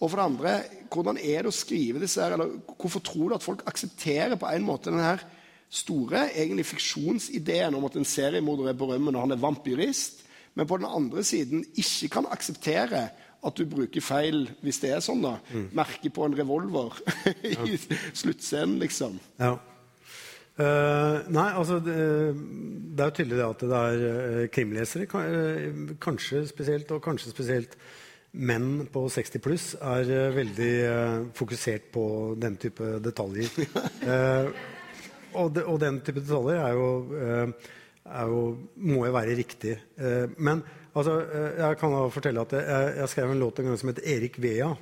Og 0.00 0.08
for 0.08 0.16
det 0.16 0.28
andre, 0.30 0.54
hvordan 0.92 1.18
er 1.20 1.44
det 1.44 1.50
å 1.50 1.54
skrive 1.54 2.00
disse 2.00 2.22
her, 2.22 2.36
eller 2.36 2.54
hvorfor 2.80 3.02
tror 3.04 3.28
du 3.28 3.36
at 3.36 3.44
folk 3.44 3.66
aksepterer 3.68 4.38
på 4.40 4.48
en 4.48 4.64
måte 4.64 4.88
denne 4.92 5.18
store 5.70 6.24
egentlig 6.32 6.66
fiksjonsideen 6.66 7.76
om 7.78 7.84
at 7.86 7.98
en 8.00 8.08
seriemorder 8.08 8.72
er 8.72 8.78
på 8.78 8.88
rømmen 8.90 9.14
og 9.14 9.26
han 9.26 9.36
er 9.36 9.42
vampyrist, 9.42 10.24
men 10.58 10.66
på 10.66 10.80
den 10.80 10.88
andre 10.88 11.22
siden 11.24 11.62
ikke 11.78 12.08
kan 12.16 12.30
akseptere 12.32 13.04
at 13.40 13.56
du 13.56 13.64
bruker 13.68 14.04
feil, 14.04 14.48
hvis 14.64 14.80
det 14.82 14.90
er 14.92 15.04
sånn, 15.04 15.22
da. 15.24 15.36
Mm. 15.52 15.68
Merke 15.78 16.10
på 16.12 16.26
en 16.26 16.36
revolver 16.36 16.98
i 17.46 17.76
sluttscenen, 18.12 18.80
liksom. 18.82 19.16
Ja. 19.40 19.54
Uh, 20.60 21.24
nei, 21.32 21.46
altså 21.56 21.78
det, 21.80 21.94
det 22.90 23.04
er 23.04 23.10
jo 23.10 23.16
tydelig 23.20 23.42
at 23.44 23.62
det 23.62 23.78
er 23.78 24.04
eh, 24.08 24.44
krimlesere, 24.52 25.06
eh, 25.06 25.94
kanskje 26.02 26.42
spesielt, 26.48 26.90
og 26.94 27.02
kanskje 27.04 27.32
spesielt 27.32 27.76
menn 28.32 28.86
på 28.90 29.04
60 29.10 29.42
pluss, 29.44 29.68
er 29.78 30.10
eh, 30.10 30.34
veldig 30.34 30.72
fokusert 31.36 31.90
på 31.94 32.04
den 32.40 32.58
type 32.62 32.96
detaljer. 33.04 33.50
og, 35.40 35.80
den 35.82 36.02
type 36.06 36.22
detaljer 36.22 36.60
er 36.64 36.76
jo, 36.78 36.90
er 38.10 38.34
jo 38.34 38.44
må 38.82 39.04
jo 39.06 39.14
være 39.14 39.38
riktig. 39.38 39.76
Men 40.38 40.62
altså, 40.94 41.20
jeg 41.58 41.80
kan 41.80 41.94
da 41.94 42.04
fortelle 42.10 42.46
at 42.46 42.54
jeg, 42.58 42.94
jeg, 42.98 43.10
skrev 43.14 43.34
en 43.34 43.42
låt 43.42 43.60
en 43.60 43.70
gang 43.70 43.82
som 43.82 43.92
het 43.92 44.02
Erik 44.02 44.40
Vea. 44.42 44.72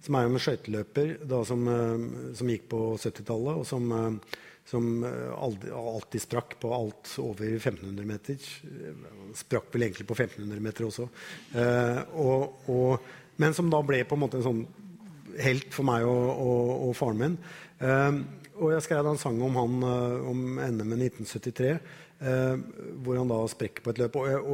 Som 0.00 0.16
er 0.16 0.24
en 0.24 0.40
skøyteløper 0.40 1.10
som, 1.44 1.66
som, 2.32 2.48
gikk 2.48 2.70
på 2.72 2.78
70-tallet, 2.96 3.58
og 3.60 3.66
som 3.68 3.90
som 4.68 5.04
eh, 5.04 5.30
alltid 5.76 6.22
sprakk 6.22 6.58
på 6.62 6.72
alt 6.74 7.14
over 7.22 7.56
1500 7.56 8.06
meter. 8.06 8.50
Sprakk 9.38 9.72
vel 9.74 9.88
egentlig 9.88 10.06
på 10.08 10.18
1500 10.18 10.62
meter 10.62 10.86
også. 10.86 11.08
Eh, 11.54 12.02
og, 12.20 12.68
og, 12.70 13.10
men 13.40 13.56
som 13.56 13.70
da 13.72 13.82
ble 13.86 14.02
på 14.04 14.18
en 14.18 14.24
måte 14.24 14.40
en 14.40 14.46
sånn 14.46 14.62
helt 15.40 15.72
for 15.74 15.86
meg 15.86 16.06
og, 16.08 16.30
og 16.90 16.92
faren 16.98 17.20
min. 17.20 17.38
Eh, 17.80 18.20
og 18.60 18.74
jeg 18.74 18.84
skrev 18.84 19.08
en 19.08 19.20
sang 19.20 19.40
om 19.44 19.56
han 19.56 19.88
eh, 19.88 20.28
om 20.30 20.60
NM 20.60 20.94
i 20.96 21.08
1973, 21.08 21.72
eh, 22.20 22.52
hvor 23.00 23.20
han 23.20 23.32
da 23.32 23.40
sprekker 23.50 23.84
på 23.84 23.94
et 23.94 24.02
løp. 24.02 24.20
Og 24.20 24.28
jeg, 24.28 24.44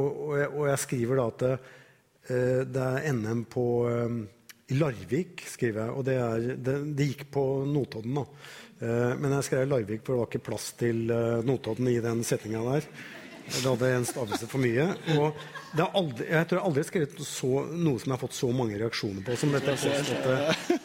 jeg, 0.41 0.53
og 0.53 0.71
jeg, 0.71 0.83
skriver 0.85 1.21
da 1.21 1.27
at 1.33 1.43
det, 1.43 1.53
det 2.75 2.87
er 2.87 3.13
NM 3.15 3.45
på 3.47 3.67
i 4.67 4.75
Larvik, 4.75 5.45
skriver 5.47 5.85
jeg. 5.85 5.95
Og 5.95 6.07
det, 6.07 6.15
er, 6.19 6.47
det, 6.59 6.77
det 6.97 7.11
gikk 7.13 7.27
på 7.31 7.43
Notodden, 7.67 8.17
da. 8.19 8.25
Eh, 8.77 9.13
men 9.17 9.37
jeg 9.37 9.47
skrev 9.47 9.69
Larvik, 9.69 10.03
for 10.05 10.13
det 10.13 10.21
var 10.21 10.29
ikke 10.29 10.47
plass 10.51 10.71
til 10.77 11.07
eh, 11.09 11.45
Notodden 11.47 11.89
i 11.89 11.99
den 12.03 12.23
setninga 12.27 12.61
der. 12.67 12.89
Da 13.47 13.71
hadde 13.71 13.89
jeg 13.89 14.01
en 14.01 14.05
stavelse 14.05 14.47
for 14.51 14.59
mye. 14.61 14.89
Og 15.15 15.85
aldri, 15.87 16.25
jeg 16.27 16.47
tror 16.49 16.59
jeg 16.59 16.65
aldri 16.67 16.81
har 16.83 16.89
skrevet 16.89 17.21
så, 17.23 17.51
noe 17.71 18.01
som 18.01 18.11
jeg 18.11 18.17
har 18.17 18.23
fått 18.25 18.35
så 18.35 18.49
mange 18.55 18.79
reaksjoner 18.79 19.23
på 19.23 19.37
som 19.39 19.53
dette 19.55 19.75
påståtte 19.77 20.81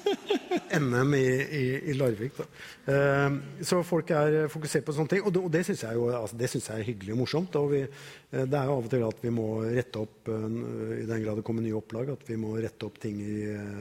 NM 0.79 1.17
i, 1.19 1.27
i, 1.59 1.65
i 1.91 1.97
Larvik. 1.99 2.39
Uh, 2.87 3.35
så 3.67 3.81
folk 3.85 4.13
er 4.15 4.47
fokusert 4.53 4.87
på 4.87 4.95
sånne 4.95 5.11
ting. 5.11 5.25
Og 5.27 5.35
det, 5.35 5.43
det 5.57 5.65
syns 5.67 5.83
jeg, 5.89 6.05
altså, 6.15 6.39
synes 6.55 6.71
jeg 6.71 6.85
er 6.85 6.87
hyggelig 6.87 7.17
og 7.17 7.21
morsomt. 7.25 7.59
Og 7.59 7.67
vi, 7.75 7.83
det 8.31 8.61
er 8.61 8.71
jo 8.71 8.77
av 8.79 8.87
og 8.87 8.95
til 8.95 9.05
at 9.09 9.27
vi 9.27 9.35
må 9.35 9.49
rette 9.67 10.05
opp, 10.07 10.31
i 10.31 11.09
den 11.11 11.27
grad 11.27 11.43
det 11.43 11.47
kommer 11.49 11.67
nye 11.67 11.81
opplag, 11.83 12.15
at 12.15 12.31
vi 12.31 12.39
må 12.41 12.55
rette 12.63 12.87
opp 12.87 13.03
ting 13.03 13.19
i 13.27 13.37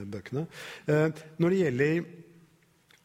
bøkene. 0.10 0.48
Når 0.90 1.54
det 1.54 1.62
gjelder 1.62 2.04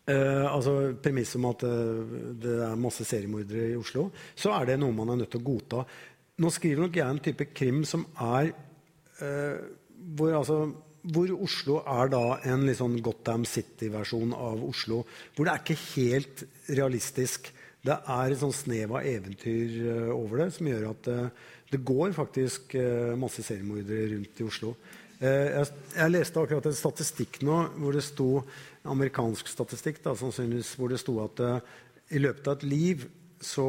Uh, 0.06 0.46
altså 0.54 0.72
Premisset 1.02 1.40
om 1.40 1.48
at 1.48 1.64
uh, 1.66 2.10
det 2.38 2.52
er 2.62 2.78
masse 2.78 3.02
seriemordere 3.08 3.72
i 3.72 3.78
Oslo, 3.78 4.04
så 4.38 4.52
er 4.54 4.68
det 4.68 4.76
noe 4.78 4.94
man 4.94 5.10
er 5.10 5.18
nødt 5.18 5.32
til 5.34 5.40
å 5.42 5.46
godta. 5.48 5.80
Nå 6.38 6.50
skriver 6.54 6.84
nok 6.84 6.98
jeg 7.00 7.10
en 7.10 7.22
type 7.24 7.46
krim 7.50 7.80
som 7.82 8.04
er 8.22 8.52
uh, 8.52 9.56
hvor, 10.14 10.30
altså, 10.38 10.60
hvor, 11.10 11.32
Oslo 11.42 11.80
er 11.90 12.12
da 12.12 12.22
en 12.52 12.62
litt 12.68 12.78
sånn 12.78 12.94
Gotham 13.02 13.42
City-versjon 13.50 14.36
av 14.38 14.62
Oslo. 14.68 15.00
Hvor 15.34 15.48
det 15.48 15.56
er 15.56 15.64
ikke 15.64 15.80
helt 15.96 16.44
realistisk. 16.70 17.50
Det 17.82 17.98
er 17.98 18.30
et 18.30 18.42
sånn 18.44 18.54
snev 18.54 18.94
av 19.00 19.10
eventyr 19.10 20.14
over 20.14 20.44
det 20.44 20.48
som 20.54 20.70
gjør 20.70 20.86
at 20.92 21.10
det 21.70 21.82
går 21.86 22.14
faktisk 22.14 22.74
masse 23.18 23.42
seriemordere 23.46 24.08
rundt 24.14 24.40
i 24.42 24.46
Oslo. 24.46 24.72
Jeg, 25.20 25.68
jeg 25.94 26.12
leste 26.12 26.42
akkurat 26.42 26.66
en 26.66 26.76
statistikk 26.76 27.38
nå 27.46 27.60
hvor 27.78 27.94
det 27.94 28.02
sto 28.04 28.30
amerikansk 28.90 29.48
statistikk 29.50 30.02
da, 30.04 30.14
sannsynligvis, 30.18 30.74
hvor 30.78 30.92
det 30.92 31.00
sto 31.02 31.18
at 31.24 31.42
uh, 31.44 31.56
i 32.14 32.20
løpet 32.22 32.46
av 32.46 32.58
et 32.58 32.66
liv 32.68 33.06
så 33.42 33.68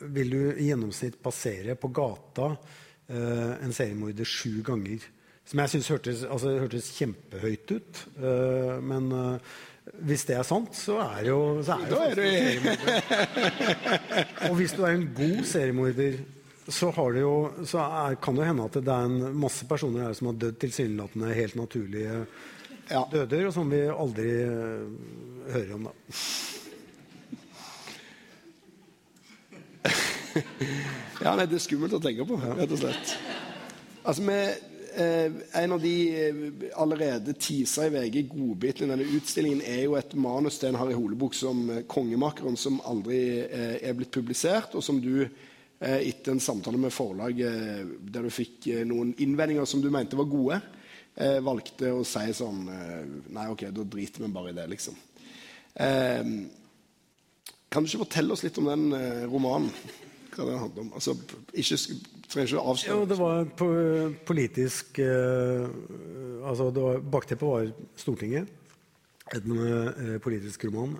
vil 0.00 0.30
du 0.32 0.42
i 0.54 0.70
gjennomsnitt 0.70 1.18
passere 1.22 1.76
på 1.76 1.90
gata 1.92 2.52
uh, 2.54 3.54
en 3.60 3.74
seriemorder 3.74 4.28
sju 4.28 4.62
ganger. 4.66 5.04
Som 5.44 5.64
jeg 5.64 5.74
syns 5.74 5.90
hørtes, 5.92 6.22
altså, 6.24 6.54
hørtes, 6.62 6.92
kjempehøyt 6.96 7.74
ut. 7.74 8.04
Uh, 8.20 8.78
men 8.84 9.10
hvis 10.06 10.24
det 10.28 10.36
er 10.38 10.46
sant, 10.46 10.74
så 10.76 11.00
er 11.02 11.24
det 11.24 11.32
jo 11.32 11.40
så 11.66 11.76
er 11.80 11.88
det 11.90 12.02
er 12.04 12.20
seriemorder. 12.20 13.00
Og 14.50 14.60
hvis 14.60 14.76
du 14.76 14.84
er 14.84 14.94
en 14.94 15.08
god 15.16 15.40
seriemorder, 15.50 16.20
så, 16.70 16.92
jo, 17.16 17.34
så 17.66 17.82
er, 17.82 18.16
kan 18.22 18.36
det 18.36 18.44
jo 18.44 18.50
hende 18.52 18.68
at 18.68 18.78
det 18.78 18.94
er 18.94 19.08
en 19.08 19.36
masse 19.40 19.66
personer 19.66 20.06
her 20.06 20.16
som 20.16 20.30
har 20.30 20.38
dødd 20.38 20.60
tilsynelatende 20.62 21.34
helt 21.34 21.56
naturlige 21.58 22.24
ja. 22.90 23.04
døder, 23.12 23.46
og 23.48 23.54
som 23.54 23.70
vi 23.70 23.82
aldri 23.88 24.30
eh, 24.44 24.86
hører 25.54 25.74
om, 25.76 25.88
da. 25.88 25.94
ja, 31.24 31.34
nei, 31.36 31.46
det 31.48 31.58
er 31.58 31.64
skummelt 31.64 31.94
å 31.96 32.02
tenke 32.02 32.26
på, 32.28 32.38
rett 32.58 32.74
og 32.74 32.80
slett. 32.80 33.14
Altså, 34.02 34.24
med, 34.26 34.58
eh, 34.96 35.28
En 35.62 35.72
av 35.76 35.82
de 35.82 35.94
eh, 36.16 36.40
allerede 36.80 37.34
tisa 37.38 37.86
i 37.86 37.92
VG 37.94 38.26
godbitene 38.30 38.88
i 38.88 38.96
denne 38.96 39.18
utstillingen 39.18 39.62
er 39.66 39.84
jo 39.84 39.96
et 39.98 40.14
manus 40.14 40.58
til 40.60 40.70
en 40.70 40.80
Harry 40.80 40.96
Holebukk 40.96 41.34
som 41.36 41.70
eh, 41.70 41.84
'Kongemakeren', 41.84 42.56
som 42.56 42.80
aldri 42.84 43.40
eh, 43.40 43.78
er 43.82 43.94
blitt 43.94 44.12
publisert, 44.12 44.74
og 44.74 44.84
som 44.84 45.00
du 45.00 45.28
etter 45.80 46.34
en 46.34 46.40
samtale 46.44 46.76
med 46.76 46.92
forlaget 46.92 47.86
der 48.12 48.26
du 48.26 48.28
fikk 48.28 48.66
noen 48.84 49.14
innvendinger 49.16 49.64
som 49.64 49.80
du 49.80 49.88
mente 49.88 50.12
var 50.12 50.26
gode, 50.28 50.58
eh, 51.16 51.38
valgte 51.44 51.92
å 51.94 52.04
si 52.06 52.26
sånn 52.36 52.64
eh, 52.70 53.02
Nei, 53.34 53.48
OK, 53.52 53.66
da 53.74 53.84
driter 53.84 54.24
vi 54.24 54.32
bare 54.34 54.52
i 54.52 54.56
det, 54.56 54.66
liksom. 54.72 54.96
Eh, 55.74 56.32
kan 57.70 57.84
du 57.84 57.90
ikke 57.90 58.04
fortelle 58.04 58.34
oss 58.34 58.44
litt 58.44 58.58
om 58.60 58.70
den 58.70 58.86
eh, 58.96 59.26
romanen? 59.30 59.70
Hva 60.34 60.46
den 60.46 60.62
handler 60.62 60.86
om? 60.86 60.92
Altså, 60.98 61.14
ikke, 61.58 61.78
trenger 62.30 62.48
ikke 62.48 62.62
å 62.62 62.72
avsløre. 62.72 62.96
Jo, 62.96 63.04
det 63.04 63.16
liksom. 63.16 63.26
var 63.26 63.52
på, 63.58 63.68
politisk 64.30 65.02
eh, 65.02 65.68
Altså, 66.40 66.70
var, 66.74 67.02
bakteppet 67.12 67.46
var 67.46 67.70
Stortinget. 68.00 68.56
En 69.36 69.52
eh, 69.62 70.16
politisk 70.22 70.66
roman. 70.70 70.96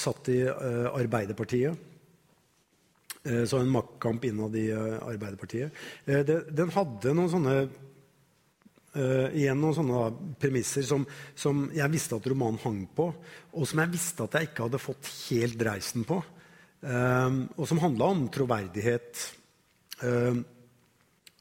satt 0.00 0.28
i 0.32 0.38
Arbeiderpartiet 0.48 1.93
så 3.24 3.58
en 3.58 3.72
maktkamp 3.72 4.24
innad 4.28 4.56
i 4.56 4.66
eh, 4.70 4.98
Arbeiderpartiet. 5.00 5.72
Eh, 6.04 6.20
den 6.28 6.72
hadde 6.74 7.16
noen 7.16 7.32
sånne 7.32 7.56
igjen 9.34 9.58
noen 9.58 9.74
sånne 9.74 10.00
premisser 10.38 10.84
som, 10.86 11.02
som, 11.34 11.64
jeg 11.74 11.90
visste 11.90 12.14
at 12.14 12.26
romanen 12.30 12.60
hang 12.62 12.84
på, 12.94 13.08
og 13.58 13.64
som 13.66 13.80
jeg 13.82 13.90
visste 13.90 14.22
at 14.22 14.36
jeg 14.38 14.46
ikke 14.46 14.68
hadde 14.68 14.78
fått 14.78 15.08
helt 15.32 15.56
dreisen 15.58 16.04
på. 16.06 16.20
og 16.86 17.64
som 17.66 17.80
handla 17.82 18.12
om 18.14 18.20
troverdighet. 18.30 19.24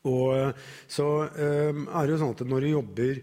og 0.10 0.66
så 0.98 1.08
er 1.30 1.78
det 1.78 2.16
jo 2.16 2.18
sånn 2.24 2.34
at 2.34 2.42
når 2.56 2.66
du 2.66 2.70
jobber 2.72 3.22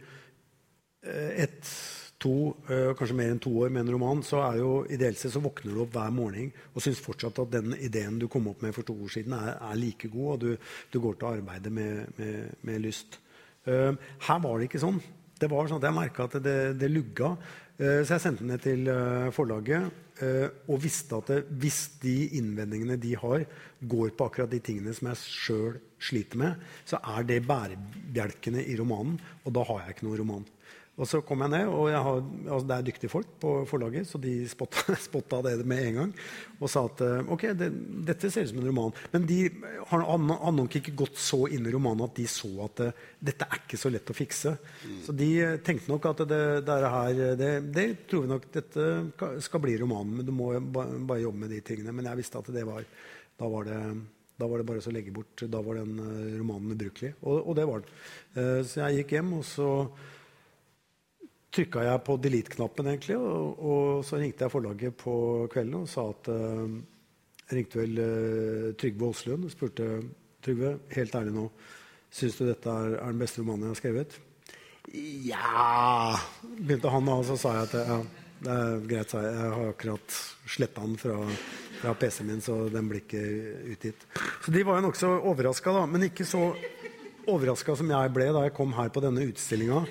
et 1.43 1.75
to, 2.21 2.35
uh, 2.69 2.91
kanskje 2.99 3.17
mer 3.17 3.33
enn 3.33 3.41
to 3.43 3.53
år 3.63 3.73
med 3.73 3.87
en 3.87 3.95
roman, 3.95 4.21
så 4.27 4.43
er 4.45 4.61
jo 4.61 4.73
ideelt 4.93 5.19
sett 5.19 5.33
så 5.35 5.43
våkner 5.43 5.73
du 5.75 5.85
opp 5.85 5.95
hver 5.97 6.13
morgen 6.15 6.51
og 6.75 6.85
syns 6.85 7.01
fortsatt 7.03 7.41
at 7.45 7.55
den 7.55 7.73
ideen 7.81 8.19
du 8.21 8.29
kom 8.31 8.51
opp 8.51 8.61
med 8.65 8.75
for 8.77 8.87
to 8.87 8.97
år 9.07 9.15
siden, 9.17 9.37
er, 9.37 9.57
er 9.57 9.81
like 9.81 10.11
god, 10.13 10.29
og 10.35 10.43
du, 10.45 10.51
du, 10.93 11.01
går 11.01 11.17
til 11.17 11.31
arbeidet 11.31 11.73
med, 11.73 12.13
med, 12.21 12.53
med 12.67 12.85
lyst. 12.85 13.19
Uh, 13.65 13.97
her 14.27 14.45
var 14.45 14.59
det 14.59 14.69
ikke 14.69 14.85
sånn. 14.85 15.01
Det 15.41 15.49
var 15.49 15.69
sånn 15.69 15.81
at 15.81 15.89
Jeg 15.89 15.97
merka 15.97 16.29
at 16.29 16.37
det, 16.45 16.59
det 16.81 16.93
lugga. 16.93 17.33
Uh, 17.81 18.03
så 18.05 18.15
jeg 18.15 18.25
sendte 18.27 18.45
den 18.45 18.55
ned 18.55 18.65
til 18.65 18.95
forlaget 19.37 20.07
og 20.21 20.83
visste 20.83 21.17
at 21.17 21.31
det, 21.33 21.37
hvis 21.63 21.79
de 22.03 22.13
innvendingene 22.37 22.99
de 23.01 23.15
har, 23.17 23.47
går 23.89 24.11
på 24.13 24.27
akkurat 24.27 24.51
de 24.53 24.59
tingene 24.61 24.93
som 24.93 25.07
jeg 25.09 25.21
sjøl 25.23 25.79
sliter 25.97 26.43
med, 26.43 26.67
så 26.85 27.01
er 27.15 27.25
det 27.25 27.39
bærebjelkene 27.49 28.67
i 28.69 28.77
romanen, 28.77 29.15
og 29.47 29.55
da 29.57 29.65
har 29.71 29.87
jeg 29.87 29.95
ikke 29.97 30.11
noen 30.11 30.21
roman. 30.21 30.45
Og 31.01 31.09
så 31.09 31.23
kom 31.25 31.41
jeg 31.47 31.53
ned, 31.55 31.71
og 31.73 31.87
jeg 31.89 32.01
har, 32.05 32.19
altså 32.45 32.67
det 32.69 32.77
er 32.77 32.87
dyktige 32.91 33.13
folk 33.13 33.29
på 33.41 33.55
forlaget, 33.69 34.09
så 34.09 34.21
de 34.21 34.35
spotta, 34.49 34.97
spotta 35.09 35.41
det 35.47 35.55
med 35.65 35.81
en 35.87 36.01
gang 36.03 36.11
og 36.61 36.69
sa 36.69 36.83
at 36.85 37.01
eh, 37.07 37.31
ok, 37.33 37.45
det, 37.57 37.69
dette 38.11 38.29
ser 38.29 38.45
ut 38.45 38.51
som 38.51 38.61
en 38.61 38.69
roman. 38.69 38.93
Men 39.15 39.25
de 39.29 39.39
har, 39.89 40.05
har 40.05 40.53
nok 40.53 40.77
ikke 40.77 40.93
gått 40.99 41.17
så 41.21 41.47
inn 41.49 41.65
i 41.65 41.73
romanen 41.73 42.05
at 42.05 42.19
de 42.19 42.27
så 42.29 42.51
at 42.67 42.83
det, 42.83 42.91
eh, 42.91 43.09
dette 43.31 43.49
er 43.49 43.63
ikke 43.63 43.81
så 43.81 43.93
lett 43.93 44.13
å 44.13 44.17
fikse. 44.17 44.55
Mm. 44.85 45.01
Så 45.07 45.17
de 45.17 45.31
eh, 45.47 45.57
tenkte 45.65 45.93
nok 45.93 46.11
at 46.13 46.23
det, 46.29 46.43
her, 46.69 47.25
det, 47.41 47.51
det, 47.73 47.89
tror 48.11 48.27
vi 48.27 48.33
nok 48.35 48.47
dette 48.53 48.87
skal 49.47 49.65
bli 49.65 49.81
romanen, 49.81 50.21
men 50.21 50.29
du 50.29 50.35
må 50.37 50.53
bare 50.61 51.23
jobbe 51.25 51.47
med 51.47 51.55
de 51.57 51.65
tingene. 51.65 51.97
Men 51.97 52.11
jeg 52.11 52.21
visste 52.21 52.41
at 52.43 52.53
det 52.53 52.69
var 52.69 52.85
Da 53.41 53.49
var 53.49 53.69
det 53.69 53.83
da 54.41 54.47
var 54.49 54.57
det 54.57 54.65
bare 54.65 54.81
å 54.81 54.93
legge 54.93 55.13
bort. 55.13 55.43
Da 55.53 55.59
var 55.61 55.77
den 55.77 55.99
romanen 56.39 56.73
ubrukelig. 56.73 57.11
Og, 57.29 57.43
og 57.51 57.57
det 57.59 57.67
var 57.69 57.83
den. 57.85 58.63
Så 58.65 58.81
jeg 58.81 59.03
gikk 59.03 59.13
hjem, 59.19 59.35
og 59.37 59.43
så 59.45 59.67
trykka 61.55 61.83
jeg 61.85 62.03
på 62.07 62.17
delete-knappen, 62.23 62.93
egentlig, 62.93 63.19
og, 63.19 63.59
og, 63.59 64.05
så 64.07 64.21
ringte 64.21 64.47
jeg 64.47 64.53
forlaget 64.53 64.97
på 65.01 65.15
kvelden 65.51 65.83
og 65.83 65.91
sa 65.91 66.07
at 66.13 66.31
uh, 66.31 66.79
Jeg 67.51 67.59
ringte 67.59 67.81
vel 67.81 67.99
uh, 67.99 68.67
Trygve 68.79 69.11
Aaslund 69.11 69.49
og 69.49 69.55
spurte 69.55 69.91
Trygve, 70.45 70.77
helt 70.95 71.15
ærlig 71.19 71.35
nå, 71.35 71.47
syns 72.11 72.39
du 72.39 72.47
dette 72.47 72.71
er, 72.71 72.97
er, 73.01 73.11
den 73.11 73.23
beste 73.23 73.43
romanen 73.43 73.67
jeg 73.67 73.75
har 73.75 73.81
skrevet? 73.83 74.19
Ja 75.27 76.17
Begynte 76.43 76.91
han 76.91 77.11
da, 77.11 77.19
og 77.19 77.27
så 77.29 77.37
sa 77.39 77.57
jeg 77.59 77.69
at 77.69 77.75
ja, 77.91 77.99
det 78.41 78.55
er 78.55 78.87
greit, 78.89 79.11
sa 79.13 79.21
jeg. 79.21 79.35
Jeg 79.37 79.53
har 79.53 79.73
akkurat 79.75 80.15
sletta 80.49 80.87
den 80.87 80.97
fra, 81.03 81.17
fra 81.83 81.93
PC-en 82.01 82.31
min, 82.31 82.41
så 82.41 82.57
den 82.73 82.89
blir 82.89 83.03
ikke 83.03 83.25
utgitt. 83.75 84.07
Så 84.41 84.55
de 84.55 84.63
var 84.65 84.79
jo 84.79 84.87
nokså 84.87 85.11
overraska, 85.29 85.75
da. 85.77 85.83
Men 85.91 86.07
ikke 86.09 86.25
så 86.25 86.47
overraska 87.29 87.77
som 87.77 87.93
jeg 87.93 88.13
ble 88.17 88.31
da 88.33 88.47
jeg 88.47 88.55
kom 88.57 88.73
her 88.79 88.89
på 88.95 89.03
denne 89.05 89.27
utstillinga 89.29 89.83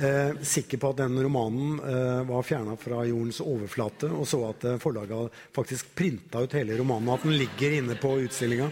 eh, 0.00 0.42
sikker 0.42 0.80
på 0.80 0.90
at 0.92 1.02
den 1.02 1.20
romanen 1.22 1.78
eh, 1.84 2.20
var 2.28 2.46
fjerna 2.46 2.76
fra 2.80 3.04
jordens 3.08 3.40
overflate, 3.44 4.10
og 4.10 4.28
så 4.28 4.42
at 4.50 4.66
eh, 4.66 4.78
forlaget 4.82 5.40
faktisk 5.56 5.94
printa 5.94 6.42
ut 6.44 6.56
hele 6.58 6.78
romanen, 6.80 7.08
og 7.08 7.20
at 7.20 7.28
den 7.28 7.38
ligger 7.40 7.78
inne 7.80 7.96
på 8.00 8.16
utstillinga. 8.24 8.70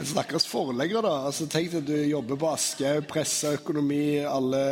Men 0.00 0.06
stakkars 0.06 0.46
forlegger, 0.48 1.02
da. 1.04 1.14
Altså, 1.28 1.44
tenk 1.50 1.74
at 1.76 1.84
du 1.84 1.92
jobber 1.92 2.38
på 2.40 2.48
Aschehoug, 2.54 3.04
presse, 3.10 3.50
økonomi. 3.58 4.22
Alle 4.24 4.62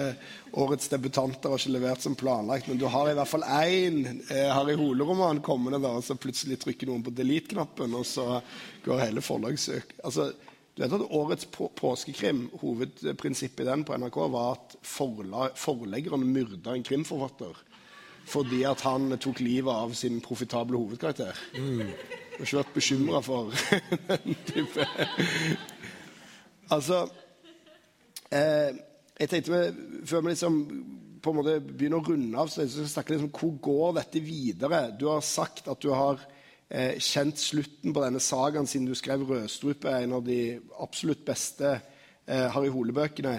årets 0.56 0.88
debutanter 0.88 1.52
har 1.52 1.60
ikke 1.60 1.74
levert 1.74 2.00
som 2.00 2.14
planlagt. 2.16 2.70
Men 2.70 2.78
du 2.80 2.86
har 2.88 3.10
i 3.10 3.16
hvert 3.18 3.28
fall 3.28 3.44
én 3.44 3.98
eh, 4.08 4.48
Harry 4.48 4.72
Hole-roman 4.80 5.42
kommende, 5.44 5.82
da, 5.84 5.90
og 5.98 6.06
så 6.06 6.16
plutselig 6.16 6.56
trykker 6.62 6.88
noen 6.88 7.04
på 7.04 7.12
delete-knappen, 7.12 7.98
og 7.98 8.06
så 8.08 8.38
går 8.86 9.04
hele 9.04 9.24
forlagssøk. 9.24 9.98
Altså, 10.00 10.30
du 10.79 10.85
vet 10.85 10.93
at 10.95 11.11
Årets 11.11 11.49
på 11.51 11.66
påskekrim, 11.74 12.45
hovedprinsippet 12.61 13.64
i 13.64 13.66
den 13.66 13.81
på 13.83 13.97
NRK, 13.99 14.18
var 14.31 14.53
at 14.53 14.76
forla 14.87 15.49
forleggeren 15.59 16.22
myrda 16.22 16.76
en 16.76 16.87
krimforfatter 16.87 17.64
fordi 18.29 18.61
at 18.68 18.83
han 18.85 19.14
tok 19.16 19.41
livet 19.41 19.72
av 19.72 19.95
sin 19.97 20.18
profitable 20.20 20.76
hovedkarakter. 20.76 21.33
Mm. 21.57 21.89
Du 21.89 22.43
har 22.43 22.45
ikke 22.45 22.61
vært 22.61 22.74
bekymra 22.76 23.22
for 23.24 23.55
den 24.11 24.37
type 24.47 24.85
Altså 26.68 27.01
eh, 28.29 28.76
Jeg 29.18 29.31
tenkte 29.33 29.55
vi, 29.55 29.62
Før 30.07 30.20
vi 30.20 30.35
liksom 30.35 30.59
på 31.24 31.33
en 31.33 31.39
måte 31.41 31.57
begynner 31.64 31.99
å 31.99 32.05
runde 32.05 32.39
av, 32.39 32.53
så 32.53 32.62
jeg 32.62 32.70
skal 32.76 32.91
snakke 32.93 33.16
litt 33.16 33.24
om 33.24 33.33
hvor 33.35 33.57
går 33.64 33.97
dette 33.97 34.20
videre. 34.22 34.85
Du 34.95 35.09
har 35.09 35.24
sagt 35.26 35.66
at 35.66 35.81
du 35.83 35.89
har 35.91 36.20
eh, 36.68 36.98
kjent 37.00 37.40
slutten 37.40 37.94
på 37.94 38.02
denne 38.04 38.20
sagaen 38.22 38.68
siden 38.68 38.88
du 38.88 38.94
skrev 38.98 39.24
'Rødstrupe', 39.24 40.02
en 40.02 40.18
av 40.18 40.24
de 40.24 40.58
absolutt 40.80 41.24
beste 41.26 41.80
eh, 42.26 42.46
Harry 42.52 42.68
Hole-bøkene. 42.68 43.36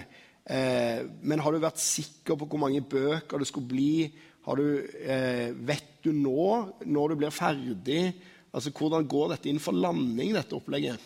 Eh, 0.50 1.06
men 1.22 1.40
har 1.40 1.54
du 1.54 1.62
vært 1.62 1.82
sikker 1.82 2.38
på 2.40 2.50
hvor 2.50 2.64
mange 2.66 2.82
bøker 2.82 3.38
det 3.38 3.48
skulle 3.48 3.70
bli? 3.70 4.10
Du, 4.50 4.66
eh, 5.06 5.54
vet 5.54 6.00
du 6.02 6.12
nå, 6.12 6.74
når 6.86 7.10
du 7.10 7.16
blir 7.22 7.30
ferdig, 7.30 8.16
altså 8.52 8.72
hvordan 8.74 9.06
går 9.06 9.36
dette 9.36 9.50
inn 9.52 9.62
for 9.62 9.78
landing, 9.78 10.34
dette 10.34 10.58
opplegget? 10.58 10.98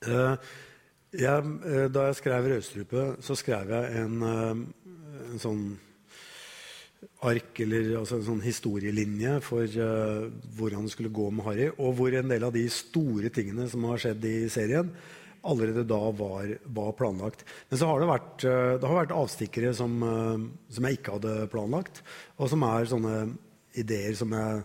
Uh, 0.00 0.40
jeg, 1.12 1.90
da 1.92 2.06
jeg 2.08 2.16
skrev 2.16 2.48
'Rødstrupe', 2.48 3.20
så 3.20 3.36
skrev 3.36 3.74
jeg 3.76 4.04
en, 4.06 4.22
en 4.24 5.42
sånn 5.42 5.64
ark 7.24 7.60
eller 7.64 7.94
altså 8.00 8.18
en 8.18 8.26
sånn 8.26 8.42
historielinje 8.44 9.38
for 9.44 9.64
uh, 9.80 10.28
hvordan 10.56 10.86
det 10.86 10.94
skulle 10.94 11.12
gå 11.12 11.28
med 11.32 11.46
Harry. 11.46 11.70
Og 11.76 11.96
hvor 11.98 12.16
en 12.16 12.32
del 12.32 12.44
av 12.46 12.54
de 12.56 12.66
store 12.72 13.32
tingene 13.34 13.68
som 13.72 13.86
har 13.88 14.00
skjedd 14.00 14.26
i 14.28 14.36
serien, 14.52 14.92
allerede 15.40 15.86
da 15.88 16.00
var, 16.12 16.50
var 16.68 16.92
planlagt. 16.98 17.46
Men 17.70 17.80
så 17.80 17.88
har 17.88 18.02
det 18.02 18.10
vært, 18.10 18.44
uh, 18.44 18.74
det 18.80 18.90
har 18.90 19.00
vært 19.02 19.16
avstikkere 19.16 19.72
som, 19.76 19.96
uh, 20.04 20.36
som, 20.72 20.88
jeg 20.88 21.00
ikke 21.00 21.16
hadde 21.16 21.48
planlagt, 21.52 22.02
og 22.36 22.52
som 22.52 22.68
er 22.68 22.92
sånne 22.92 23.16
ideer 23.80 24.16
som 24.18 24.32
jeg, 24.36 24.62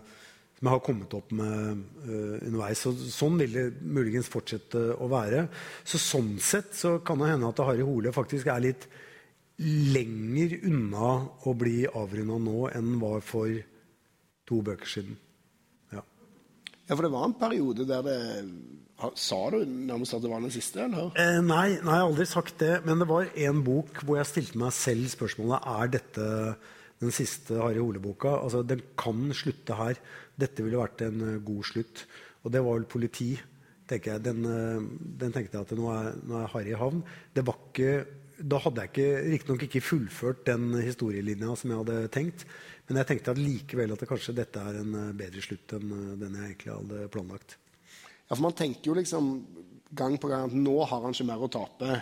som 0.56 0.68
jeg 0.68 0.72
har 0.72 0.84
kommet 0.84 1.12
opp 1.14 1.32
med 1.36 1.82
underveis. 2.08 2.80
Så, 2.80 2.94
sånn 3.12 3.36
vil 3.38 3.52
det 3.52 3.66
muligens 3.84 4.30
fortsette 4.32 4.80
å 4.96 5.08
være. 5.12 5.44
Så 5.84 6.00
sånn 6.00 6.32
sett 6.42 6.72
så 6.74 6.96
kan 7.04 7.20
det 7.20 7.28
hende 7.34 7.52
at 7.52 7.60
Harry 7.68 7.84
Hole 7.84 8.12
faktisk 8.16 8.48
er 8.50 8.64
litt 8.64 8.88
lenger 9.62 10.58
unna 10.68 11.12
å 11.48 11.54
bli 11.56 11.86
avrunda 11.88 12.36
nå 12.42 12.66
enn 12.76 12.96
var 13.00 13.22
for 13.24 13.52
to 14.46 14.60
bøker 14.64 14.90
siden. 14.90 15.16
Ja. 15.94 16.02
ja, 16.02 16.92
for 16.92 17.06
det 17.06 17.12
var 17.14 17.28
en 17.28 17.38
periode 17.40 17.86
der 17.88 18.04
det 18.06 18.18
Sa 19.20 19.50
du 19.52 19.58
nærmest 19.68 20.14
at 20.16 20.22
det 20.24 20.30
var 20.32 20.40
den 20.40 20.52
siste? 20.54 20.86
eller? 20.86 21.10
Eh, 21.20 21.42
nei, 21.44 21.76
nei, 21.84 21.96
jeg 21.98 22.00
har 22.00 22.06
aldri 22.06 22.24
sagt 22.28 22.62
det. 22.62 22.78
Men 22.86 23.02
det 23.02 23.08
var 23.10 23.28
en 23.28 23.58
bok 23.64 24.00
hvor 24.00 24.16
jeg 24.16 24.28
stilte 24.30 24.60
meg 24.62 24.72
selv 24.72 25.10
spørsmålet 25.12 25.66
er 25.68 25.90
dette 25.98 26.28
den 27.02 27.12
siste 27.12 27.58
Harry 27.60 27.76
Hole-boka. 27.76 28.38
Altså, 28.40 28.62
Den 28.64 28.80
kan 28.96 29.28
slutte 29.36 29.76
her. 29.76 30.00
Dette 30.40 30.64
ville 30.64 30.80
vært 30.80 31.04
en 31.04 31.20
uh, 31.20 31.44
god 31.44 31.68
slutt. 31.68 32.06
Og 32.44 32.54
det 32.54 32.64
var 32.64 32.78
vel 32.78 32.88
politi. 32.88 33.34
tenker 33.86 34.14
jeg. 34.14 34.24
Den, 34.24 34.48
uh, 34.48 34.80
den 35.20 35.34
tenkte 35.34 35.58
jeg 35.58 35.68
at 35.68 35.76
nå 35.76 35.92
er, 35.92 36.16
nå 36.24 36.40
er 36.40 36.52
Harry 36.54 36.72
i 36.72 36.80
havn. 36.80 37.04
Det 37.36 37.44
var 37.44 37.60
ikke 37.68 37.92
da 38.38 38.58
hadde 38.60 38.84
jeg 38.84 38.92
ikke, 38.92 39.10
riktignok 39.32 39.62
ikke 39.66 39.84
fullført 39.84 40.42
den 40.48 40.72
historielinja 40.84 41.54
som 41.56 41.72
jeg 41.72 41.82
hadde 41.82 42.08
tenkt. 42.12 42.44
Men 42.86 43.00
jeg 43.00 43.08
tenkte 43.10 43.32
at 43.34 43.40
likevel 43.40 43.94
at 43.94 44.02
det 44.02 44.08
kanskje 44.10 44.34
dette 44.36 44.62
er 44.62 44.80
en 44.80 44.98
eh, 44.98 45.14
bedre 45.18 45.44
slutt 45.44 45.76
enn 45.78 45.94
eh, 45.94 46.10
den 46.20 46.36
jeg 46.38 46.50
egentlig 46.50 46.74
hadde 46.74 47.06
planlagt. 47.14 47.56
Ja, 48.26 48.34
for 48.34 48.44
Man 48.44 48.58
tenker 48.58 48.92
jo 48.92 48.98
liksom 48.98 49.32
gang 49.96 50.18
på 50.20 50.30
gang 50.30 50.50
at 50.50 50.54
nå 50.54 50.76
har 50.84 51.02
han 51.02 51.16
ikke 51.16 51.26
mer 51.30 51.42
å 51.42 51.50
tape. 51.50 51.96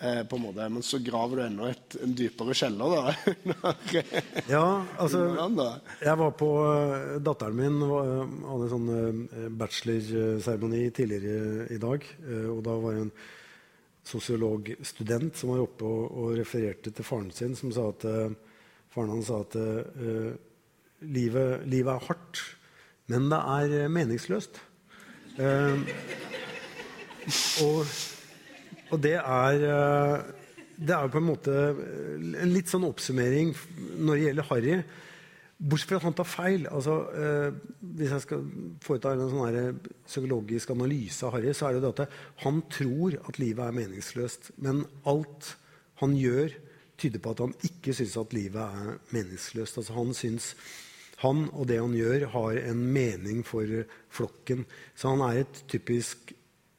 Eh, 0.00 0.22
på 0.24 0.38
en 0.38 0.44
måte, 0.46 0.68
Men 0.72 0.84
så 0.86 0.96
graver 1.04 1.36
du 1.36 1.42
enda 1.44 1.66
et, 1.72 1.96
en 2.00 2.14
dypere 2.16 2.54
kjeller, 2.56 2.94
da. 2.94 3.74
ja, 4.54 4.62
altså 4.96 5.26
Jeg 6.08 6.16
var 6.22 6.30
på 6.40 6.48
uh, 6.64 7.18
Datteren 7.20 7.58
min 7.58 7.82
hadde 7.84 8.68
en 8.68 8.72
sånn 8.72 9.58
bachelorseremoni 9.60 10.86
tidligere 10.96 11.66
i 11.74 11.82
dag. 11.82 12.06
Og 12.54 12.64
da 12.64 12.78
var 12.80 12.96
hun 13.02 13.12
sosiologstudent 14.10 15.38
som 15.38 15.52
var 15.54 15.64
oppe 15.64 15.86
og, 15.86 16.06
og, 16.10 16.30
refererte 16.38 16.92
til 16.94 17.06
faren 17.06 17.30
sin, 17.34 17.56
som 17.58 17.72
sa 17.74 17.88
at 17.92 18.06
uh, 18.08 18.32
faren 18.92 19.12
hans 19.14 19.30
sa 19.30 19.40
at 19.44 19.56
uh, 19.56 20.32
livet, 21.00 21.66
livet, 21.70 21.92
er 21.94 22.08
hardt, 22.08 22.42
men 23.10 23.30
det 23.30 23.40
er 23.40 23.92
meningsløst. 23.92 24.60
Uh, 25.38 25.78
og, 27.64 27.84
og, 28.90 28.96
det 29.02 29.16
er 29.20 29.64
det 30.80 30.94
er 30.96 31.10
på 31.12 31.20
en 31.20 31.26
måte 31.28 31.54
en 32.40 32.52
litt 32.54 32.70
sånn 32.72 32.86
oppsummering 32.88 33.52
når 34.00 34.16
det 34.16 34.22
gjelder 34.24 34.48
Harry. 34.48 34.76
Bortsett 35.60 35.90
fra 35.90 35.98
at 36.00 36.06
han 36.08 36.16
tar 36.16 36.28
feil. 36.28 36.66
Altså, 36.72 36.94
eh, 37.12 37.56
hvis 37.98 38.14
jeg 38.14 38.24
skal 38.24 38.44
foreta 38.80 39.12
en 39.12 39.28
sånn 39.28 39.80
psykologisk 40.06 40.72
analyse 40.72 41.26
av 41.26 41.34
Harry, 41.36 41.52
så 41.52 41.68
er 41.68 41.76
det 41.76 41.82
det 41.84 42.06
at 42.06 42.20
han 42.46 42.62
tror 42.72 43.18
at 43.28 43.40
livet 43.42 43.66
er 43.66 43.76
meningsløst. 43.76 44.52
Men 44.64 44.86
alt 45.04 45.54
han 46.00 46.16
gjør, 46.16 46.54
tyder 47.00 47.20
på 47.20 47.34
at 47.34 47.42
han 47.44 47.52
ikke 47.68 47.92
syns 47.96 48.16
at 48.20 48.32
livet 48.36 48.80
er 48.80 48.96
meningsløst. 49.12 49.82
Altså, 49.82 49.98
han 49.98 50.16
syns 50.16 50.54
han 51.20 51.44
og 51.52 51.66
det 51.68 51.76
han 51.76 51.92
gjør, 51.92 52.30
har 52.32 52.60
en 52.64 52.84
mening 52.94 53.42
for 53.44 53.68
flokken. 54.08 54.64
Så 54.96 55.12
han 55.12 55.24
er 55.26 55.42
et 55.42 55.64
typisk 55.68 56.32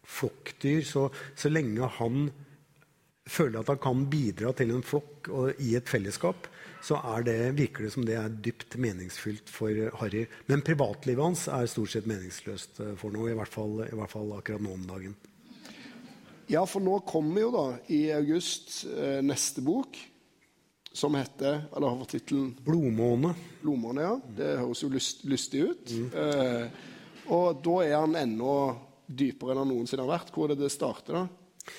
flokkdyr. 0.09 0.81
Så, 0.87 1.09
så 1.37 1.51
lenge 1.53 1.89
han 1.99 2.31
føler 3.29 3.61
at 3.61 3.69
han 3.71 3.81
kan 3.81 4.07
bidra 4.09 4.53
til 4.57 4.73
en 4.73 4.85
flokk 4.85 5.29
og 5.29 5.61
i 5.61 5.75
et 5.77 5.89
fellesskap, 5.89 6.49
så 6.81 6.97
er 7.13 7.25
det, 7.25 7.37
virker 7.57 7.85
det 7.85 7.91
som 7.93 8.05
det 8.05 8.15
er 8.17 8.31
dypt 8.43 8.75
meningsfylt 8.81 9.49
for 9.51 9.77
Harry. 10.01 10.25
Men 10.49 10.63
privatlivet 10.65 11.23
hans 11.23 11.45
er 11.51 11.69
stort 11.69 11.93
sett 11.93 12.07
meningsløst 12.09 12.81
eh, 12.81 12.95
for 12.99 13.13
noe, 13.13 13.29
i 13.31 13.37
hvert 13.37 13.53
fall, 13.53 13.83
i 13.85 13.97
hvert 13.97 14.13
fall 14.13 14.33
akkurat 14.37 14.63
nå 14.65 14.73
om 14.73 14.87
dagen. 14.89 15.17
Ja, 16.51 16.65
for 16.67 16.83
nå 16.83 16.97
kommer 17.07 17.45
jo 17.45 17.51
da 17.53 17.65
i 17.93 18.01
august 18.15 18.81
eh, 18.89 19.21
neste 19.23 19.63
bok, 19.63 19.99
som 20.91 21.15
heter 21.15 21.69
Eller 21.71 21.87
har 21.87 21.99
fått 22.01 22.17
tittelen 22.17 22.49
'Blodmåne'. 22.59 23.31
Blodmåne, 23.61 24.03
ja. 24.03 24.15
Det 24.35 24.49
høres 24.59 24.81
jo 24.83 24.89
lyst, 24.91 25.21
lystig 25.23 25.61
ut. 25.69 25.93
Mm. 25.95 26.09
Eh, 26.11 26.89
og 27.31 27.61
da 27.63 27.77
er 27.85 27.95
han 28.01 28.17
enda 28.19 28.55
dypere 29.07 29.53
enn 29.53 29.61
han 29.61 29.71
noensinne 29.71 30.03
har 30.03 30.17
vært. 30.17 30.33
Hvor 30.35 30.49
er 30.49 30.57
det 30.57 30.65
det 30.65 30.73
starter, 30.73 31.21
da? 31.21 31.69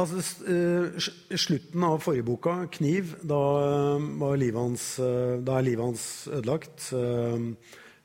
Altså, 0.00 0.22
uh, 0.48 1.10
Slutten 1.36 1.82
av 1.84 2.00
forrige 2.00 2.24
boka, 2.24 2.54
'Kniv', 2.72 3.18
da, 3.26 3.40
uh, 4.00 4.32
livet 4.38 4.56
hans, 4.56 4.84
uh, 4.98 5.36
da 5.44 5.58
er 5.58 5.66
livet 5.66 5.84
hans 5.84 6.04
ødelagt. 6.28 6.90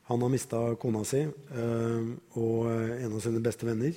han 0.06 0.22
har 0.22 0.30
mista 0.30 0.58
kona 0.78 1.02
si 1.02 1.24
og 1.26 2.66
en 2.70 3.12
av 3.12 3.20
sine 3.20 3.40
beste 3.42 3.66
venner. 3.66 3.92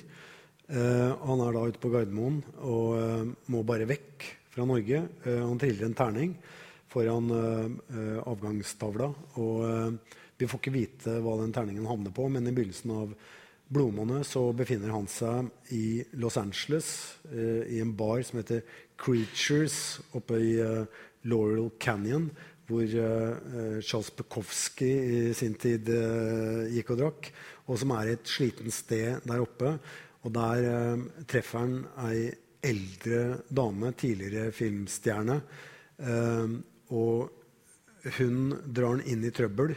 han 0.66 1.40
er 1.40 1.52
da 1.52 1.60
ute 1.70 1.78
på 1.78 1.90
Gardermoen 1.90 2.42
og 2.66 3.36
må 3.46 3.62
bare 3.62 3.86
vekk 3.86 4.26
fra 4.50 4.66
Norge. 4.66 5.08
han 5.24 5.58
triller 5.58 5.86
en 5.86 5.94
terning 5.94 6.34
foran 6.88 7.30
avgangstavla. 8.26 9.14
og 9.36 9.98
Vi 10.36 10.46
får 10.46 10.58
ikke 10.58 10.74
vite 10.74 11.20
hva 11.22 11.36
den 11.38 11.52
terningen 11.52 11.86
havner 11.86 12.10
på, 12.10 12.28
men 12.28 12.46
i 12.48 12.50
begynnelsen 12.50 12.90
av 12.90 13.14
blodmåned 13.70 14.26
så 14.26 14.42
befinner 14.56 14.92
han 14.94 15.06
seg 15.10 15.50
i 15.76 16.02
Los 16.18 16.38
Angeles, 16.40 16.88
eh, 17.30 17.76
i 17.76 17.80
en 17.82 17.94
bar 17.96 18.22
som 18.26 18.40
heter 18.40 18.64
Creatures 19.00 20.00
oppe 20.16 20.40
i 20.42 20.56
eh, 20.60 20.84
Laurel 21.30 21.70
Canyon, 21.78 22.28
hvor 22.70 22.82
eh, 22.82 23.80
Charles 23.82 24.12
Bukowski 24.16 24.90
i 24.90 25.22
sin 25.34 25.54
tid 25.58 25.90
eh, 25.94 26.70
gikk 26.74 26.94
og 26.94 27.00
drakk, 27.02 27.30
og 27.66 27.80
som 27.80 27.94
er 27.94 28.12
et 28.12 28.30
slitent 28.30 28.74
sted 28.74 29.26
der 29.26 29.42
oppe. 29.42 29.74
Og 30.26 30.34
der 30.34 30.66
eh, 30.70 31.06
treffer 31.30 31.64
han 31.64 31.76
ei 32.08 32.28
eldre 32.66 33.40
dame, 33.48 33.94
tidligere 33.96 34.52
filmstjerne. 34.54 35.40
Eh, 36.02 36.58
og 36.90 38.10
hun 38.18 38.54
drar 38.66 38.96
han 38.96 39.06
inn 39.06 39.26
i 39.28 39.32
trøbbel, 39.36 39.74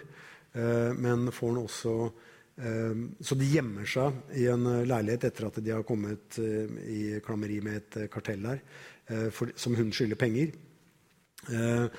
men 0.53 1.25
får 1.33 1.49
han 1.49 1.57
også 1.59 1.93
så 2.53 3.35
de 3.35 3.47
gjemmer 3.49 3.87
seg 3.89 4.35
i 4.37 4.45
en 4.51 4.67
eh, 4.69 4.83
leilighet 4.85 5.25
etter 5.25 5.47
at 5.47 5.55
de 5.65 5.71
har 5.73 5.85
kommet 5.87 6.37
eh, 6.37 6.69
i 6.85 6.99
klammeri 7.25 7.57
med 7.65 7.79
et 7.79 7.97
eh, 8.03 8.09
kartell 8.13 8.45
der, 8.45 8.61
som 9.59 9.73
hun 9.75 9.89
skylder 9.91 10.15
penger. 10.15 10.53
Ehm, 11.51 11.89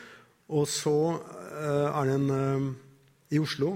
og 0.56 0.64
så 0.70 0.94
er 1.60 2.06
det 2.08 2.14
en 2.14 2.70
I 3.28 3.40
Oslo 3.42 3.74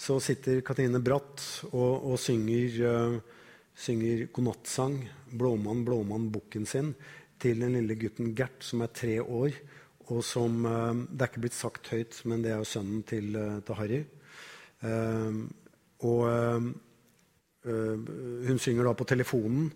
så 0.00 0.16
sitter 0.24 0.62
Katrine 0.64 1.02
Bratt 1.04 1.44
og, 1.68 2.06
og 2.12 2.16
synger, 2.20 3.20
synger 3.76 4.24
godnattsang, 4.32 4.96
'Blåmann, 5.32 5.84
blåmann, 5.84 6.30
bukken 6.32 6.64
sin', 6.64 6.94
til 7.38 7.60
den 7.60 7.76
lille 7.76 7.96
gutten 8.00 8.32
Gert, 8.34 8.64
som 8.64 8.80
er 8.80 8.92
tre 8.92 9.20
år. 9.20 9.52
Og 10.08 10.24
som 10.24 10.64
Det 10.64 11.20
er 11.20 11.30
ikke 11.30 11.44
blitt 11.44 11.60
sagt 11.60 11.92
høyt, 11.92 12.22
men 12.24 12.42
det 12.42 12.52
er 12.52 12.60
jo 12.60 12.72
sønnen 12.72 13.04
til, 13.04 13.36
til 13.66 13.80
Harry. 13.80 14.02
Ehm, 14.82 15.42
og 16.02 16.22
ehm, 16.30 16.70
hun 17.62 18.58
synger 18.58 18.88
da 18.88 18.94
på 18.98 19.06
telefonen. 19.06 19.70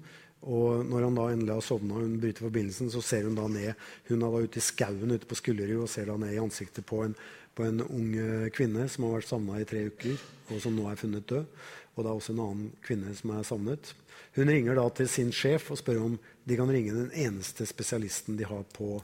Og 0.47 0.85
når 0.87 1.07
han 1.07 1.17
da 1.17 1.25
endelig 1.33 1.55
har 1.57 1.65
sovna 1.65 1.99
hun 1.99 2.19
bryter 2.23 2.45
forbindelsen, 2.45 2.91
så 2.93 3.01
ser 3.03 3.27
hun 3.27 3.39
da 3.39 3.47
ned. 3.51 3.73
Hun 4.11 4.23
er 4.23 4.35
da 4.35 4.43
ute 4.45 4.61
i 4.61 4.65
skauen 4.65 5.15
ute 5.15 5.27
på 5.27 5.39
Skullerud 5.39 5.87
og 5.87 5.91
ser 5.91 6.11
da 6.11 6.17
ned 6.21 6.35
i 6.37 6.43
ansiktet 6.43 6.87
på 6.87 7.01
en, 7.07 7.17
på 7.57 7.67
en 7.67 7.83
ung 7.87 8.13
eh, 8.21 8.49
kvinne 8.55 8.87
som 8.93 9.09
har 9.09 9.17
vært 9.17 9.31
savna 9.31 9.59
i 9.59 9.67
tre 9.67 9.87
uker, 9.89 10.21
og 10.53 10.61
som 10.63 10.77
nå 10.77 10.87
er 10.91 11.01
funnet 11.01 11.27
død. 11.31 11.49
Og 11.97 12.05
det 12.05 12.11
er 12.11 12.21
også 12.21 12.35
en 12.35 12.45
annen 12.45 12.71
kvinne 12.85 13.15
som 13.17 13.33
er 13.33 13.49
savnet. 13.49 13.93
Hun 14.37 14.53
ringer 14.53 14.77
da 14.77 14.85
til 14.93 15.09
sin 15.09 15.33
sjef 15.33 15.71
og 15.73 15.81
spør 15.81 16.03
om 16.05 16.19
de 16.47 16.59
kan 16.59 16.71
ringe 16.71 16.93
den 16.95 17.13
eneste 17.17 17.67
spesialisten 17.67 18.37
de 18.37 18.47
har 18.47 18.67
på 18.77 19.01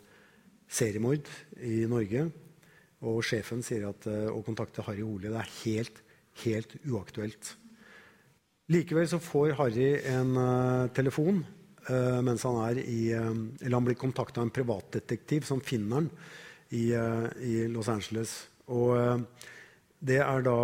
seriemord 0.69 1.27
i 1.65 1.83
Norge. 1.89 2.29
Og 3.03 3.23
sjefen 3.27 3.65
sier 3.67 3.89
at 3.89 4.07
uh, 4.07 4.31
å 4.31 4.43
kontakte 4.47 4.85
Harry 4.87 5.03
Ole 5.03 5.31
det 5.33 5.41
er 5.41 5.55
helt, 5.65 5.99
helt 6.45 6.77
uaktuelt. 6.87 7.57
Likevel 8.73 9.09
så 9.11 9.19
får 9.23 9.57
Harry 9.59 9.89
en 10.09 10.37
uh, 10.39 10.91
telefon 10.95 11.43
uh, 11.89 12.21
mens 12.25 12.47
han 12.47 12.61
er 12.69 12.79
i 12.83 13.01
Eller 13.13 13.75
han 13.75 13.89
blir 13.89 13.99
kontakta 13.99 14.41
av 14.41 14.47
en 14.47 14.55
privatdetektiv 14.55 15.49
som 15.49 15.61
finner 15.65 16.03
han 16.03 16.13
i, 16.73 16.87
i 16.89 17.67
Los 17.69 17.91
Angeles. 17.93 18.31
Og 18.73 18.97
det 20.01 20.23
er 20.25 20.45
da 20.47 20.55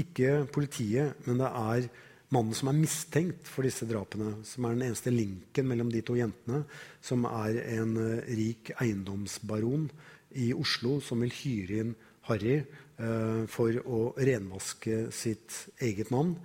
ikke 0.00 0.46
politiet, 0.48 1.18
men 1.26 1.42
det 1.42 1.50
er 1.50 1.88
mannen 2.32 2.56
som 2.56 2.70
er 2.70 2.78
mistenkt 2.78 3.50
for 3.50 3.68
disse 3.68 3.84
drapene, 3.90 4.38
som 4.48 4.64
er 4.64 4.78
den 4.78 4.86
eneste 4.86 5.12
linken 5.12 5.68
mellom 5.68 5.90
de 5.92 6.00
to 6.06 6.16
jentene, 6.16 6.62
som 7.04 7.26
er 7.28 7.58
en 7.74 7.92
rik 8.30 8.72
eiendomsbaron 8.80 9.90
i 10.38 10.52
Oslo 10.54 10.98
som 11.04 11.22
vil 11.24 11.34
hyre 11.34 11.82
inn 11.84 11.94
Harry 12.28 12.58
eh, 12.60 13.42
for 13.50 13.80
å 13.86 14.00
renvaske 14.18 15.06
sitt 15.14 15.56
eget 15.82 16.12
navn. 16.14 16.36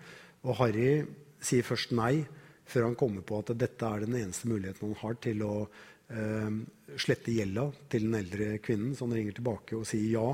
Og 0.45 0.57
Harry 0.61 1.03
sier 1.45 1.65
først 1.65 1.93
nei, 1.97 2.23
før 2.65 2.87
han 2.89 2.97
kommer 2.97 3.25
på 3.25 3.41
at 3.41 3.53
dette 3.59 3.85
er 3.85 4.05
den 4.05 4.17
eneste 4.17 4.49
muligheten 4.49 4.89
han 4.89 5.01
har 5.03 5.19
til 5.21 5.43
å 5.45 5.55
eh, 5.65 6.61
slette 6.97 7.35
gjelda 7.35 7.67
til 7.91 8.07
den 8.07 8.19
eldre 8.21 8.55
kvinnen. 8.65 8.95
Så 8.95 9.05
han 9.05 9.17
ringer 9.17 9.37
tilbake 9.37 9.77
og 9.77 9.87
sier 9.89 10.07
ja 10.15 10.29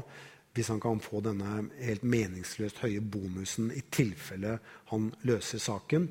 hvis 0.52 0.68
han 0.68 0.82
kan 0.84 1.00
få 1.00 1.22
denne 1.24 1.62
helt 1.80 2.04
meningsløst 2.04 2.82
høye 2.84 3.00
bonusen 3.00 3.70
i 3.72 3.86
tilfelle 3.88 4.58
han 4.92 5.12
løser 5.28 5.64
saken. 5.64 6.10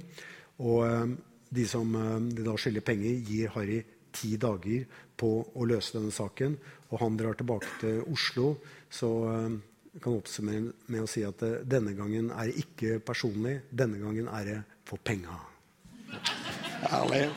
Og 0.65 0.85
eh, 0.87 1.17
de 1.51 1.67
som 1.69 1.97
eh, 1.97 2.19
de 2.37 2.45
da 2.47 2.57
skylder 2.57 2.85
penger, 2.87 3.25
gir 3.27 3.53
Harry 3.57 3.81
ti 4.13 4.35
dager 4.41 4.87
på 5.21 5.31
å 5.55 5.67
løse 5.69 5.97
denne 5.99 6.13
saken. 6.15 6.57
Og 6.91 6.99
han 7.03 7.19
drar 7.19 7.39
tilbake 7.39 7.71
til 7.81 8.01
Oslo. 8.11 8.55
Så 8.91 9.11
jeg 9.91 10.03
kan 10.03 10.17
oppsummere 10.17 10.73
med 10.91 11.05
å 11.05 11.09
si 11.11 11.23
at 11.27 11.43
uh, 11.47 11.61
denne 11.67 11.95
gangen 11.99 12.31
er 12.35 12.51
det 12.51 12.65
ikke 12.65 12.99
personlig. 13.07 13.61
Denne 13.71 13.99
gangen 14.03 14.31
er 14.31 14.47
det 14.47 14.59
for 14.87 15.03
penga. 15.03 15.39
Herlig. 16.91 17.29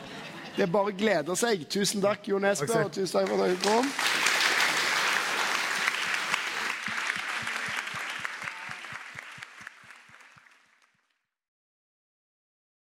Det 0.54 0.62
er 0.62 0.70
bare 0.70 0.92
å 0.92 0.98
glede 0.98 1.34
seg. 1.38 1.66
Tusen 1.70 2.02
takk, 2.02 2.28
Jon 2.30 2.46
Espe, 2.46 2.70
og 2.78 2.92
tusen 2.94 3.18
takk 3.18 3.30
for 3.32 3.42
at 3.46 3.54
du 3.56 3.64
kom. 3.66 3.90